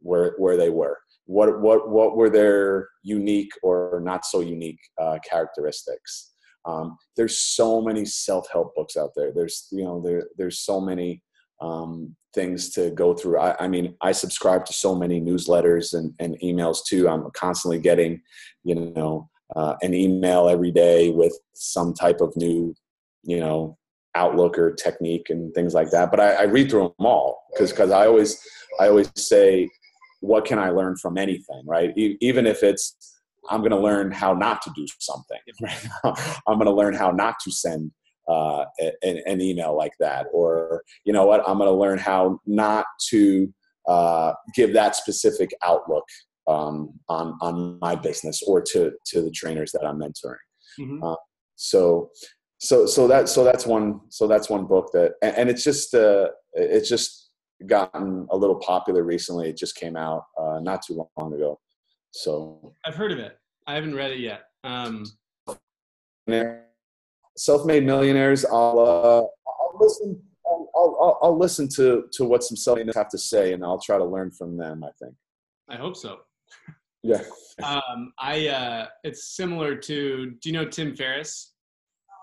where 0.00 0.34
where 0.38 0.56
they 0.56 0.70
were? 0.70 0.98
what 1.26 1.60
what 1.60 1.88
what 1.88 2.16
were 2.16 2.28
their 2.28 2.88
unique 3.02 3.52
or 3.62 4.00
not 4.04 4.24
so 4.24 4.40
unique 4.40 4.80
uh, 5.00 5.18
characteristics 5.28 6.33
um, 6.66 6.96
there's 7.16 7.38
so 7.38 7.80
many 7.80 8.04
self-help 8.04 8.74
books 8.74 8.96
out 8.96 9.10
there. 9.14 9.32
There's 9.32 9.68
you 9.70 9.84
know 9.84 10.00
there 10.00 10.28
there's 10.36 10.60
so 10.60 10.80
many 10.80 11.22
um, 11.60 12.14
things 12.34 12.70
to 12.70 12.90
go 12.90 13.14
through. 13.14 13.38
I, 13.38 13.64
I, 13.64 13.68
mean 13.68 13.94
i 14.02 14.12
subscribe 14.12 14.64
to 14.66 14.72
so 14.72 14.94
many 14.94 15.20
newsletters 15.20 15.94
and, 15.94 16.12
and 16.18 16.38
emails 16.42 16.78
too. 16.86 17.08
I'm 17.08 17.30
constantly 17.32 17.78
getting 17.78 18.20
you 18.64 18.74
know 18.74 19.28
uh, 19.54 19.74
an 19.82 19.94
email 19.94 20.48
every 20.48 20.70
day 20.70 21.10
with 21.10 21.38
some 21.54 21.94
type 21.94 22.20
of 22.20 22.36
new 22.36 22.74
you 23.22 23.40
know 23.40 23.78
outlook 24.16 24.58
or 24.58 24.72
technique 24.72 25.30
and 25.30 25.52
things 25.54 25.74
like 25.74 25.90
that. 25.90 26.10
But 26.10 26.20
i, 26.20 26.32
I 26.32 26.42
read 26.42 26.70
through 26.70 26.94
them 26.96 27.06
all 27.06 27.42
because 27.52 27.70
because 27.70 27.90
i 27.90 28.06
always 28.06 28.40
i 28.80 28.88
always 28.88 29.10
say 29.16 29.68
what 30.24 30.46
can 30.46 30.58
I 30.58 30.70
learn 30.70 30.96
from 30.96 31.18
anything, 31.18 31.62
right? 31.66 31.96
E- 31.96 32.16
even 32.20 32.46
if 32.46 32.62
it's, 32.62 33.13
I'm 33.50 33.60
going 33.60 33.70
to 33.70 33.78
learn 33.78 34.10
how 34.10 34.32
not 34.32 34.62
to 34.62 34.70
do 34.74 34.86
something. 34.98 35.38
I'm 36.46 36.58
going 36.58 36.66
to 36.66 36.72
learn 36.72 36.94
how 36.94 37.10
not 37.10 37.36
to 37.44 37.50
send 37.50 37.90
uh, 38.28 38.64
an, 39.02 39.20
an, 39.26 39.40
email 39.40 39.76
like 39.76 39.92
that, 40.00 40.26
or 40.32 40.82
you 41.04 41.12
know 41.12 41.26
what? 41.26 41.46
I'm 41.46 41.58
going 41.58 41.70
to 41.70 41.76
learn 41.76 41.98
how 41.98 42.40
not 42.46 42.86
to 43.10 43.52
uh, 43.86 44.32
give 44.54 44.72
that 44.72 44.96
specific 44.96 45.50
outlook 45.62 46.04
um, 46.46 46.98
on 47.08 47.36
on 47.40 47.78
my 47.80 47.94
business 47.94 48.42
or 48.46 48.62
to 48.72 48.92
to 49.06 49.22
the 49.22 49.30
trainers 49.30 49.72
that 49.72 49.84
I'm 49.84 49.98
mentoring. 49.98 50.36
Mm-hmm. 50.80 51.04
Uh, 51.04 51.16
so 51.56 52.10
so 52.58 52.86
so 52.86 53.06
that 53.08 53.28
so 53.28 53.44
that's 53.44 53.66
one 53.66 54.00
so 54.08 54.26
that's 54.26 54.48
one 54.48 54.66
book 54.66 54.90
that 54.94 55.12
and, 55.22 55.36
and 55.36 55.50
it's 55.50 55.62
just 55.62 55.94
uh, 55.94 56.28
it's 56.54 56.88
just 56.88 57.30
gotten 57.66 58.26
a 58.30 58.36
little 58.36 58.56
popular 58.56 59.02
recently. 59.02 59.48
It 59.50 59.56
just 59.56 59.76
came 59.76 59.96
out 59.96 60.24
uh, 60.38 60.60
not 60.60 60.82
too 60.82 61.06
long 61.18 61.34
ago. 61.34 61.58
So 62.14 62.72
I've 62.86 62.94
heard 62.94 63.10
of 63.10 63.18
it. 63.18 63.36
I 63.66 63.74
haven't 63.74 63.96
read 63.96 64.12
it 64.12 64.20
yet. 64.20 64.44
Um, 64.62 65.04
self-made 67.36 67.84
millionaires. 67.84 68.44
I'll, 68.44 68.78
uh, 68.78 69.22
I'll 69.50 69.78
listen. 69.80 70.22
I'll, 70.46 70.70
I'll, 70.76 71.18
I'll, 71.22 71.38
listen 71.38 71.68
to 71.70 72.04
to 72.12 72.24
what 72.24 72.44
some 72.44 72.56
self 72.56 72.78
have 72.94 73.08
to 73.08 73.18
say, 73.18 73.52
and 73.52 73.64
I'll 73.64 73.80
try 73.80 73.98
to 73.98 74.04
learn 74.04 74.30
from 74.30 74.56
them. 74.56 74.84
I 74.84 74.90
think. 75.02 75.14
I 75.68 75.74
hope 75.74 75.96
so. 75.96 76.18
Yeah. 77.02 77.22
um, 77.64 78.12
I. 78.16 78.46
Uh, 78.46 78.86
it's 79.02 79.34
similar 79.34 79.74
to. 79.74 80.30
Do 80.30 80.48
you 80.48 80.52
know 80.52 80.66
Tim 80.66 80.94
Ferriss? 80.94 81.54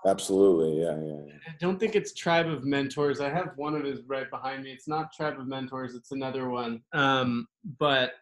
Absolutely, 0.04 0.82
yeah, 0.82 0.96
yeah, 0.98 1.20
yeah. 1.26 1.38
I 1.46 1.54
don't 1.60 1.78
think 1.78 1.94
it's 1.94 2.12
Tribe 2.12 2.48
of 2.48 2.64
Mentors. 2.64 3.20
I 3.20 3.28
have 3.28 3.50
one 3.54 3.76
of 3.76 3.84
his 3.84 4.00
right 4.08 4.28
behind 4.28 4.64
me. 4.64 4.72
It's 4.72 4.88
not 4.88 5.12
Tribe 5.12 5.38
of 5.38 5.46
Mentors. 5.46 5.94
It's 5.94 6.10
another 6.10 6.48
one. 6.48 6.82
Um, 6.92 7.46
but 7.78 8.14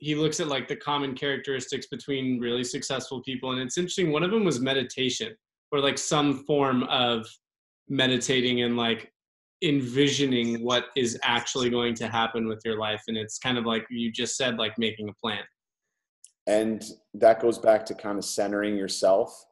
he 0.00 0.14
looks 0.14 0.40
at 0.40 0.48
like 0.48 0.66
the 0.66 0.76
common 0.76 1.14
characteristics 1.14 1.86
between 1.86 2.40
really 2.40 2.64
successful 2.64 3.22
people, 3.22 3.52
and 3.52 3.60
it's 3.60 3.78
interesting. 3.78 4.10
One 4.10 4.22
of 4.22 4.30
them 4.30 4.44
was 4.44 4.60
meditation, 4.60 5.34
or 5.70 5.80
like 5.80 5.98
some 5.98 6.44
form 6.44 6.82
of 6.84 7.26
meditating 7.88 8.62
and 8.62 8.76
like 8.76 9.12
envisioning 9.62 10.64
what 10.64 10.86
is 10.96 11.18
actually 11.22 11.68
going 11.68 11.94
to 11.94 12.08
happen 12.08 12.48
with 12.48 12.60
your 12.64 12.78
life. 12.78 13.02
And 13.08 13.16
it's 13.16 13.38
kind 13.38 13.58
of 13.58 13.66
like 13.66 13.84
you 13.90 14.10
just 14.10 14.36
said, 14.36 14.56
like 14.56 14.72
making 14.78 15.08
a 15.08 15.12
plan. 15.14 15.42
And 16.46 16.82
that 17.14 17.40
goes 17.40 17.58
back 17.58 17.84
to 17.86 17.94
kind 17.94 18.18
of 18.18 18.24
centering 18.24 18.76
yourself 18.76 19.44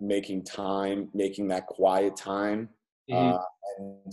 making 0.00 0.44
time, 0.44 1.08
making 1.12 1.48
that 1.48 1.66
quiet 1.66 2.16
time. 2.16 2.68
Mm-hmm. 3.10 3.34
Uh, 3.34 3.42
and 3.78 4.12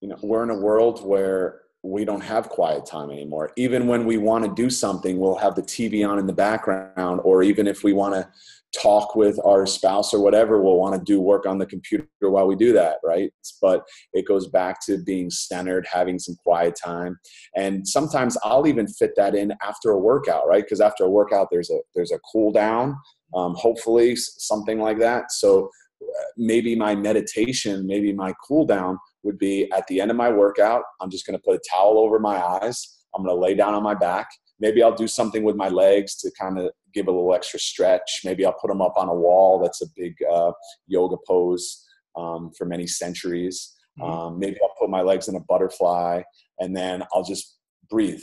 you 0.00 0.08
know, 0.08 0.16
we're 0.22 0.44
in 0.44 0.50
a 0.50 0.58
world 0.58 1.04
where 1.04 1.62
we 1.86 2.04
don't 2.04 2.22
have 2.22 2.48
quiet 2.48 2.84
time 2.84 3.10
anymore. 3.10 3.52
Even 3.56 3.86
when 3.86 4.04
we 4.04 4.16
want 4.16 4.44
to 4.44 4.52
do 4.54 4.68
something, 4.68 5.18
we'll 5.18 5.36
have 5.36 5.54
the 5.54 5.62
TV 5.62 6.08
on 6.08 6.18
in 6.18 6.26
the 6.26 6.32
background, 6.32 7.20
or 7.22 7.42
even 7.42 7.66
if 7.66 7.84
we 7.84 7.92
want 7.92 8.14
to 8.14 8.28
talk 8.76 9.14
with 9.14 9.38
our 9.44 9.64
spouse 9.66 10.12
or 10.12 10.20
whatever, 10.20 10.60
we'll 10.60 10.76
want 10.76 10.94
to 10.94 11.00
do 11.00 11.20
work 11.20 11.46
on 11.46 11.58
the 11.58 11.66
computer 11.66 12.06
while 12.20 12.46
we 12.46 12.56
do 12.56 12.72
that, 12.72 12.96
right? 13.04 13.32
But 13.62 13.84
it 14.12 14.26
goes 14.26 14.48
back 14.48 14.84
to 14.86 14.98
being 14.98 15.30
centered, 15.30 15.86
having 15.90 16.18
some 16.18 16.34
quiet 16.42 16.76
time, 16.82 17.18
and 17.54 17.86
sometimes 17.86 18.36
I'll 18.42 18.66
even 18.66 18.88
fit 18.88 19.12
that 19.16 19.34
in 19.34 19.54
after 19.62 19.90
a 19.90 19.98
workout, 19.98 20.46
right? 20.48 20.64
Because 20.64 20.80
after 20.80 21.04
a 21.04 21.10
workout, 21.10 21.48
there's 21.50 21.70
a 21.70 21.78
there's 21.94 22.12
a 22.12 22.20
cool 22.32 22.50
down, 22.52 22.96
um, 23.34 23.54
hopefully 23.54 24.16
something 24.16 24.80
like 24.80 24.98
that. 24.98 25.30
So 25.30 25.70
uh, 26.02 26.22
maybe 26.36 26.74
my 26.74 26.94
meditation, 26.94 27.86
maybe 27.86 28.12
my 28.12 28.34
cool 28.46 28.66
down 28.66 28.98
would 29.26 29.38
be 29.38 29.70
at 29.72 29.86
the 29.88 30.00
end 30.00 30.10
of 30.10 30.16
my 30.16 30.30
workout. 30.30 30.82
I'm 31.00 31.10
just 31.10 31.26
going 31.26 31.38
to 31.38 31.42
put 31.44 31.56
a 31.56 31.60
towel 31.68 31.98
over 31.98 32.18
my 32.18 32.42
eyes. 32.42 33.00
I'm 33.14 33.22
going 33.22 33.34
to 33.34 33.40
lay 33.40 33.54
down 33.54 33.74
on 33.74 33.82
my 33.82 33.94
back. 33.94 34.28
Maybe 34.58 34.82
I'll 34.82 34.94
do 34.94 35.08
something 35.08 35.42
with 35.42 35.56
my 35.56 35.68
legs 35.68 36.16
to 36.18 36.30
kind 36.40 36.58
of 36.58 36.70
give 36.94 37.08
a 37.08 37.10
little 37.10 37.34
extra 37.34 37.58
stretch. 37.58 38.22
Maybe 38.24 38.46
I'll 38.46 38.54
put 38.54 38.68
them 38.68 38.80
up 38.80 38.94
on 38.96 39.08
a 39.08 39.14
wall. 39.14 39.60
That's 39.60 39.82
a 39.82 39.86
big 39.94 40.14
uh, 40.32 40.52
yoga 40.86 41.16
pose 41.26 41.84
um, 42.16 42.52
for 42.56 42.64
many 42.64 42.86
centuries. 42.86 43.74
Mm-hmm. 44.00 44.10
Um, 44.10 44.38
maybe 44.38 44.56
I'll 44.62 44.74
put 44.78 44.88
my 44.88 45.02
legs 45.02 45.28
in 45.28 45.36
a 45.36 45.40
butterfly 45.40 46.22
and 46.60 46.74
then 46.74 47.02
I'll 47.12 47.24
just 47.24 47.58
breathe 47.90 48.22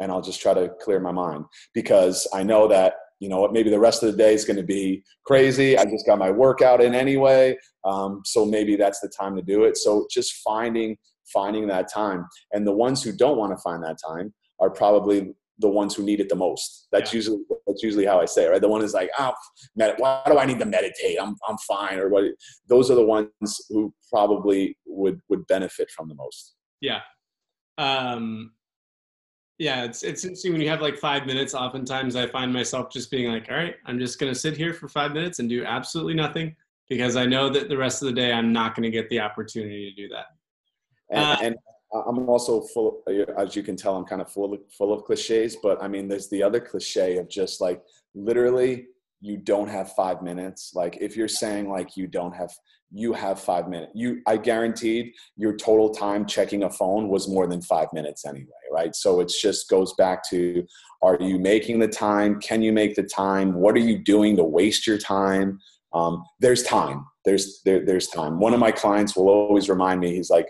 and 0.00 0.10
I'll 0.10 0.22
just 0.22 0.40
try 0.40 0.54
to 0.54 0.70
clear 0.80 1.00
my 1.00 1.12
mind 1.12 1.44
because 1.74 2.26
I 2.32 2.42
know 2.42 2.66
that 2.68 2.94
you 3.20 3.28
know 3.28 3.40
what, 3.40 3.52
maybe 3.52 3.70
the 3.70 3.78
rest 3.78 4.02
of 4.02 4.10
the 4.10 4.16
day 4.16 4.34
is 4.34 4.44
going 4.44 4.56
to 4.56 4.62
be 4.62 5.02
crazy. 5.24 5.76
I 5.76 5.84
just 5.84 6.06
got 6.06 6.18
my 6.18 6.30
workout 6.30 6.80
in 6.80 6.94
anyway. 6.94 7.56
Um, 7.84 8.22
so 8.24 8.44
maybe 8.44 8.76
that's 8.76 9.00
the 9.00 9.08
time 9.08 9.36
to 9.36 9.42
do 9.42 9.64
it. 9.64 9.76
So 9.76 10.06
just 10.10 10.34
finding, 10.44 10.96
finding 11.32 11.66
that 11.68 11.92
time. 11.92 12.26
And 12.52 12.66
the 12.66 12.72
ones 12.72 13.02
who 13.02 13.12
don't 13.12 13.38
want 13.38 13.56
to 13.56 13.62
find 13.62 13.82
that 13.82 13.98
time 14.06 14.32
are 14.60 14.70
probably 14.70 15.34
the 15.60 15.68
ones 15.68 15.94
who 15.94 16.04
need 16.04 16.20
it 16.20 16.28
the 16.28 16.36
most. 16.36 16.86
That's 16.92 17.12
yeah. 17.12 17.16
usually 17.16 17.38
that's 17.66 17.82
usually 17.82 18.06
how 18.06 18.20
I 18.20 18.26
say 18.26 18.44
it, 18.44 18.50
right? 18.50 18.60
The 18.60 18.68
one 18.68 18.82
is 18.82 18.94
like, 18.94 19.10
oh, 19.18 19.32
med- 19.74 19.96
why 19.98 20.22
do 20.26 20.38
I 20.38 20.46
need 20.46 20.60
to 20.60 20.66
meditate? 20.66 21.18
I'm 21.20 21.34
I'm 21.48 21.56
fine. 21.66 21.98
Or 21.98 22.08
what? 22.08 22.24
Those 22.68 22.90
are 22.90 22.94
the 22.94 23.04
ones 23.04 23.30
who 23.68 23.92
probably 24.12 24.76
would 24.86 25.20
would 25.28 25.46
benefit 25.48 25.90
from 25.90 26.08
the 26.08 26.14
most. 26.14 26.54
Yeah. 26.80 27.00
Um, 27.76 28.52
yeah, 29.58 29.84
it's 29.84 30.04
it's 30.04 30.24
interesting 30.24 30.52
when 30.52 30.60
you 30.60 30.68
have 30.68 30.80
like 30.80 30.96
five 30.96 31.26
minutes. 31.26 31.52
Oftentimes, 31.52 32.14
I 32.14 32.26
find 32.28 32.52
myself 32.52 32.90
just 32.90 33.10
being 33.10 33.30
like, 33.30 33.48
"All 33.50 33.56
right, 33.56 33.74
I'm 33.86 33.98
just 33.98 34.20
going 34.20 34.32
to 34.32 34.38
sit 34.38 34.56
here 34.56 34.72
for 34.72 34.88
five 34.88 35.12
minutes 35.12 35.40
and 35.40 35.48
do 35.48 35.64
absolutely 35.64 36.14
nothing," 36.14 36.54
because 36.88 37.16
I 37.16 37.26
know 37.26 37.48
that 37.50 37.68
the 37.68 37.76
rest 37.76 38.00
of 38.00 38.06
the 38.06 38.14
day 38.14 38.32
I'm 38.32 38.52
not 38.52 38.76
going 38.76 38.84
to 38.84 38.90
get 38.90 39.10
the 39.10 39.18
opportunity 39.20 39.90
to 39.90 40.02
do 40.02 40.08
that. 40.14 40.26
And, 41.10 41.24
uh, 41.24 41.36
and, 41.42 41.56
I'm 42.06 42.28
also 42.28 42.60
full, 42.60 43.02
as 43.38 43.56
you 43.56 43.62
can 43.62 43.74
tell, 43.74 43.96
I'm 43.96 44.04
kind 44.04 44.20
of 44.20 44.30
full 44.30 44.52
of 44.52 44.60
full 44.70 44.92
of 44.92 45.04
cliches. 45.04 45.56
But 45.56 45.82
I 45.82 45.88
mean, 45.88 46.06
there's 46.06 46.28
the 46.28 46.42
other 46.42 46.60
cliche 46.60 47.16
of 47.16 47.28
just 47.28 47.60
like 47.60 47.82
literally 48.14 48.88
you 49.20 49.36
don't 49.36 49.68
have 49.68 49.92
five 49.92 50.22
minutes. 50.22 50.72
Like 50.74 50.98
if 51.00 51.16
you're 51.16 51.28
saying 51.28 51.68
like 51.68 51.96
you 51.96 52.06
don't 52.06 52.34
have 52.34 52.50
you 52.90 53.12
have 53.12 53.38
five 53.38 53.68
minutes 53.68 53.92
you 53.94 54.22
i 54.26 54.34
guaranteed 54.34 55.12
your 55.36 55.54
total 55.54 55.90
time 55.90 56.24
checking 56.24 56.62
a 56.62 56.70
phone 56.70 57.10
was 57.10 57.28
more 57.28 57.46
than 57.46 57.60
five 57.60 57.86
minutes 57.92 58.24
anyway 58.24 58.48
right? 58.72 58.94
So 58.94 59.20
it 59.20 59.32
just 59.40 59.68
goes 59.68 59.94
back 59.94 60.28
to 60.30 60.64
are 61.02 61.16
you 61.20 61.38
making 61.38 61.78
the 61.78 61.88
time? 61.88 62.40
Can 62.40 62.62
you 62.62 62.72
make 62.72 62.94
the 62.94 63.02
time? 63.02 63.54
What 63.54 63.74
are 63.76 63.80
you 63.80 63.98
doing 63.98 64.36
to 64.36 64.44
waste 64.44 64.86
your 64.86 64.98
time? 64.98 65.60
Um, 65.92 66.24
there's 66.40 66.62
time. 66.64 67.06
There's 67.24 67.60
there, 67.64 67.84
there's 67.84 68.08
time. 68.08 68.40
One 68.40 68.54
of 68.54 68.60
my 68.60 68.72
clients 68.72 69.16
will 69.16 69.28
always 69.28 69.68
remind 69.68 70.00
me 70.00 70.14
he's 70.14 70.30
like 70.30 70.48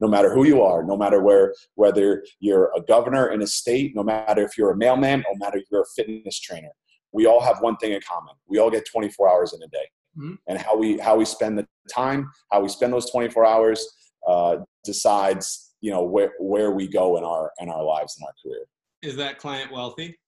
no 0.00 0.08
matter 0.08 0.32
who 0.32 0.46
you 0.46 0.62
are 0.62 0.82
no 0.82 0.96
matter 0.96 1.22
where 1.22 1.54
whether 1.74 2.24
you're 2.40 2.70
a 2.76 2.82
governor 2.82 3.28
in 3.28 3.42
a 3.42 3.46
state 3.46 3.94
no 3.94 4.02
matter 4.02 4.42
if 4.42 4.56
you're 4.56 4.70
a 4.70 4.76
mailman 4.76 5.24
no 5.30 5.36
matter 5.44 5.58
if 5.58 5.64
you're 5.70 5.82
a 5.82 5.92
fitness 5.96 6.38
trainer 6.40 6.72
we 7.12 7.26
all 7.26 7.40
have 7.40 7.58
one 7.60 7.76
thing 7.76 7.92
in 7.92 8.00
common. 8.06 8.34
We 8.46 8.58
all 8.58 8.70
get 8.70 8.86
24 8.86 9.28
hours 9.28 9.54
in 9.54 9.62
a 9.62 9.68
day. 9.68 9.86
Mm-hmm. 10.18 10.34
And 10.48 10.58
how 10.58 10.76
we 10.76 10.98
how 10.98 11.16
we 11.16 11.24
spend 11.24 11.58
the 11.58 11.66
time, 11.92 12.30
how 12.50 12.60
we 12.60 12.68
spend 12.68 12.92
those 12.92 13.10
24 13.10 13.46
hours 13.46 13.86
uh, 14.26 14.56
decides, 14.84 15.74
you 15.80 15.90
know, 15.90 16.02
where 16.02 16.32
where 16.40 16.72
we 16.72 16.88
go 16.88 17.16
in 17.16 17.24
our 17.24 17.52
in 17.60 17.68
our 17.68 17.84
lives 17.84 18.16
and 18.18 18.26
our 18.26 18.34
career. 18.42 18.64
Is 19.02 19.16
that 19.16 19.38
client 19.38 19.72
wealthy? 19.72 20.18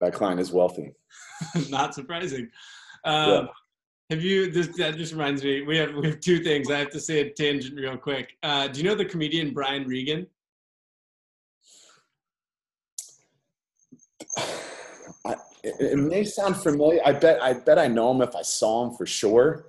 That 0.00 0.14
client 0.14 0.40
is 0.40 0.52
wealthy. 0.52 0.92
Not 1.68 1.94
surprising. 1.94 2.48
Um, 3.04 3.30
yeah. 3.30 3.46
Have 4.10 4.22
you? 4.22 4.50
This 4.50 4.68
that 4.78 4.96
just 4.96 5.12
reminds 5.12 5.42
me. 5.42 5.62
We 5.62 5.76
have 5.76 5.94
we 5.94 6.06
have 6.06 6.20
two 6.20 6.38
things. 6.42 6.70
I 6.70 6.78
have 6.78 6.90
to 6.90 7.00
say 7.00 7.20
a 7.20 7.30
tangent 7.30 7.78
real 7.78 7.96
quick. 7.96 8.36
Uh, 8.42 8.68
do 8.68 8.80
you 8.80 8.88
know 8.88 8.94
the 8.94 9.04
comedian 9.04 9.52
Brian 9.52 9.86
Regan? 9.86 10.26
It, 15.66 15.92
it, 15.92 15.96
may 15.96 16.24
sound 16.24 16.56
familiar. 16.56 17.00
I 17.04 17.12
bet 17.12 17.42
I 17.42 17.54
bet 17.54 17.78
I 17.78 17.88
know 17.88 18.12
him 18.12 18.22
if 18.22 18.36
I 18.36 18.42
saw 18.42 18.86
him 18.86 18.96
for 18.96 19.04
sure. 19.04 19.66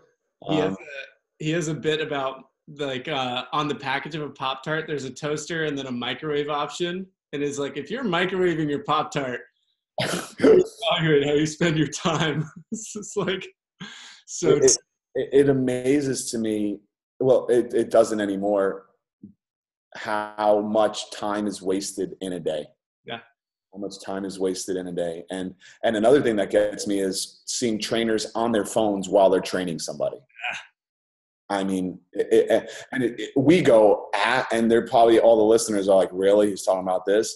Um, 0.48 0.56
he, 0.56 0.62
has 0.62 0.70
um, 0.70 0.74
a, 0.74 1.43
he 1.43 1.52
has 1.52 1.68
a 1.68 1.74
bit 1.74 2.02
about 2.02 2.43
like 2.68 3.08
uh, 3.08 3.45
on 3.52 3.68
the 3.68 3.76
package 3.76 4.16
of 4.16 4.22
a 4.22 4.30
Pop 4.30 4.64
Tart, 4.64 4.86
there's 4.88 5.06
a 5.06 5.10
toaster 5.10 5.66
and 5.66 5.78
then 5.78 5.88
a 5.88 5.91
microwave 5.91 6.50
option, 6.50 7.08
and 7.34 7.41
it's 7.41 7.58
like 7.58 7.78
if 7.78 7.89
you're 7.89 8.04
microwaving 8.04 8.70
your 8.70 8.84
Pop 8.84 9.12
Tart, 9.12 9.41
how 10.02 11.02
you 11.02 11.45
spend 11.45 11.78
your 11.78 11.88
time. 11.88 12.50
it's 12.72 12.93
just 12.93 13.18
like 13.18 13.48
so. 14.28 14.58
It, 14.58 14.78
it, 15.16 15.30
it 15.34 15.50
amazes 15.50 16.30
to 16.32 16.38
me. 16.38 16.80
Well, 17.20 17.48
it, 17.48 17.74
it 17.74 17.89
doesn't 17.89 18.22
anymore. 18.22 18.86
How 19.95 20.62
much 20.62 21.10
time 21.10 21.48
is 21.48 21.62
wasted 21.62 22.16
in 22.22 22.34
a 22.34 22.39
day? 22.39 22.68
How 23.78 23.82
much 23.82 24.00
time 24.04 24.26
is 24.26 24.40
wasted 24.40 24.76
in 24.78 24.88
a 24.88 24.92
day. 24.92 25.24
And 25.30 25.54
and 25.84 25.96
another 25.96 26.22
thing 26.22 26.36
that 26.38 26.50
gets 26.50 26.88
me 26.88 27.00
is 27.00 27.44
seeing 27.46 27.80
trainers 27.80 28.32
on 28.36 28.52
their 28.52 28.66
phones 28.66 29.08
while 29.08 29.30
they're 29.30 29.42
training 29.42 29.80
somebody. 29.80 30.18
Ah. 30.52 30.60
I 31.50 31.64
mean 31.64 32.00
it, 32.14 32.50
it, 32.52 32.72
and 32.92 33.04
it, 33.04 33.32
we 33.38 33.62
go 33.62 34.10
at 34.14 34.48
and 34.52 34.70
they're 34.70 34.88
probably 34.88 35.20
all 35.20 35.38
the 35.38 35.44
listeners 35.44 35.88
are 35.88 35.96
like 35.96 36.10
really? 36.12 36.50
He's 36.50 36.64
talking 36.64 36.82
about 36.82 37.06
this? 37.06 37.36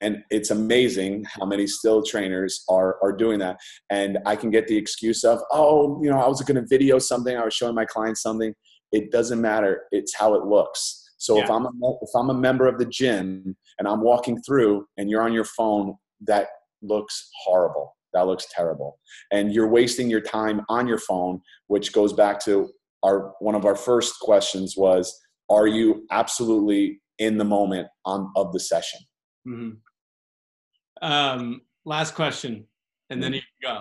And 0.00 0.22
it's 0.30 0.50
amazing 0.50 1.24
how 1.24 1.44
many 1.44 1.66
still 1.66 2.02
trainers 2.02 2.64
are 2.68 2.98
are 3.02 3.12
doing 3.12 3.38
that. 3.40 3.58
And 3.90 4.18
i 4.26 4.36
can 4.36 4.50
get 4.50 4.68
the 4.68 4.76
excuse 4.76 5.24
of 5.24 5.40
oh 5.50 6.00
you 6.02 6.10
know 6.10 6.18
i 6.18 6.26
was 6.26 6.40
going 6.42 6.60
to 6.60 6.66
video 6.66 6.98
something. 6.98 7.36
I 7.36 7.44
was 7.44 7.54
showing 7.54 7.74
my 7.74 7.84
clients 7.84 8.22
something. 8.22 8.54
It 8.92 9.10
doesn't 9.10 9.40
matter. 9.40 9.84
It's 9.90 10.14
how 10.14 10.34
it 10.34 10.44
looks. 10.44 11.02
So 11.22 11.36
yeah. 11.36 11.44
if 11.44 11.50
I'm 11.50 11.66
a, 11.66 11.70
if 12.02 12.10
I'm 12.16 12.30
a 12.30 12.34
member 12.34 12.66
of 12.66 12.78
the 12.78 12.84
gym 12.84 13.56
and 13.82 13.88
I'm 13.88 14.00
walking 14.00 14.40
through 14.42 14.86
and 14.96 15.10
you're 15.10 15.22
on 15.22 15.32
your 15.32 15.44
phone, 15.44 15.96
that 16.20 16.46
looks 16.82 17.28
horrible. 17.42 17.96
That 18.14 18.28
looks 18.28 18.46
terrible. 18.54 19.00
And 19.32 19.52
you're 19.52 19.66
wasting 19.66 20.08
your 20.08 20.20
time 20.20 20.60
on 20.68 20.86
your 20.86 20.98
phone, 20.98 21.40
which 21.66 21.92
goes 21.92 22.12
back 22.12 22.38
to 22.44 22.70
our 23.02 23.34
one 23.40 23.56
of 23.56 23.64
our 23.64 23.74
first 23.74 24.20
questions 24.20 24.76
was 24.76 25.12
are 25.50 25.66
you 25.66 26.06
absolutely 26.12 27.00
in 27.18 27.38
the 27.38 27.44
moment 27.44 27.88
on 28.04 28.30
of 28.36 28.52
the 28.52 28.60
session? 28.60 29.00
Mm-hmm. 29.48 31.04
Um, 31.04 31.62
last 31.84 32.14
question, 32.14 32.68
and 33.10 33.20
then 33.20 33.32
mm-hmm. 33.32 33.34
you 33.34 33.40
can 33.66 33.74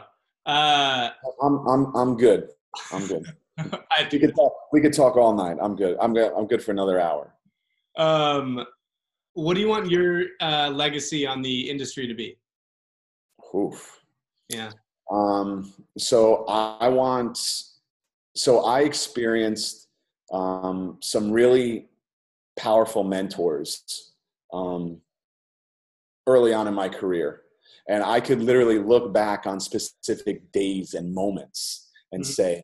go. 0.47 0.51
Uh, 0.51 1.09
I'm 1.43 1.67
I'm 1.67 1.95
I'm 1.95 2.17
good. 2.17 2.47
I'm 2.91 3.05
good. 3.05 3.23
we 4.11 4.17
could 4.17 4.35
talk. 4.35 4.53
We 4.73 4.81
could 4.81 4.93
talk 4.93 5.15
all 5.15 5.35
night. 5.35 5.57
I'm 5.61 5.75
good. 5.75 5.95
I'm 6.01 6.15
good. 6.15 6.31
I'm 6.35 6.47
good 6.47 6.63
for 6.63 6.71
another 6.71 6.99
hour. 6.99 7.35
Um, 7.97 8.65
what 9.33 9.53
do 9.55 9.61
you 9.61 9.67
want 9.67 9.89
your 9.89 10.25
uh, 10.41 10.69
legacy 10.69 11.25
on 11.25 11.41
the 11.41 11.69
industry 11.69 12.07
to 12.07 12.13
be? 12.13 12.37
Oof. 13.55 13.99
Yeah. 14.49 14.71
Um, 15.11 15.73
so 15.97 16.45
I 16.47 16.87
want. 16.89 17.37
So 18.33 18.63
I 18.63 18.81
experienced 18.81 19.89
um, 20.31 20.97
some 21.01 21.31
really 21.31 21.89
powerful 22.57 23.03
mentors 23.03 24.13
um, 24.53 25.01
early 26.27 26.53
on 26.53 26.67
in 26.67 26.73
my 26.73 26.87
career, 26.87 27.41
and 27.89 28.03
I 28.03 28.21
could 28.21 28.41
literally 28.41 28.79
look 28.79 29.13
back 29.13 29.45
on 29.45 29.59
specific 29.59 30.51
days 30.53 30.93
and 30.93 31.13
moments 31.13 31.89
and 32.13 32.23
mm-hmm. 32.23 32.31
say, 32.31 32.63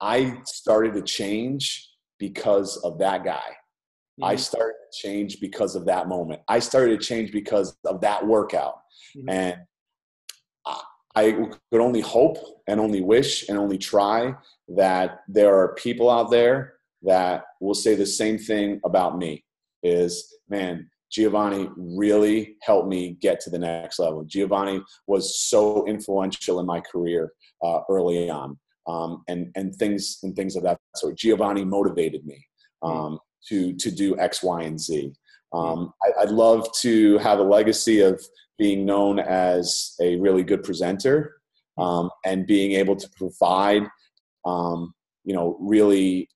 I 0.00 0.38
started 0.44 0.94
to 0.94 1.02
change 1.02 1.90
because 2.18 2.76
of 2.78 2.98
that 2.98 3.24
guy. 3.24 3.56
Mm-hmm. 4.20 4.32
I 4.32 4.36
started 4.36 4.74
to 4.90 4.98
change 4.98 5.40
because 5.40 5.76
of 5.76 5.86
that 5.86 6.08
moment. 6.08 6.40
I 6.48 6.58
started 6.58 7.00
to 7.00 7.06
change 7.06 7.32
because 7.32 7.76
of 7.84 8.00
that 8.02 8.26
workout. 8.26 8.74
Mm-hmm. 9.16 9.30
And 9.30 9.56
I 11.16 11.32
could 11.72 11.80
only 11.80 12.00
hope 12.00 12.38
and 12.68 12.78
only 12.78 13.00
wish 13.00 13.48
and 13.48 13.58
only 13.58 13.78
try 13.78 14.32
that 14.68 15.20
there 15.26 15.52
are 15.56 15.74
people 15.74 16.08
out 16.08 16.30
there 16.30 16.74
that 17.02 17.44
will 17.60 17.74
say 17.74 17.96
the 17.96 18.06
same 18.06 18.38
thing 18.38 18.80
about 18.84 19.18
me 19.18 19.44
is 19.82 20.32
man 20.48 20.88
giovanni 21.10 21.68
really 21.76 22.54
helped 22.62 22.86
me 22.86 23.16
get 23.20 23.40
to 23.40 23.50
the 23.50 23.58
next 23.58 23.98
level 23.98 24.22
giovanni 24.24 24.80
was 25.08 25.40
so 25.40 25.84
influential 25.86 26.60
in 26.60 26.66
my 26.66 26.80
career 26.80 27.32
uh, 27.64 27.80
early 27.88 28.30
on 28.30 28.56
um, 28.86 29.22
and 29.28 29.50
and 29.54 29.74
things 29.76 30.18
and 30.22 30.34
things 30.34 30.56
of 30.56 30.62
that 30.64 30.78
sort. 30.96 31.16
Giovanni 31.16 31.64
motivated 31.64 32.24
me 32.26 32.44
um, 32.82 33.18
to 33.48 33.72
to 33.74 33.90
do 33.90 34.18
X, 34.18 34.42
Y, 34.42 34.62
and 34.62 34.80
Z. 34.80 35.12
Um, 35.52 35.92
I, 36.02 36.24
would 36.24 36.34
love 36.34 36.68
to 36.80 37.18
have 37.18 37.40
a 37.40 37.42
legacy 37.42 38.00
of 38.00 38.22
being 38.58 38.84
known 38.84 39.18
as 39.18 39.94
a 40.00 40.16
really 40.16 40.44
good 40.44 40.62
presenter 40.62 41.40
um, 41.76 42.08
and 42.24 42.46
being 42.46 42.72
able 42.72 42.94
to 42.94 43.08
provide, 43.16 43.82
um, 44.44 44.94
you 45.24 45.34
know, 45.34 45.56
really 45.60 46.28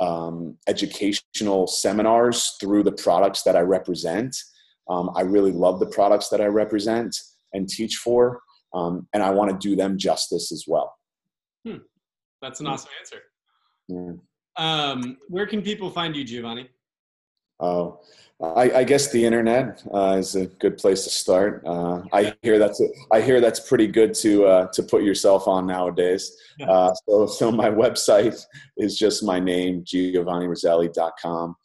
um, 0.00 0.56
educational 0.66 1.66
seminars 1.66 2.56
through 2.58 2.84
the 2.84 2.92
products 2.92 3.42
that 3.42 3.56
I 3.56 3.60
represent. 3.60 4.34
I 4.88 5.22
really 5.22 5.52
love 5.52 5.78
the 5.78 5.86
products 5.86 6.28
that 6.28 6.40
I 6.40 6.46
represent 6.46 7.14
and 7.52 7.68
teach 7.68 7.96
for, 7.96 8.40
and 8.72 9.06
I 9.14 9.30
want 9.30 9.50
to 9.50 9.68
do 9.68 9.76
them 9.76 9.98
justice 9.98 10.52
as 10.52 10.64
well. 10.66 10.94
Hmm. 11.66 11.78
That's 12.40 12.60
an 12.60 12.66
awesome 12.66 12.90
answer. 13.00 13.22
Yeah. 13.88 14.12
Um, 14.56 15.18
where 15.28 15.46
can 15.46 15.62
people 15.62 15.90
find 15.90 16.14
you, 16.14 16.24
Giovanni? 16.24 16.68
Oh, 17.60 18.00
I, 18.42 18.70
I, 18.78 18.84
guess 18.84 19.12
the 19.12 19.24
internet 19.24 19.82
uh, 19.92 20.16
is 20.18 20.34
a 20.34 20.46
good 20.46 20.76
place 20.76 21.04
to 21.04 21.10
start. 21.10 21.62
Uh, 21.64 22.02
I 22.12 22.34
hear 22.42 22.58
that's 22.58 22.80
a, 22.80 22.88
I 23.12 23.20
hear 23.20 23.40
that's 23.40 23.60
pretty 23.60 23.86
good 23.86 24.12
to 24.14 24.44
uh, 24.46 24.66
to 24.72 24.82
put 24.82 25.04
yourself 25.04 25.46
on 25.46 25.66
nowadays. 25.66 26.36
Uh, 26.66 26.92
so 27.06 27.26
so 27.26 27.52
my 27.52 27.70
website 27.84 28.44
is 28.76 28.98
just 28.98 29.22
my 29.22 29.38
name, 29.38 29.84
giovanniroselli.com. 29.84 31.56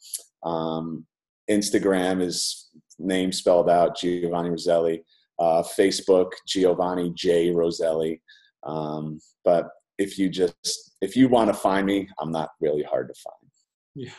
Um, 0.44 1.06
Instagram 1.50 2.22
is 2.22 2.70
name 3.00 3.32
spelled 3.32 3.68
out, 3.68 3.96
Giovanni 3.96 4.50
Roselli. 4.50 5.02
Uh, 5.40 5.62
Facebook, 5.62 6.30
Giovanni 6.46 7.12
J 7.16 7.50
Roselli. 7.50 8.20
Um, 8.62 9.18
but 9.44 9.70
if 9.98 10.18
you 10.18 10.28
just 10.28 10.89
if 11.00 11.16
you 11.16 11.28
want 11.28 11.48
to 11.48 11.54
find 11.54 11.86
me, 11.86 12.08
I'm 12.20 12.30
not 12.30 12.50
really 12.60 12.82
hard 12.82 13.08
to 13.08 13.14
find. 13.14 14.12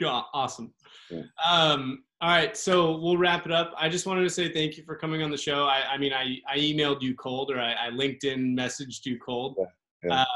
Yeah, 0.00 0.22
awesome. 0.34 0.72
Yeah. 1.10 1.22
Um, 1.48 2.04
all 2.20 2.30
right, 2.30 2.56
so 2.56 2.98
we'll 2.98 3.16
wrap 3.16 3.46
it 3.46 3.52
up. 3.52 3.72
I 3.78 3.88
just 3.88 4.06
wanted 4.06 4.24
to 4.24 4.30
say 4.30 4.52
thank 4.52 4.76
you 4.76 4.82
for 4.84 4.96
coming 4.96 5.22
on 5.22 5.30
the 5.30 5.36
show. 5.36 5.64
I, 5.66 5.82
I 5.92 5.98
mean, 5.98 6.12
I, 6.12 6.38
I 6.48 6.58
emailed 6.58 7.00
you 7.00 7.14
cold 7.14 7.50
or 7.52 7.60
I, 7.60 7.74
I 7.74 7.90
LinkedIn 7.90 8.56
messaged 8.56 9.04
you 9.04 9.18
cold. 9.18 9.56
Yeah, 9.58 9.66
yeah. 10.02 10.20
Um, 10.20 10.26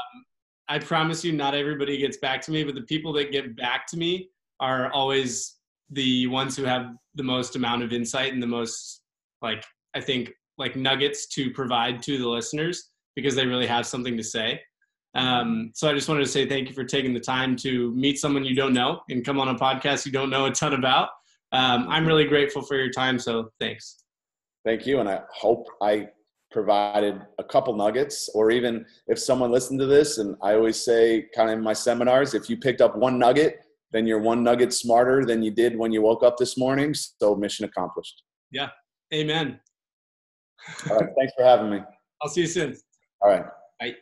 I 0.69 0.79
promise 0.79 1.25
you, 1.25 1.33
not 1.33 1.55
everybody 1.55 1.97
gets 1.97 2.17
back 2.17 2.41
to 2.43 2.51
me, 2.51 2.63
but 2.63 2.75
the 2.75 2.83
people 2.83 3.11
that 3.13 3.31
get 3.31 3.55
back 3.57 3.85
to 3.87 3.97
me 3.97 4.29
are 4.61 4.91
always 4.93 5.57
the 5.89 6.27
ones 6.27 6.55
who 6.55 6.63
have 6.63 6.93
the 7.15 7.23
most 7.23 7.57
amount 7.57 7.83
of 7.83 7.91
insight 7.91 8.31
and 8.31 8.41
the 8.41 8.47
most, 8.47 9.01
like, 9.41 9.65
I 9.93 9.99
think, 9.99 10.31
like 10.57 10.75
nuggets 10.75 11.27
to 11.27 11.51
provide 11.51 12.01
to 12.03 12.17
the 12.17 12.27
listeners 12.27 12.91
because 13.15 13.35
they 13.35 13.45
really 13.45 13.67
have 13.67 13.85
something 13.85 14.15
to 14.15 14.23
say. 14.23 14.61
Um, 15.15 15.71
so 15.73 15.89
I 15.89 15.93
just 15.93 16.09
wanted 16.09 16.21
to 16.21 16.29
say 16.29 16.47
thank 16.47 16.69
you 16.69 16.73
for 16.73 16.83
taking 16.83 17.13
the 17.13 17.19
time 17.19 17.55
to 17.57 17.91
meet 17.91 18.19
someone 18.19 18.43
you 18.43 18.55
don't 18.55 18.73
know 18.73 19.01
and 19.09 19.23
come 19.23 19.39
on 19.39 19.49
a 19.49 19.55
podcast 19.55 20.05
you 20.05 20.11
don't 20.11 20.29
know 20.29 20.45
a 20.45 20.51
ton 20.51 20.73
about. 20.73 21.09
Um, 21.51 21.87
I'm 21.87 22.07
really 22.07 22.25
grateful 22.25 22.63
for 22.63 22.75
your 22.75 22.89
time. 22.89 23.19
So 23.19 23.51
thanks. 23.59 24.03
Thank 24.65 24.87
you. 24.87 24.99
And 24.99 25.09
I 25.09 25.21
hope 25.31 25.67
I 25.81 26.07
provided 26.51 27.21
a 27.39 27.43
couple 27.43 27.75
nuggets, 27.75 28.29
or 28.33 28.51
even 28.51 28.85
if 29.07 29.19
someone 29.19 29.51
listened 29.51 29.79
to 29.79 29.87
this, 29.87 30.19
and 30.19 30.35
I 30.41 30.53
always 30.53 30.83
say, 30.83 31.27
kind 31.35 31.49
of 31.49 31.57
in 31.57 31.63
my 31.63 31.73
seminars, 31.73 32.33
if 32.33 32.49
you 32.49 32.57
picked 32.57 32.79
up 32.79 32.95
one 32.95 33.19
nugget, 33.19 33.59
then 33.91 34.07
you're 34.07 34.19
one 34.19 34.43
nugget 34.43 34.73
smarter 34.73 35.25
than 35.25 35.43
you 35.43 35.51
did 35.51 35.77
when 35.77 35.91
you 35.91 36.01
woke 36.01 36.23
up 36.23 36.37
this 36.37 36.57
morning. 36.57 36.93
So 36.93 37.35
mission 37.35 37.65
accomplished. 37.65 38.23
Yeah. 38.51 38.69
Amen. 39.13 39.59
All 40.89 40.97
right. 40.97 41.09
Thanks 41.17 41.33
for 41.37 41.43
having 41.43 41.69
me. 41.69 41.79
I'll 42.21 42.29
see 42.29 42.41
you 42.41 42.47
soon. 42.47 42.75
All 43.21 43.29
right. 43.29 43.45
Bye. 43.79 43.95